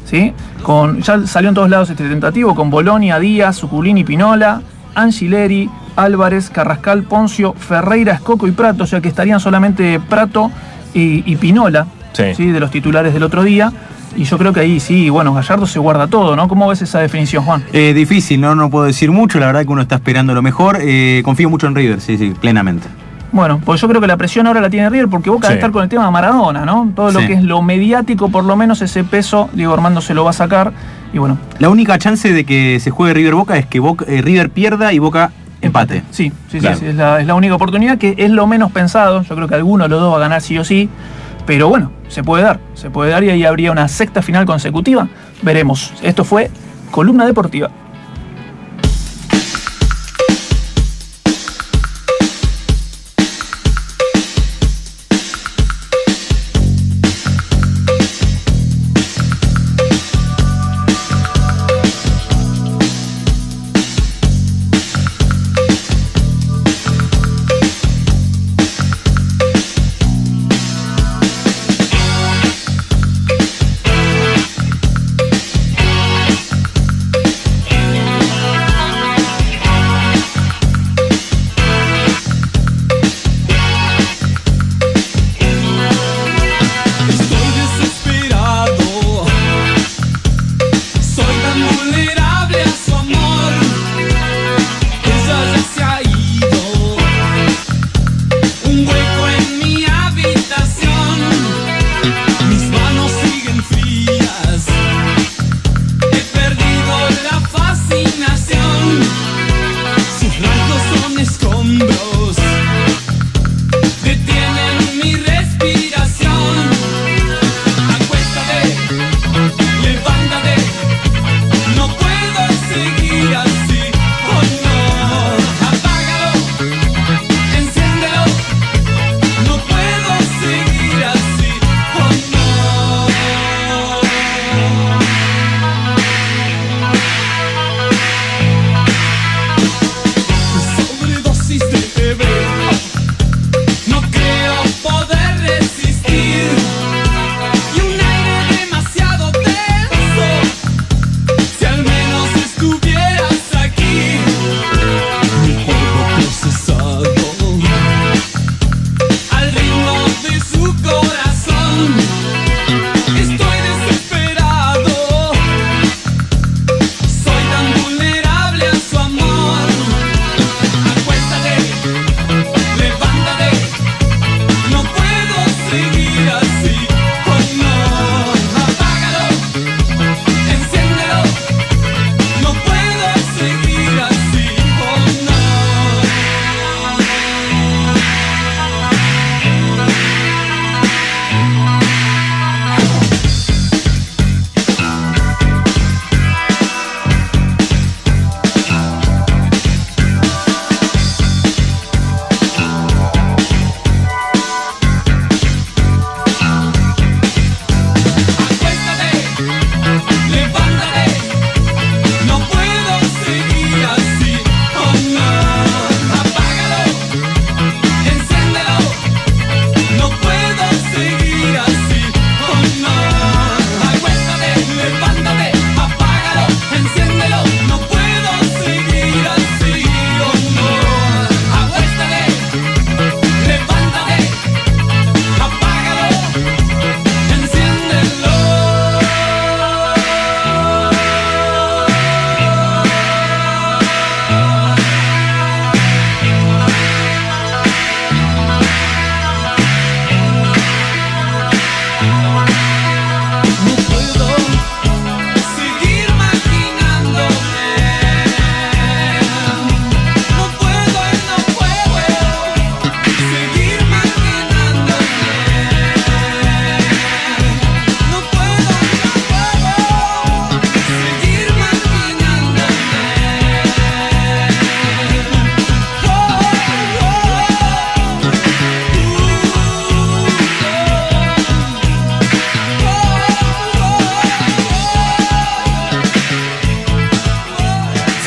¿sí? 0.06 0.34
Con, 0.64 1.02
ya 1.02 1.26
salió 1.28 1.50
en 1.50 1.56
todos 1.56 1.70
lados 1.70 1.90
este 1.90 2.08
tentativo 2.08 2.56
con 2.56 2.70
Bolonia, 2.70 3.20
Díaz, 3.20 3.58
Suculini, 3.58 4.04
Pinola, 4.06 4.62
Angileri, 4.96 5.70
Álvarez, 5.96 6.50
Carrascal, 6.50 7.04
Poncio, 7.04 7.54
Ferreira, 7.54 8.14
Escoco 8.14 8.48
y 8.48 8.52
Prato. 8.52 8.84
O 8.84 8.88
sea 8.88 9.02
que 9.02 9.08
estarían 9.10 9.40
solamente 9.40 10.00
Prato 10.00 10.52
y, 10.94 11.24
y 11.30 11.36
Pinola 11.38 11.88
Sí. 12.14 12.52
de 12.52 12.60
los 12.60 12.70
titulares 12.72 13.14
del 13.14 13.24
otro 13.24 13.44
día. 13.44 13.72
Y 14.20 14.26
yo 14.26 14.38
creo 14.38 14.52
que 14.52 14.60
ahí 14.60 14.82
sí, 14.82 15.10
bueno, 15.10 15.34
Gallardo 15.34 15.66
se 15.66 15.80
guarda 15.80 16.08
todo, 16.08 16.36
¿no? 16.36 16.50
¿Cómo 16.50 16.68
ves 16.68 16.82
esa 16.82 17.00
definición, 17.00 17.46
Juan? 17.46 17.64
Eh, 17.72 17.94
difícil, 17.94 18.42
¿no? 18.42 18.54
no 18.54 18.70
puedo 18.70 18.84
decir 18.84 19.12
mucho, 19.12 19.40
la 19.40 19.46
verdad 19.46 19.62
que 19.62 19.70
uno 19.70 19.82
está 19.82 19.96
esperando 19.96 20.34
lo 20.34 20.42
mejor. 20.42 20.80
Eh, 20.82 21.22
confío 21.24 21.50
mucho 21.50 21.68
en 21.68 21.76
River, 21.76 22.02
sí, 22.02 22.18
sí, 22.18 22.34
plenamente. 22.38 22.86
Bueno, 23.32 23.62
pues 23.64 23.80
yo 23.80 23.88
creo 23.88 24.02
que 24.02 24.08
la 24.08 24.18
presión 24.18 24.46
ahora 24.48 24.60
la 24.60 24.70
tiene 24.70 24.90
River 24.90 25.08
porque 25.08 25.30
Boca 25.30 25.48
Sí. 25.48 25.54
debe 25.54 25.60
estar 25.60 25.72
con 25.72 25.84
el 25.84 25.90
tema 25.90 26.04
de 26.06 26.12
Maradona, 26.12 26.66
¿no? 26.66 26.92
Todo 26.94 27.12
lo 27.14 27.22
Sí. 27.22 27.28
que 27.28 27.34
es 27.36 27.44
lo 27.44 27.62
mediático, 27.62 28.28
por 28.30 28.44
lo 28.44 28.58
menos 28.58 28.82
ese 28.82 29.06
peso, 29.06 29.50
Diego 29.54 29.74
Armando 29.74 30.02
se 30.02 30.14
lo 30.14 30.26
va 30.26 30.32
a 30.32 30.34
sacar. 30.34 30.74
Y 31.14 31.18
bueno, 31.18 31.38
La 31.60 31.70
única 31.70 31.98
chance 31.98 32.34
de 32.34 32.44
que 32.44 32.78
se 32.82 32.92
juegue 32.92 33.14
River 33.14 33.36
Boca 33.36 33.56
es 33.58 33.68
que 33.68 33.80
Boca- 33.80 34.04
eh, 34.10 34.22
River 34.22 34.50
pierda 34.50 34.92
y 34.92 35.00
Boca 35.00 35.32
empate. 35.62 36.04
Sí, 36.12 36.34
sí, 36.52 36.60
Claro. 36.60 36.76
sí, 36.76 36.82
sí, 36.84 36.88
es 36.90 36.96
la, 36.96 37.22
es 37.22 37.26
la 37.28 37.36
única 37.36 37.56
oportunidad 37.56 37.98
que 37.98 38.16
es 38.18 38.32
lo 38.32 38.48
menos 38.48 38.72
pensado. 38.74 39.22
Yo 39.24 39.34
creo 39.36 39.48
que 39.48 39.56
alguno 39.56 39.86
de 39.86 39.90
los 39.92 40.02
dos 40.02 40.12
va 40.12 40.18
a 40.18 40.20
ganar 40.22 40.42
sí 40.42 40.58
o 40.58 40.66
sí. 40.66 40.90
Pero 41.50 41.68
bueno, 41.68 41.92
se 42.10 42.22
puede 42.22 42.44
dar, 42.44 42.60
se 42.76 42.92
puede 42.92 43.10
dar 43.10 43.24
y 43.24 43.32
ahí 43.32 43.44
habría 43.44 43.72
una 43.72 43.88
sexta 43.88 44.22
final 44.22 44.46
consecutiva. 44.46 45.08
Veremos. 45.42 45.92
Esto 46.04 46.24
fue 46.24 46.52
Columna 46.92 47.26
Deportiva. 47.26 47.72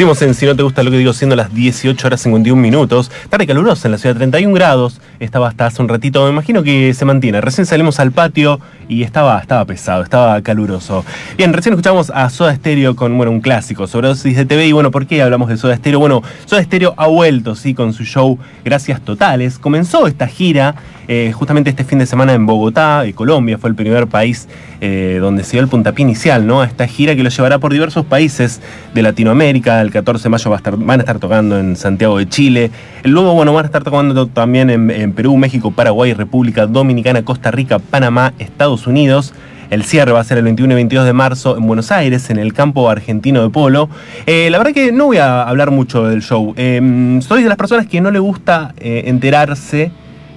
Si 0.03 0.47
no 0.47 0.57
te 0.57 0.65
gusta 0.65 0.83
lo 0.83 0.91
que 0.91 0.99
digo, 0.99 1.13
siendo 1.13 1.37
las 1.37 1.55
18 1.55 2.09
horas 2.09 2.21
51 2.23 2.61
minutos. 2.61 3.09
Tarde 3.31 3.47
calurosa 3.47 3.87
en 3.87 3.93
la 3.93 3.99
ciudad, 3.99 4.17
31 4.17 4.53
grados. 4.53 5.01
Estaba 5.21 5.47
hasta 5.47 5.67
hace 5.67 5.81
un 5.81 5.89
ratito, 5.89 6.25
me 6.25 6.31
imagino 6.31 6.65
que 6.65 6.93
se 6.93 7.05
mantiene. 7.05 7.41
Recién 7.41 7.67
salimos 7.67 8.01
al 8.01 8.11
patio 8.11 8.59
y 8.89 9.05
estaba, 9.05 9.39
estaba 9.39 9.65
pesado, 9.65 10.03
estaba 10.03 10.43
caluroso. 10.43 11.05
Bien, 11.39 11.53
recién 11.53 11.75
escuchamos 11.75 12.11
a 12.11 12.29
Soda 12.31 12.53
Stereo 12.57 12.97
con 12.97 13.17
bueno, 13.17 13.31
un 13.31 13.41
clásico, 13.41 13.87
sobredosis 13.87 14.37
de 14.37 14.45
TV. 14.45 14.67
Y 14.67 14.73
bueno, 14.73 14.91
¿por 14.91 15.07
qué 15.07 15.23
hablamos 15.23 15.49
de 15.49 15.57
Soda 15.57 15.77
Stereo? 15.77 16.01
Bueno, 16.01 16.25
Soda 16.47 16.65
Stereo 16.65 16.95
ha 16.97 17.07
vuelto, 17.07 17.55
sí, 17.55 17.73
con 17.73 17.93
su 17.93 18.05
show 18.05 18.41
Gracias 18.65 19.01
Totales. 19.03 19.61
Comenzó 19.61 20.09
esta 20.09 20.27
gira 20.27 20.75
eh, 21.15 21.31
justamente 21.31 21.69
este 21.69 21.85
fin 21.85 21.99
de 21.99 22.07
semana 22.07 22.33
en 22.33 22.47
Bogotá, 22.47 23.05
eh, 23.05 23.13
Colombia. 23.13 23.59
Fue 23.59 23.69
el 23.69 23.77
primer 23.77 24.07
país 24.07 24.49
eh, 24.81 25.19
donde 25.21 25.45
se 25.45 25.53
dio 25.53 25.61
el 25.61 25.69
puntapié 25.69 26.05
inicial. 26.05 26.51
A 26.51 26.65
esta 26.65 26.87
gira 26.87 27.15
que 27.15 27.23
lo 27.23 27.29
llevará 27.29 27.59
por 27.59 27.71
diversos 27.71 28.07
países 28.07 28.63
de 28.95 29.03
Latinoamérica. 29.03 29.83
El 29.83 29.91
14 29.91 30.23
de 30.23 30.29
mayo 30.31 30.49
va 30.49 30.57
a 30.57 30.61
estar, 30.61 30.75
van 30.79 31.01
a 31.01 31.03
estar 31.03 31.19
tocando 31.19 31.59
en 31.59 31.77
Santiago 31.77 32.17
de 32.17 32.31
Chile. 32.31 32.71
Luego, 33.05 33.35
bueno, 33.35 33.53
van 33.53 33.65
a 33.65 33.67
estar 33.67 33.85
tocando 33.85 34.27
también 34.27 34.71
en, 34.71 35.13
Perú, 35.13 35.37
México, 35.37 35.71
Paraguay, 35.71 36.15
República 36.15 36.67
Dominicana, 36.67 37.23
Costa 37.23 37.51
Rica, 37.51 37.79
Panamá, 37.79 38.33
Estados 38.39 38.87
Unidos. 38.87 39.35
El 39.69 39.85
cierre 39.85 40.13
va 40.13 40.21
a 40.21 40.25
ser 40.25 40.39
el 40.39 40.45
21 40.45 40.73
y 40.73 40.77
22 40.77 41.05
de 41.05 41.13
marzo 41.13 41.59
en 41.59 41.67
Buenos 41.67 41.93
Aires, 41.93 42.31
en 42.31 42.39
el 42.39 42.55
campo 42.55 42.89
argentino 42.89 43.43
de 43.43 43.51
polo. 43.51 43.91
Eh, 44.25 44.49
la 44.51 44.57
verdad 44.57 44.73
que 44.73 44.93
no 44.93 45.07
voy 45.07 45.19
a 45.19 45.43
hablar 45.43 45.73
mucho 45.73 46.07
del 46.07 46.23
show. 46.23 46.55
Eh, 46.57 47.19
soy 47.21 47.43
de 47.43 47.51
las 47.51 47.59
personas 47.59 47.87
que 47.87 48.01
no 48.01 48.11
le 48.11 48.19
gusta 48.19 48.75
enterarse 48.81 49.93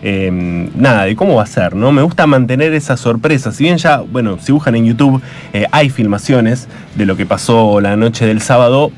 eh, 0.08 0.30
nada, 0.76 1.06
de 1.06 1.16
cómo 1.16 1.34
va 1.34 1.42
a 1.42 1.48
ser, 1.48 1.76
¿no? 1.76 1.92
Me 1.92 2.04
gusta 2.04 2.28
mantener 2.28 2.76
esa 2.76 2.96
sorpresa. 2.96 3.52
Si 3.52 3.64
bien 3.64 3.78
ya, 3.78 4.02
bueno, 4.02 4.38
si 4.40 4.52
buscan 4.52 4.76
en 4.76 4.86
YouTube, 4.86 5.20
eh, 5.52 5.66
hay 5.72 5.90
filmaciones 5.90 6.68
de 6.94 7.08
lo 7.08 7.18
que 7.18 7.26
pasó 7.26 7.82
la 7.82 7.96
noche 7.96 8.28
del 8.28 8.40
sábado. 8.40 8.92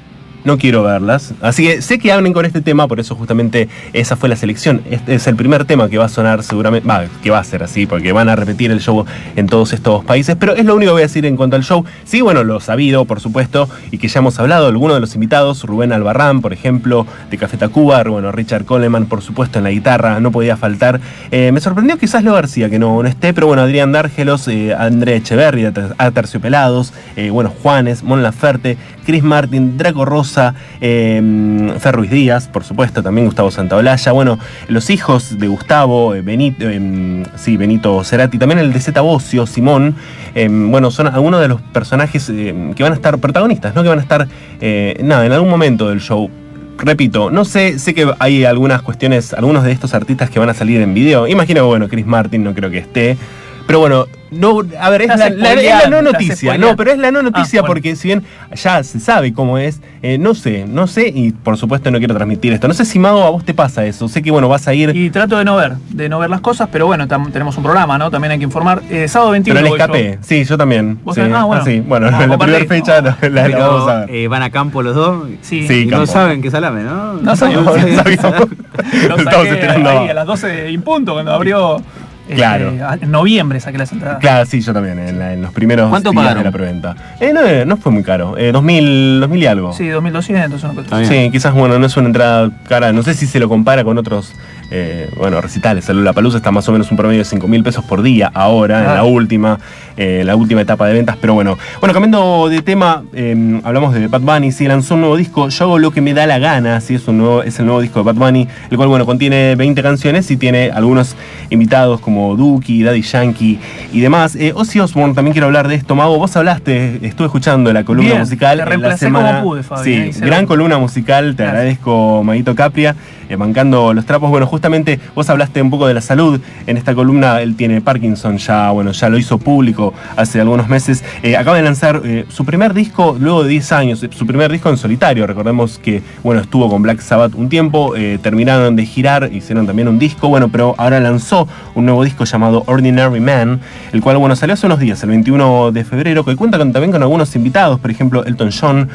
No 0.47 0.57
quiero 0.57 0.81
verlas. 0.81 1.33
Así 1.41 1.63
que 1.67 1.81
sé 1.81 1.99
que 1.99 2.09
hablen 2.13 2.31
con 2.31 2.45
este 2.45 2.61
tema, 2.61 2.87
por 2.87 3.01
eso 3.01 3.15
justamente 3.15 3.67
esa 3.91 4.15
fue 4.15 4.29
la 4.29 4.37
selección. 4.37 4.81
Este 4.89 5.15
es 5.15 5.27
el 5.27 5.35
primer 5.35 5.65
tema 5.65 5.89
que 5.89 5.97
va 5.97 6.05
a 6.05 6.09
sonar 6.09 6.41
seguramente, 6.41 6.87
va, 6.87 7.03
que 7.21 7.29
va 7.29 7.39
a 7.39 7.43
ser 7.43 7.63
así, 7.63 7.85
porque 7.85 8.13
van 8.13 8.29
a 8.29 8.35
repetir 8.37 8.71
el 8.71 8.79
show 8.79 9.05
en 9.35 9.47
todos 9.47 9.73
estos 9.73 10.05
países, 10.05 10.37
pero 10.39 10.55
es 10.55 10.63
lo 10.63 10.73
único 10.77 10.91
que 10.91 10.93
voy 10.93 11.01
a 11.01 11.07
decir 11.07 11.25
en 11.25 11.35
cuanto 11.35 11.57
al 11.57 11.63
show. 11.65 11.83
Sí, 12.05 12.21
bueno, 12.21 12.45
lo 12.45 12.61
sabido, 12.61 13.03
por 13.03 13.19
supuesto, 13.19 13.67
y 13.91 13.97
que 13.97 14.07
ya 14.07 14.19
hemos 14.19 14.39
hablado, 14.39 14.67
algunos 14.67 14.95
de 14.95 15.01
los 15.01 15.13
invitados, 15.15 15.65
Rubén 15.65 15.91
Albarrán, 15.91 16.39
por 16.39 16.53
ejemplo, 16.53 17.05
de 17.29 17.37
Café 17.37 17.57
Tacuba, 17.57 18.01
bueno, 18.03 18.31
Richard 18.31 18.63
Coleman, 18.63 19.07
por 19.07 19.21
supuesto, 19.21 19.57
en 19.57 19.65
la 19.65 19.71
guitarra, 19.71 20.21
no 20.21 20.31
podía 20.31 20.55
faltar. 20.55 21.01
Eh, 21.31 21.51
me 21.51 21.59
sorprendió 21.59 21.97
quizás 21.97 22.23
Lo 22.23 22.31
García, 22.33 22.69
que 22.69 22.79
no, 22.79 23.03
no 23.03 23.09
esté, 23.09 23.33
pero 23.33 23.47
bueno, 23.47 23.63
Adrián 23.63 23.91
Dárgelos, 23.91 24.47
eh, 24.47 24.73
André 24.73 25.17
Echeverri, 25.17 25.65
a 25.65 25.73
Ter- 25.73 25.93
a 25.97 26.09
Terciopelados, 26.11 26.93
eh, 27.17 27.31
bueno, 27.31 27.49
Juanes, 27.61 28.01
Mon 28.03 28.23
Laferte, 28.23 28.77
Chris 29.07 29.23
Martin, 29.23 29.77
Draco 29.77 30.03
Rosa, 30.03 30.53
eh, 30.81 31.73
Fer 31.79 31.95
Ruiz 31.95 32.11
Díaz, 32.11 32.49
por 32.49 32.65
supuesto, 32.65 33.01
también 33.01 33.25
Gustavo 33.25 33.49
Santaolalla, 33.51 34.11
bueno, 34.11 34.37
los 34.67 34.89
hijos 34.89 35.39
de 35.39 35.47
Gustavo, 35.47 36.13
eh, 36.13 36.21
Benito, 36.21 36.65
eh, 36.67 37.23
sí, 37.37 37.55
Benito 37.55 38.03
Cerati, 38.03 38.37
también 38.37 38.59
el 38.59 38.73
de 38.73 38.81
Zeta 38.81 38.99
Bocio, 38.99 39.47
Simón, 39.47 39.95
eh, 40.35 40.49
bueno, 40.51 40.91
son 40.91 41.07
algunos 41.07 41.39
de 41.39 41.47
los 41.47 41.61
personajes 41.61 42.25
que 42.27 42.83
van 42.83 42.91
a 42.91 42.95
estar 42.95 43.17
protagonistas, 43.19 43.73
¿no? 43.73 43.81
Que 43.81 43.87
van 43.87 43.99
a 43.99 44.01
estar, 44.01 44.27
eh, 44.59 44.99
nada, 45.01 45.25
en 45.25 45.31
algún 45.31 45.49
momento 45.49 45.87
del 45.87 46.01
show. 46.01 46.29
Repito, 46.77 47.31
no 47.31 47.45
sé, 47.45 47.79
sé 47.79 47.93
que 47.93 48.11
hay 48.19 48.43
algunas 48.43 48.81
cuestiones, 48.81 49.33
algunos 49.33 49.63
de 49.63 49.71
estos 49.71 49.93
artistas 49.93 50.29
que 50.29 50.37
van 50.37 50.49
a 50.49 50.53
salir 50.53 50.81
en 50.81 50.93
video. 50.93 51.27
Imagino 51.27 51.61
que, 51.61 51.65
bueno, 51.65 51.87
Chris 51.87 52.05
Martin 52.05 52.43
no 52.43 52.53
creo 52.53 52.69
que 52.69 52.79
esté. 52.79 53.17
Pero 53.65 53.79
bueno, 53.79 54.05
no, 54.31 54.61
a 54.79 54.89
ver, 54.89 55.03
es 55.03 55.07
la, 55.09 55.29
la- 55.29 55.53
es 55.53 55.83
la 55.83 55.89
no 55.89 56.01
noticia, 56.01 56.57
no, 56.57 56.75
pero 56.75 56.91
es 56.91 56.97
la 56.97 57.11
no 57.11 57.21
noticia 57.21 57.59
Ah, 57.59 57.61
bueno. 57.61 57.67
porque 57.67 57.95
si 57.95 58.07
bien 58.09 58.23
ya 58.53 58.83
se 58.83 58.99
sabe 58.99 59.33
cómo 59.33 59.57
es, 59.57 59.79
eh, 60.01 60.17
no 60.17 60.35
sé, 60.35 60.65
no 60.67 60.87
sé 60.87 61.07
y 61.13 61.31
por 61.31 61.57
supuesto 61.57 61.89
no 61.91 61.97
quiero 61.99 62.13
transmitir 62.15 62.53
esto. 62.53 62.67
No 62.67 62.73
sé 62.73 62.85
si 62.85 62.99
Mago 62.99 63.23
a 63.23 63.29
vos 63.29 63.45
te 63.45 63.53
pasa 63.53 63.85
eso, 63.85 64.07
sé 64.07 64.21
que 64.21 64.31
bueno, 64.31 64.49
vas 64.49 64.67
a 64.67 64.73
ir, 64.73 64.95
Y 64.95 65.09
trato 65.09 65.37
de 65.37 65.45
no 65.45 65.55
ver, 65.55 65.73
de 65.89 66.09
no 66.09 66.19
ver 66.19 66.29
las 66.29 66.41
cosas, 66.41 66.69
pero 66.71 66.85
bueno, 66.87 67.07
tam- 67.07 67.31
tenemos 67.31 67.55
un 67.57 67.63
programa, 67.63 67.97
¿no? 67.97 68.11
También 68.11 68.31
hay 68.33 68.37
que 68.37 68.43
informar. 68.43 68.81
Eh, 68.89 69.07
sábado 69.07 69.31
21 69.31 69.59
pero 69.59 69.63
le 69.65 69.69
yo. 69.69 69.75
escapé, 69.83 70.19
sí, 70.21 70.43
yo 70.43 70.57
también. 70.57 70.99
¿Vos 71.03 71.15
sí? 71.15 71.21
Ah, 71.21 71.43
bueno. 71.45 71.63
sí, 71.65 71.79
bueno, 71.79 72.09
Ah, 72.11 72.19
en 72.23 72.29
la 72.29 72.37
primera 72.37 72.65
fecha 72.65 73.01
la, 73.01 73.15
Pero, 73.19 73.59
vamos 73.59 73.89
a 73.89 73.99
ver. 74.01 74.11
eh, 74.15 74.27
van 74.27 74.43
a 74.43 74.49
campo 74.49 74.81
los 74.81 74.95
dos. 74.95 75.27
Sí, 75.41 75.67
Sí, 75.67 75.83
y 75.83 75.85
no 75.87 76.05
saben 76.05 76.41
que 76.41 76.51
salame, 76.51 76.83
¿no? 76.83 77.13
No 77.13 77.35
sabíamos. 77.35 77.75
No 77.77 77.95
sabíamos. 78.03 78.47
Estamos 78.93 79.23
saqué 79.23 79.49
esperando. 79.51 79.89
ahí 79.89 80.09
a 80.09 80.13
las 80.13 80.25
12 80.27 80.69
en 80.69 80.81
punto, 80.81 81.13
cuando 81.13 81.31
abrió. 81.33 81.81
Eh, 82.29 82.35
Claro. 82.35 82.73
en 83.01 83.11
noviembre 83.11 83.59
saqué 83.59 83.77
las 83.77 83.91
entradas. 83.91 84.19
Claro, 84.19 84.45
sí, 84.45 84.61
yo 84.61 84.73
también, 84.73 84.99
en, 84.99 85.19
la- 85.19 85.33
en 85.33 85.41
los 85.41 85.51
primeros 85.53 85.89
¿Cuánto 85.89 86.11
días 86.11 86.21
pagaron? 86.23 86.43
de 86.43 86.49
la 86.49 86.51
preventa. 86.51 86.95
Eh, 87.19 87.31
no, 87.33 87.41
no 87.65 87.77
fue 87.77 87.91
muy 87.91 88.03
caro, 88.03 88.37
eh, 88.37 88.51
2000, 88.51 89.19
2000 89.21 89.43
y 89.43 89.45
algo. 89.45 89.73
Sí, 89.73 89.87
2200, 89.87 90.63
una. 90.63 91.07
Sí, 91.07 91.29
quizás, 91.31 91.53
bueno, 91.53 91.79
no 91.79 91.85
es 91.85 91.95
una 91.97 92.07
entrada 92.07 92.49
cara. 92.67 92.91
No 92.93 93.03
sé 93.03 93.13
si 93.13 93.25
se 93.27 93.39
lo 93.39 93.47
compara 93.49 93.83
con 93.83 93.97
otros, 93.97 94.33
eh, 94.71 95.09
bueno, 95.17 95.39
recitales. 95.41 95.87
La 95.89 96.13
Palusa 96.13 96.37
está 96.37 96.51
más 96.51 96.67
o 96.69 96.71
menos 96.71 96.89
un 96.91 96.97
promedio 96.97 97.19
de 97.19 97.25
5 97.25 97.47
mil 97.47 97.63
pesos 97.63 97.83
por 97.85 98.01
día 98.01 98.31
ahora, 98.33 98.83
en 98.83 98.89
Ah. 98.89 98.93
la 98.95 99.03
última, 99.03 99.59
eh, 99.95 100.23
la 100.25 100.35
última 100.35 100.61
etapa 100.61 100.85
de 100.87 100.93
ventas. 100.93 101.17
Pero 101.19 101.33
bueno, 101.33 101.57
bueno, 101.79 101.93
cambiando 101.93 102.49
de 102.49 102.61
tema, 102.61 103.03
eh, 103.13 103.61
hablamos 103.63 103.93
de 103.93 104.07
Bad 104.07 104.21
Bunny. 104.21 104.51
Sí, 104.51 104.67
lanzó 104.67 104.95
un 104.95 105.01
nuevo 105.01 105.15
disco, 105.17 105.49
Yo 105.49 105.65
hago 105.65 105.79
lo 105.79 105.91
que 105.91 106.01
me 106.01 106.13
da 106.13 106.25
la 106.27 106.39
gana. 106.39 106.81
Sí, 106.81 106.95
es, 106.95 107.07
un 107.07 107.17
nuevo, 107.17 107.43
es 107.43 107.57
el 107.59 107.65
nuevo 107.65 107.81
disco 107.81 107.99
de 107.99 108.05
Bad 108.05 108.15
Bunny, 108.15 108.47
el 108.69 108.77
cual, 108.77 108.89
bueno, 108.89 109.05
contiene 109.05 109.55
20 109.55 109.81
canciones 109.81 110.29
y 110.31 110.37
tiene 110.37 110.71
algunos 110.71 111.15
invitados 111.49 111.99
como 112.01 112.35
Duki, 112.35 112.83
Daddy 112.83 113.01
Yankee 113.01 113.59
y 113.93 113.99
demás. 114.01 114.35
Eh, 114.35 114.51
Ozzy 114.55 114.79
Osbourne, 114.79 115.13
también 115.15 115.31
quiero 115.33 115.47
hablar 115.47 115.67
de 115.67 115.75
esto. 115.75 115.95
Mago, 115.95 116.17
vos 116.17 116.35
hablaste, 116.35 116.99
estuve 117.05 117.27
escuchando 117.27 117.71
la 117.73 117.83
columna 117.83 118.09
Bien, 118.11 118.19
musical. 118.21 118.63
te 118.67 118.73
en 118.73 118.81
la 118.81 118.97
semana. 118.97 119.39
como 119.39 119.51
pude, 119.51 119.63
Fabi, 119.63 120.11
Sí, 120.13 120.19
gran 120.21 120.45
columna 120.45 120.77
musical, 120.77 121.35
te 121.35 121.43
Gracias. 121.43 121.49
agradezco, 121.49 122.23
Maguito 122.23 122.53
Capria, 122.55 122.95
eh, 123.29 123.35
bancando 123.35 123.93
los 123.93 124.05
trapos. 124.05 124.29
Bueno, 124.29 124.45
justamente 124.47 124.99
vos 125.15 125.29
hablaste 125.29 125.61
un 125.61 125.69
poco 125.69 125.87
de 125.87 125.93
la 125.93 126.01
salud. 126.01 126.39
En 126.65 126.77
esta 126.77 126.93
columna 126.95 127.41
él 127.41 127.55
tiene 127.55 127.81
Parkinson, 127.81 128.37
ya, 128.37 128.71
bueno, 128.71 128.91
ya 128.91 129.09
lo 129.09 129.17
hizo 129.17 129.37
público 129.37 129.93
hace 130.15 130.39
algunos 130.41 130.67
meses. 130.69 131.03
Eh, 131.23 131.35
acaba 131.37 131.57
de 131.57 131.63
lanzar 131.63 132.01
eh, 132.05 132.25
su 132.29 132.45
primer 132.45 132.73
disco 132.73 133.15
luego 133.19 133.43
de 133.43 133.49
10 133.49 133.71
años, 133.71 134.03
eh, 134.03 134.09
su 134.15 134.25
primer 134.25 134.51
disco 134.51 134.69
en 134.69 134.77
solitario. 134.77 135.25
Recordemos 135.27 135.79
que, 135.79 136.01
bueno, 136.23 136.41
estuvo 136.41 136.69
con 136.69 136.81
Black 136.81 136.99
Sabbath 137.01 137.33
un 137.35 137.49
tiempo, 137.49 137.93
terminaron 138.21 138.75
de 138.75 138.85
girar, 138.85 139.29
hicieron 139.33 139.65
también 139.67 139.87
un 139.87 139.99
disco, 139.99 140.27
bueno, 140.29 140.49
pero 140.49 140.75
ahora 140.77 140.99
lanzó 140.99 141.47
un 141.75 141.85
nuevo 141.85 142.03
disco 142.03 142.23
llamado 142.25 142.63
Ordinary 142.67 143.19
Man, 143.19 143.59
el 143.93 144.01
cual, 144.01 144.17
bueno, 144.17 144.35
salió 144.35 144.53
hace 144.53 144.65
unos 144.65 144.79
días, 144.79 145.01
el 145.03 145.09
21 145.09 145.71
de 145.71 145.83
febrero, 145.83 146.23
que 146.25 146.35
cuenta 146.35 146.57
con- 146.57 146.71
también 146.73 146.91
con 146.91 147.01
algunos 147.01 147.35
invitados, 147.35 147.79
por 147.79 147.91
ejemplo, 147.91 148.23
Elton 148.25 148.49
John, 148.51 148.89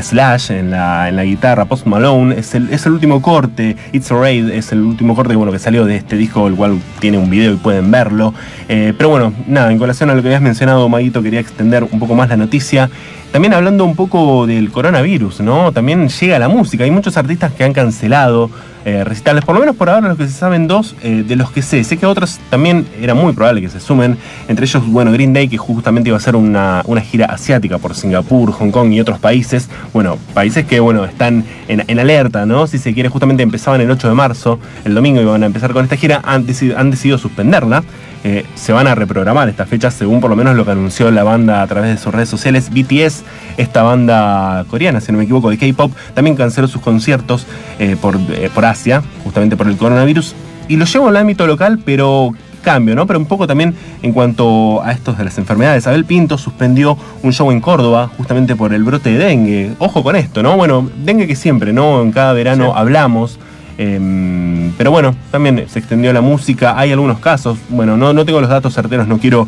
Slash 0.00 0.50
en 0.52 0.70
la, 0.70 1.08
en 1.08 1.16
la 1.16 1.24
guitarra, 1.24 1.64
Post 1.64 1.86
Malone, 1.86 2.38
es 2.38 2.54
el, 2.54 2.68
es 2.70 2.86
el 2.86 2.92
último 2.92 3.20
corte, 3.22 3.61
It's 3.92 4.10
Alright 4.10 4.48
es 4.50 4.72
el 4.72 4.80
último 4.80 5.14
corte 5.14 5.34
bueno, 5.36 5.52
que 5.52 5.58
salió 5.58 5.84
de 5.84 5.96
este 5.96 6.16
disco, 6.16 6.46
el 6.46 6.54
cual 6.54 6.80
tiene 7.00 7.18
un 7.18 7.30
video 7.30 7.52
y 7.52 7.56
pueden 7.56 7.90
verlo. 7.90 8.34
Eh, 8.68 8.92
pero 8.96 9.10
bueno, 9.10 9.32
nada, 9.46 9.70
en 9.72 9.78
colación 9.78 10.10
a 10.10 10.14
lo 10.14 10.22
que 10.22 10.28
habías 10.28 10.42
mencionado, 10.42 10.88
Maguito, 10.88 11.22
quería 11.22 11.40
extender 11.40 11.84
un 11.84 11.98
poco 11.98 12.14
más 12.14 12.28
la 12.28 12.36
noticia. 12.36 12.90
También 13.32 13.54
hablando 13.54 13.84
un 13.84 13.96
poco 13.96 14.46
del 14.46 14.70
coronavirus, 14.70 15.40
¿no? 15.40 15.72
También 15.72 16.08
llega 16.08 16.38
la 16.38 16.48
música. 16.48 16.84
Hay 16.84 16.90
muchos 16.90 17.16
artistas 17.16 17.52
que 17.52 17.64
han 17.64 17.72
cancelado 17.72 18.50
eh, 18.84 19.04
recitales, 19.04 19.44
por 19.44 19.54
lo 19.54 19.60
menos 19.60 19.76
por 19.76 19.88
ahora 19.88 20.08
los 20.08 20.18
que 20.18 20.26
se 20.26 20.32
saben 20.32 20.66
dos, 20.66 20.96
eh, 21.02 21.24
de 21.26 21.36
los 21.36 21.50
que 21.50 21.62
sé. 21.62 21.84
Sé 21.84 21.96
que 21.96 22.06
otros 22.06 22.40
también 22.50 22.86
era 23.00 23.14
muy 23.14 23.32
probable 23.32 23.60
que 23.60 23.68
se 23.68 23.80
sumen. 23.80 24.18
Entre 24.48 24.66
ellos, 24.66 24.86
bueno, 24.86 25.12
Green 25.12 25.32
Day, 25.32 25.48
que 25.48 25.58
justamente 25.58 26.08
iba 26.08 26.16
a 26.16 26.20
hacer 26.20 26.36
una, 26.36 26.82
una 26.86 27.00
gira 27.00 27.26
asiática 27.26 27.78
por 27.78 27.94
Singapur, 27.94 28.52
Hong 28.52 28.70
Kong 28.70 28.92
y 28.92 29.00
otros 29.00 29.18
países. 29.18 29.68
Bueno, 29.92 30.18
países 30.34 30.66
que, 30.66 30.80
bueno, 30.80 31.04
están 31.04 31.44
en, 31.68 31.84
en 31.86 31.98
alerta, 31.98 32.46
¿no? 32.46 32.66
Si 32.66 32.78
se 32.78 32.92
quiere, 32.92 33.08
justamente 33.08 33.42
empezaban 33.42 33.80
el 33.80 33.90
8 33.90 34.08
de 34.08 34.14
marzo, 34.14 34.58
el 34.84 34.94
domingo 34.94 35.20
iban 35.20 35.42
a 35.42 35.46
empezar 35.46 35.72
con 35.72 35.84
esta 35.84 35.96
gira, 35.96 36.20
han, 36.24 36.46
han 36.76 36.90
decidido 36.90 37.18
suspenderla. 37.18 37.82
Eh, 38.24 38.46
se 38.54 38.72
van 38.72 38.86
a 38.86 38.94
reprogramar 38.94 39.48
estas 39.48 39.68
fechas 39.68 39.94
según 39.94 40.20
por 40.20 40.30
lo 40.30 40.36
menos 40.36 40.54
lo 40.54 40.64
que 40.64 40.70
anunció 40.70 41.10
la 41.10 41.24
banda 41.24 41.60
a 41.60 41.66
través 41.66 41.90
de 41.90 41.98
sus 41.98 42.14
redes 42.14 42.28
sociales. 42.28 42.70
BTS, 42.70 43.24
esta 43.56 43.82
banda 43.82 44.64
coreana, 44.70 45.00
si 45.00 45.10
no 45.10 45.18
me 45.18 45.24
equivoco, 45.24 45.50
de 45.50 45.58
K-Pop, 45.58 45.92
también 46.14 46.36
canceló 46.36 46.68
sus 46.68 46.80
conciertos 46.80 47.46
eh, 47.78 47.96
por, 48.00 48.16
eh, 48.30 48.48
por 48.54 48.64
Asia, 48.64 49.02
justamente 49.24 49.56
por 49.56 49.66
el 49.66 49.76
coronavirus. 49.76 50.34
Y 50.68 50.76
lo 50.76 50.84
llevo 50.84 51.08
al 51.08 51.16
ámbito 51.16 51.46
local, 51.46 51.80
pero 51.84 52.30
cambio, 52.62 52.94
¿no? 52.94 53.08
Pero 53.08 53.18
un 53.18 53.26
poco 53.26 53.48
también 53.48 53.74
en 54.02 54.12
cuanto 54.12 54.80
a 54.84 54.92
estos 54.92 55.18
de 55.18 55.24
las 55.24 55.36
enfermedades. 55.36 55.88
Abel 55.88 56.04
Pinto 56.04 56.38
suspendió 56.38 56.96
un 57.24 57.32
show 57.32 57.50
en 57.50 57.60
Córdoba 57.60 58.08
justamente 58.16 58.54
por 58.54 58.72
el 58.72 58.84
brote 58.84 59.10
de 59.10 59.18
dengue. 59.18 59.72
Ojo 59.80 60.04
con 60.04 60.14
esto, 60.14 60.44
¿no? 60.44 60.56
Bueno, 60.56 60.88
dengue 61.04 61.26
que 61.26 61.34
siempre, 61.34 61.72
¿no? 61.72 62.00
En 62.02 62.12
cada 62.12 62.32
verano 62.32 62.66
Sí. 62.66 62.72
hablamos. 62.76 63.40
Em, 63.78 64.72
pero 64.78 64.90
bueno, 64.90 65.14
también 65.30 65.64
se 65.68 65.78
extendió 65.78 66.12
la 66.12 66.20
música, 66.20 66.78
hay 66.78 66.92
algunos 66.92 67.18
casos, 67.18 67.58
bueno, 67.68 67.96
no, 67.96 68.12
no 68.12 68.24
tengo 68.24 68.40
los 68.40 68.50
datos 68.50 68.74
certeros, 68.74 69.06
no 69.06 69.18
quiero 69.18 69.46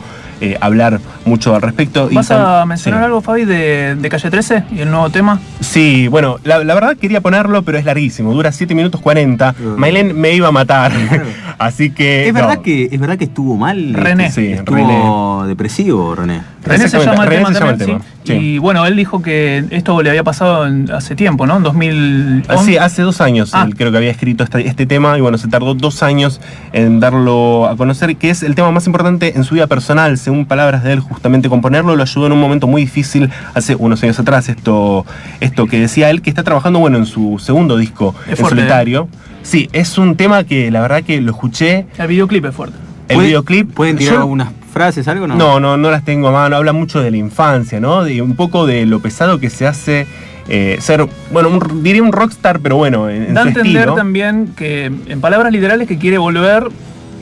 eh, 0.52 0.58
hablar 0.60 1.00
mucho 1.24 1.54
al 1.54 1.62
respecto. 1.62 2.08
Y 2.10 2.14
¿Vas 2.14 2.30
a 2.30 2.64
mencionar 2.66 3.00
sí. 3.00 3.04
algo, 3.04 3.20
Fabi, 3.20 3.44
de, 3.44 3.94
de 3.96 4.08
Calle 4.08 4.30
13 4.30 4.64
y 4.72 4.80
el 4.80 4.90
nuevo 4.90 5.10
tema? 5.10 5.40
Sí, 5.60 6.08
bueno, 6.08 6.38
la, 6.44 6.62
la 6.64 6.74
verdad 6.74 6.96
quería 6.96 7.20
ponerlo, 7.20 7.62
pero 7.62 7.78
es 7.78 7.84
larguísimo, 7.84 8.32
dura 8.32 8.52
7 8.52 8.74
minutos 8.74 9.00
40. 9.00 9.54
Mailén 9.76 10.18
me 10.18 10.32
iba 10.32 10.48
a 10.48 10.52
matar, 10.52 10.92
así 11.58 11.90
que... 11.90 12.26
¿Es 12.28 12.34
no. 12.34 12.40
verdad, 12.40 12.58
que, 12.62 12.88
¿Es 12.90 13.00
verdad 13.00 13.16
que 13.18 13.24
estuvo 13.24 13.56
mal? 13.56 13.94
René. 13.94 14.30
Sí, 14.30 14.52
Estuvo 14.52 15.44
depresivo, 15.46 16.14
René. 16.14 16.42
René 16.64 16.88
se 16.88 16.98
llama 16.98 17.24
el 17.24 17.28
René 17.28 17.36
tema 17.36 17.48
se 17.52 17.58
llama 17.60 17.70
el 17.72 17.78
también, 17.78 17.98
tema, 18.00 18.10
sí. 18.24 18.32
sí. 18.32 18.38
Y 18.38 18.58
bueno, 18.58 18.86
él 18.86 18.96
dijo 18.96 19.20
que 19.20 19.64
esto 19.70 20.00
le 20.02 20.08
había 20.08 20.24
pasado 20.24 20.66
en- 20.66 20.90
hace 20.90 21.14
tiempo, 21.14 21.46
¿no? 21.46 21.58
En 21.58 21.62
2011. 21.62 22.44
Ah, 22.48 22.56
Sí, 22.64 22.76
hace 22.78 23.02
dos 23.02 23.20
años 23.20 23.50
Ah. 23.52 23.64
él 23.66 23.76
creo 23.76 23.90
que 23.90 23.98
había 23.98 24.10
escrito 24.10 24.44
este, 24.44 24.66
este 24.66 24.86
tema 24.86 25.18
y 25.18 25.20
bueno, 25.20 25.36
se 25.36 25.48
tardó 25.48 25.74
dos 25.74 26.02
años 26.02 26.40
en 26.72 27.00
darlo 27.00 27.66
a 27.68 27.76
conocer, 27.76 28.16
que 28.16 28.30
es 28.30 28.42
el 28.42 28.54
tema 28.54 28.70
más 28.70 28.86
importante 28.86 29.36
en 29.36 29.44
su 29.44 29.54
vida 29.54 29.66
personal, 29.66 30.16
según 30.16 30.33
palabras 30.46 30.82
de 30.84 30.92
él, 30.92 31.00
justamente 31.00 31.48
componerlo 31.48 31.94
lo 31.96 32.02
ayudó 32.02 32.26
en 32.26 32.32
un 32.32 32.40
momento 32.40 32.66
muy 32.66 32.82
difícil 32.82 33.30
hace 33.54 33.74
unos 33.76 34.02
años 34.02 34.18
atrás, 34.18 34.48
esto, 34.48 35.06
esto 35.40 35.66
que 35.66 35.78
decía 35.80 36.10
él, 36.10 36.20
que 36.22 36.30
está 36.30 36.42
trabajando 36.42 36.78
bueno 36.80 36.98
en 36.98 37.06
su 37.06 37.38
segundo 37.38 37.76
disco 37.76 38.14
Es 38.24 38.30
en 38.30 38.36
fuerte, 38.38 38.56
¿eh? 38.56 38.58
solitario. 38.60 39.08
Sí, 39.42 39.68
es 39.72 39.98
un 39.98 40.16
tema 40.16 40.44
que 40.44 40.70
la 40.70 40.80
verdad 40.80 41.02
que 41.02 41.20
lo 41.20 41.30
escuché, 41.32 41.86
El 41.98 42.06
videoclip 42.08 42.44
es 42.46 42.54
fuerte. 42.54 42.76
el 43.08 43.14
¿Puede- 43.16 43.28
videoclip... 43.28 43.72
¿Pueden 43.74 43.96
tirar 43.96 44.14
yo- 44.14 44.20
algunas 44.20 44.48
frases, 44.72 45.06
algo? 45.06 45.26
No, 45.28 45.36
no, 45.36 45.60
no, 45.60 45.76
no 45.76 45.90
las 45.90 46.04
tengo 46.04 46.28
a 46.28 46.32
mano. 46.32 46.56
Habla 46.56 46.72
mucho 46.72 47.00
de 47.00 47.10
la 47.12 47.16
infancia, 47.16 47.78
¿no? 47.78 48.02
De 48.02 48.20
un 48.22 48.34
poco 48.34 48.66
de 48.66 48.86
lo 48.86 48.98
pesado 49.00 49.38
que 49.38 49.48
se 49.50 49.66
hace 49.68 50.06
eh, 50.48 50.76
ser, 50.80 51.06
bueno, 51.32 51.48
un- 51.50 51.82
diría 51.82 52.02
un 52.02 52.10
rockstar, 52.12 52.58
pero 52.60 52.76
bueno, 52.76 53.08
en, 53.08 53.32
Da 53.34 53.42
su 53.42 53.48
entender 53.48 53.76
estilo. 53.82 53.94
también 53.94 54.48
que, 54.56 54.86
en 54.86 55.20
palabras 55.20 55.52
literales, 55.52 55.86
que 55.88 55.96
quiere 55.96 56.18
volver 56.18 56.64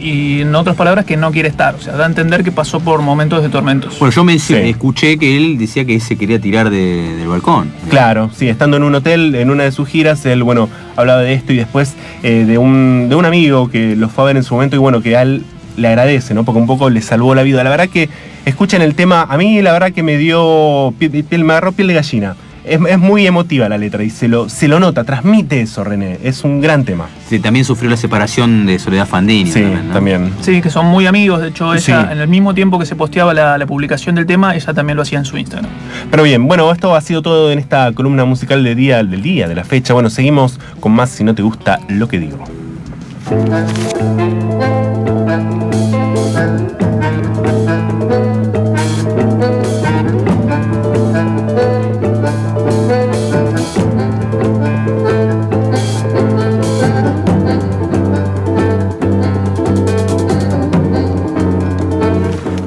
y 0.02 0.40
en 0.42 0.54
otras 0.54 0.74
palabras 0.76 1.04
que 1.04 1.16
no 1.16 1.30
quiere 1.30 1.48
estar. 1.48 1.74
O 1.74 1.80
sea, 1.80 1.94
da 1.96 2.04
a 2.04 2.08
entender 2.08 2.42
que 2.42 2.50
pasó 2.52 2.80
por 2.80 3.00
momentos 3.02 3.42
de 3.42 3.48
tormentos. 3.48 3.98
Bueno, 3.98 4.12
yo 4.14 4.24
Sí. 4.38 4.54
escuché 4.54 5.18
que 5.18 5.36
él 5.36 5.58
decía 5.58 5.84
que 5.84 6.00
se 6.00 6.16
quería 6.16 6.40
tirar 6.40 6.70
de- 6.70 7.16
del 7.16 7.28
balcón. 7.28 7.70
Claro, 7.88 8.30
sí, 8.36 8.48
estando 8.48 8.76
en 8.76 8.82
un 8.82 8.94
hotel, 8.94 9.34
en 9.34 9.50
una 9.50 9.62
de 9.64 9.72
sus 9.72 9.88
giras, 9.88 10.24
él, 10.26 10.42
bueno, 10.42 10.68
hablaba 10.96 11.20
de 11.20 11.34
esto 11.34 11.52
y 11.52 11.56
después 11.56 11.94
eh, 12.22 12.44
de, 12.46 12.58
un, 12.58 13.06
de 13.08 13.14
un 13.14 13.24
amigo 13.24 13.68
que 13.70 13.96
lo 13.96 14.08
fue 14.08 14.24
a 14.24 14.26
ver 14.28 14.36
en 14.36 14.42
su 14.44 14.54
momento 14.54 14.76
y 14.76 14.78
bueno, 14.80 15.00
que 15.02 15.16
a 15.16 15.22
él 15.22 15.44
le 15.76 15.88
agradece, 15.88 16.34
¿no? 16.34 16.44
Porque 16.44 16.60
un 16.60 16.66
poco 16.66 16.90
le 16.90 17.00
salvó 17.00 17.34
la 17.34 17.42
vida. 17.42 17.62
La 17.64 17.70
verdad 17.70 17.88
que 17.88 18.08
escuchen 18.44 18.82
el 18.82 18.94
tema, 18.94 19.22
a 19.28 19.36
mí 19.38 19.62
la 19.62 19.72
verdad 19.72 19.92
que 19.92 20.02
me 20.02 20.18
dio 20.18 20.92
piel, 20.98 21.10
piel- 21.24 21.44
me 21.44 21.52
agarró 21.54 21.72
piel 21.72 21.88
de 21.88 21.94
gallina. 21.94 22.36
Es, 22.64 22.78
es 22.88 22.98
muy 22.98 23.26
emotiva 23.26 23.68
la 23.68 23.76
letra 23.76 24.04
y 24.04 24.10
se 24.10 24.28
lo, 24.28 24.48
se 24.48 24.68
lo 24.68 24.78
nota, 24.78 25.02
transmite 25.04 25.60
eso, 25.60 25.82
René. 25.82 26.18
Es 26.22 26.44
un 26.44 26.60
gran 26.60 26.84
tema. 26.84 27.08
Sí, 27.28 27.40
también 27.40 27.64
sufrió 27.64 27.90
la 27.90 27.96
separación 27.96 28.66
de 28.66 28.78
Soledad 28.78 29.06
Fandini. 29.08 29.50
Sí, 29.50 29.60
¿no? 29.62 29.92
también. 29.92 30.32
Sí, 30.42 30.60
que 30.62 30.70
son 30.70 30.86
muy 30.86 31.06
amigos. 31.06 31.40
De 31.40 31.48
hecho, 31.48 31.74
ella, 31.74 31.80
Sí. 32.06 32.12
en 32.12 32.18
el 32.20 32.28
mismo 32.28 32.54
tiempo 32.54 32.78
que 32.78 32.86
se 32.86 32.94
posteaba 32.94 33.34
la, 33.34 33.58
la 33.58 33.66
publicación 33.66 34.14
del 34.14 34.26
tema, 34.26 34.54
ella 34.54 34.72
también 34.74 34.96
lo 34.96 35.02
hacía 35.02 35.18
en 35.18 35.24
su 35.24 35.36
Instagram. 35.36 35.70
Pero 36.10 36.22
bien, 36.22 36.46
bueno, 36.46 36.70
esto 36.72 36.94
ha 36.94 37.00
sido 37.00 37.20
todo 37.22 37.50
en 37.50 37.58
esta 37.58 37.90
columna 37.92 38.24
musical 38.24 38.62
del 38.62 38.76
día, 38.76 39.02
del 39.02 39.22
día, 39.22 39.48
de 39.48 39.54
la 39.56 39.64
fecha. 39.64 39.92
Bueno, 39.94 40.08
seguimos 40.10 40.60
con 40.78 40.92
más 40.92 41.10
si 41.10 41.24
no 41.24 41.34
te 41.34 41.42
gusta 41.42 41.80
lo 41.88 42.06
que 42.08 42.20
digo. 42.20 42.44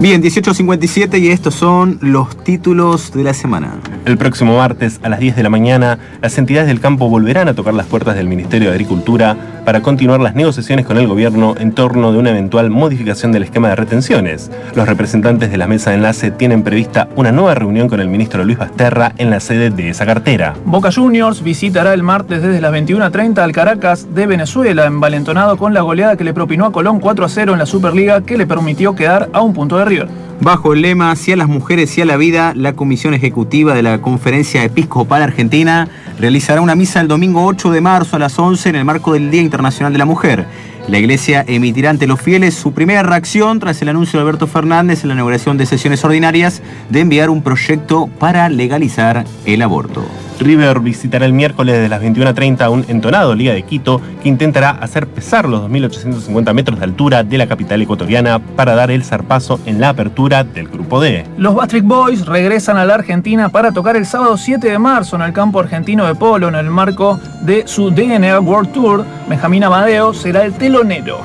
Bien, 0.05 0.21
18.57 0.21 1.19
y 1.19 1.29
estos 1.29 1.55
son 1.55 1.97
los 1.99 2.43
títulos 2.43 3.11
de 3.11 3.23
la 3.23 3.33
semana. 3.33 3.81
El 4.05 4.19
próximo 4.19 4.57
martes 4.57 4.99
a 5.01 5.09
las 5.09 5.19
10 5.19 5.35
de 5.35 5.41
la 5.41 5.49
mañana, 5.49 5.97
las 6.21 6.37
entidades 6.37 6.67
del 6.67 6.79
campo 6.79 7.09
volverán 7.09 7.47
a 7.47 7.55
tocar 7.55 7.73
las 7.73 7.87
puertas 7.87 8.15
del 8.15 8.27
Ministerio 8.27 8.69
de 8.69 8.75
Agricultura 8.75 9.35
para 9.65 9.81
continuar 9.81 10.19
las 10.19 10.35
negociaciones 10.35 10.85
con 10.85 10.99
el 10.99 11.07
gobierno 11.07 11.55
en 11.57 11.71
torno 11.71 12.11
de 12.11 12.19
una 12.19 12.29
eventual 12.29 12.69
modificación 12.69 13.31
del 13.31 13.41
esquema 13.41 13.69
de 13.69 13.77
retenciones. 13.77 14.51
Los 14.75 14.87
representantes 14.87 15.49
de 15.49 15.57
la 15.57 15.65
mesa 15.65 15.89
de 15.89 15.95
enlace 15.95 16.29
tienen 16.29 16.61
prevista 16.61 17.09
una 17.15 17.31
nueva 17.31 17.55
reunión 17.55 17.89
con 17.89 17.99
el 17.99 18.07
ministro 18.07 18.43
Luis 18.43 18.59
Basterra 18.59 19.11
en 19.17 19.31
la 19.31 19.39
sede 19.39 19.71
de 19.71 19.89
esa 19.89 20.05
cartera. 20.05 20.53
Boca 20.65 20.91
Juniors 20.91 21.41
visitará 21.41 21.91
el 21.95 22.03
martes 22.03 22.43
desde 22.43 22.61
las 22.61 22.71
21.30 22.71 23.39
al 23.39 23.53
Caracas 23.53 24.13
de 24.13 24.27
Venezuela, 24.27 24.85
envalentonado 24.85 25.57
con 25.57 25.73
la 25.73 25.81
goleada 25.81 26.15
que 26.15 26.23
le 26.23 26.33
propinó 26.35 26.67
a 26.67 26.71
Colón 26.71 26.99
4 26.99 27.25
a 27.25 27.29
0 27.29 27.53
en 27.53 27.59
la 27.59 27.65
Superliga 27.65 28.21
que 28.21 28.37
le 28.37 28.45
permitió 28.45 28.93
quedar 28.93 29.29
a 29.33 29.41
un 29.41 29.53
punto 29.53 29.79
de 29.79 29.85
River. 29.85 30.24
Bajo 30.41 30.73
el 30.73 30.81
lema 30.81 31.11
Hacia 31.11 31.38
las 31.38 31.47
mujeres 31.47 31.97
y 31.97 32.01
a 32.01 32.05
la 32.05 32.17
vida, 32.17 32.53
la 32.55 32.73
Comisión 32.73 33.13
Ejecutiva 33.13 33.73
de 33.73 33.81
la 33.81 34.01
Conferencia 34.01 34.63
Episcopal 34.63 35.23
Argentina 35.23 35.88
realizará 36.19 36.61
una 36.61 36.75
misa 36.75 37.01
el 37.01 37.07
domingo 37.07 37.45
8 37.45 37.71
de 37.71 37.81
marzo 37.81 38.17
a 38.17 38.19
las 38.19 38.38
11 38.38 38.69
en 38.69 38.75
el 38.75 38.86
marco 38.86 39.13
del 39.13 39.31
Día 39.31 39.41
Internacional 39.41 39.93
de 39.93 39.99
la 39.99 40.05
Mujer. 40.05 40.45
La 40.88 40.99
Iglesia 40.99 41.43
emitirá 41.47 41.89
ante 41.89 42.05
los 42.05 42.21
fieles 42.21 42.53
su 42.53 42.73
primera 42.73 43.01
reacción 43.01 43.59
tras 43.59 43.81
el 43.81 43.89
anuncio 43.89 44.19
de 44.19 44.23
Alberto 44.23 44.45
Fernández 44.45 45.01
en 45.03 45.07
la 45.07 45.15
inauguración 45.15 45.57
de 45.57 45.65
sesiones 45.65 46.03
ordinarias 46.03 46.61
de 46.89 46.99
enviar 46.99 47.29
un 47.29 47.41
proyecto 47.41 48.07
para 48.19 48.49
legalizar 48.49 49.25
el 49.45 49.61
aborto. 49.61 50.05
River 50.39 50.79
visitará 50.79 51.25
el 51.25 51.33
miércoles 51.33 51.79
de 51.79 51.89
las 51.89 52.01
21.30 52.01 52.69
un 52.69 52.86
entonado 52.88 53.36
Liga 53.36 53.53
de 53.53 53.63
Quito 53.63 54.01
que 54.21 54.29
intentará 54.29 54.71
hacer 54.71 55.07
pesar 55.07 55.47
los 55.47 55.69
2.850 55.69 56.53
metros 56.53 56.79
de 56.79 56.86
altura 56.86 57.23
de 57.23 57.38
la 57.38 57.47
capital 57.47 57.81
ecuatoriana 57.81 58.39
para 58.39 58.75
dar 58.75 58.91
el 58.91 59.03
zarpazo 59.03 59.59
en 59.65 59.79
la 59.79 59.89
apertura 59.89 60.43
del 60.43 60.67
Grupo 60.67 61.01
D. 61.01 61.25
Los 61.38 61.55
Bastric 61.55 61.83
Boys 61.83 62.25
regresan 62.25 62.77
a 62.77 62.86
la 62.86 62.95
Argentina 62.95 63.49
para 63.49 63.71
tocar 63.71 63.95
el 63.95 64.05
sábado 64.05 64.38
7 64.38 64.69
de 64.69 64.79
marzo 64.79 65.15
en 65.15 65.21
el 65.23 65.33
campo 65.33 65.59
argentino 65.59 66.05
de 66.05 66.15
polo 66.15 66.47
en 66.47 66.55
el 66.55 66.69
marco 66.69 67.19
de 67.41 67.67
su 67.67 67.91
DNA 67.91 68.39
World 68.39 68.71
Tour. 68.71 69.05
Benjamín 69.29 69.63
Amadeo 69.63 70.13
será 70.13 70.43
el 70.43 70.53
telonero. 70.53 71.19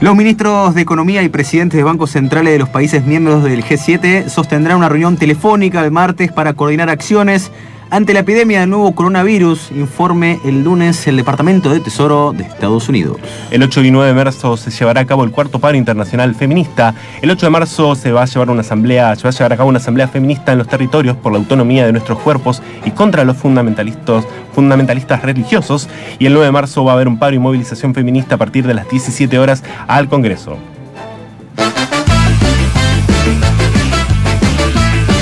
Los 0.00 0.16
ministros 0.16 0.74
de 0.74 0.80
Economía 0.80 1.22
y 1.22 1.28
presidentes 1.28 1.76
de 1.76 1.84
bancos 1.84 2.12
centrales 2.12 2.54
de 2.54 2.58
los 2.58 2.70
países 2.70 3.04
miembros 3.04 3.44
del 3.44 3.62
G7 3.62 4.28
sostendrán 4.28 4.78
una 4.78 4.88
reunión 4.88 5.18
telefónica 5.18 5.84
el 5.84 5.90
martes 5.90 6.32
para 6.32 6.54
coordinar 6.54 6.88
acciones 6.88 7.52
ante 7.90 8.14
la 8.14 8.20
epidemia 8.20 8.60
del 8.60 8.70
nuevo 8.70 8.92
coronavirus, 8.92 9.72
informe 9.72 10.40
el 10.44 10.62
lunes 10.62 11.06
el 11.08 11.16
Departamento 11.16 11.70
de 11.70 11.80
Tesoro 11.80 12.32
de 12.32 12.44
Estados 12.44 12.88
Unidos. 12.88 13.16
El 13.50 13.62
8 13.62 13.82
y 13.82 13.90
9 13.90 14.08
de 14.08 14.14
marzo 14.14 14.56
se 14.56 14.70
llevará 14.70 15.00
a 15.00 15.06
cabo 15.06 15.24
el 15.24 15.32
cuarto 15.32 15.58
paro 15.58 15.76
internacional 15.76 16.34
feminista. 16.34 16.94
El 17.20 17.30
8 17.30 17.46
de 17.46 17.50
marzo 17.50 17.94
se 17.96 18.12
va 18.12 18.22
a 18.22 18.26
llevar 18.26 18.50
una 18.50 18.60
asamblea, 18.60 19.16
se 19.16 19.24
va 19.24 19.30
a 19.30 19.32
llevar 19.32 19.52
a 19.52 19.56
cabo 19.56 19.68
una 19.68 19.78
asamblea 19.78 20.06
feminista 20.06 20.52
en 20.52 20.58
los 20.58 20.68
territorios 20.68 21.16
por 21.16 21.32
la 21.32 21.38
autonomía 21.38 21.84
de 21.84 21.92
nuestros 21.92 22.20
cuerpos 22.20 22.62
y 22.84 22.92
contra 22.92 23.24
los 23.24 23.36
fundamentalistas, 23.36 24.24
fundamentalistas 24.54 25.22
religiosos. 25.22 25.88
Y 26.18 26.26
el 26.26 26.32
9 26.32 26.46
de 26.46 26.52
marzo 26.52 26.84
va 26.84 26.92
a 26.92 26.94
haber 26.94 27.08
un 27.08 27.18
paro 27.18 27.34
y 27.34 27.40
movilización 27.40 27.92
feminista 27.92 28.36
a 28.36 28.38
partir 28.38 28.66
de 28.66 28.74
las 28.74 28.88
17 28.88 29.38
horas 29.38 29.64
al 29.88 30.08
Congreso. 30.08 30.58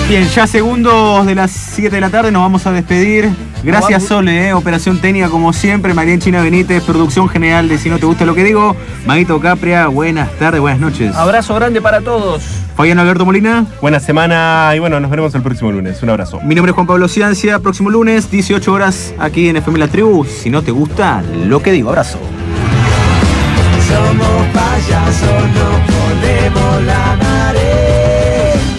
Bien, 0.09 0.27
ya 0.27 0.47
segundos 0.47 1.27
de 1.27 1.35
las 1.35 1.51
7 1.51 1.95
de 1.95 2.01
la 2.01 2.09
tarde 2.09 2.33
nos 2.33 2.41
vamos 2.41 2.67
a 2.67 2.73
despedir. 2.73 3.29
Gracias. 3.63 4.05
Sole, 4.05 4.49
eh, 4.49 4.55
operación 4.55 4.99
técnica 5.03 5.29
como 5.29 5.53
siempre, 5.53 5.93
María 5.93 6.19
China 6.19 6.41
Benítez, 6.41 6.83
producción 6.83 7.29
general 7.29 7.69
de 7.69 7.77
Si 7.77 7.91
no 7.91 7.99
te 7.99 8.07
gusta 8.07 8.25
lo 8.25 8.35
que 8.35 8.43
digo, 8.43 8.75
Maguito 9.05 9.39
Capria, 9.39 9.87
buenas 9.89 10.33
tardes, 10.39 10.63
buenas 10.63 10.81
noches. 10.81 11.15
Abrazo 11.15 11.55
grande 11.57 11.83
para 11.83 12.01
todos. 12.01 12.43
Fabián 12.75 12.99
Alberto 12.99 13.27
Molina, 13.27 13.67
Buena 13.83 14.01
semana 14.01 14.73
y 14.75 14.79
bueno, 14.79 14.99
nos 14.99 15.11
veremos 15.11 15.35
el 15.35 15.43
próximo 15.43 15.73
lunes. 15.73 16.03
Un 16.03 16.09
abrazo. 16.09 16.41
mi 16.41 16.55
nombre 16.55 16.71
es 16.71 16.75
Juan 16.75 16.87
Pablo 16.87 17.07
Ciancia, 17.07 17.59
próximo 17.59 17.91
lunes, 17.91 18.31
18 18.31 18.73
horas 18.73 19.13
aquí 19.19 19.51
en 19.51 19.59
FM 19.59 19.79
La 19.79 19.89
Tribu. 19.89 20.25
Si 20.25 20.49
no 20.49 20.63
te 20.63 20.71
gusta 20.71 21.23
lo 21.45 21.61
que 21.61 21.71
digo, 21.71 21.91
abrazo. 21.91 22.19
Somos 23.87 24.47
payasos, 24.55 25.43
no 25.55 25.85
podemos 25.93 26.83
la. 26.85 27.28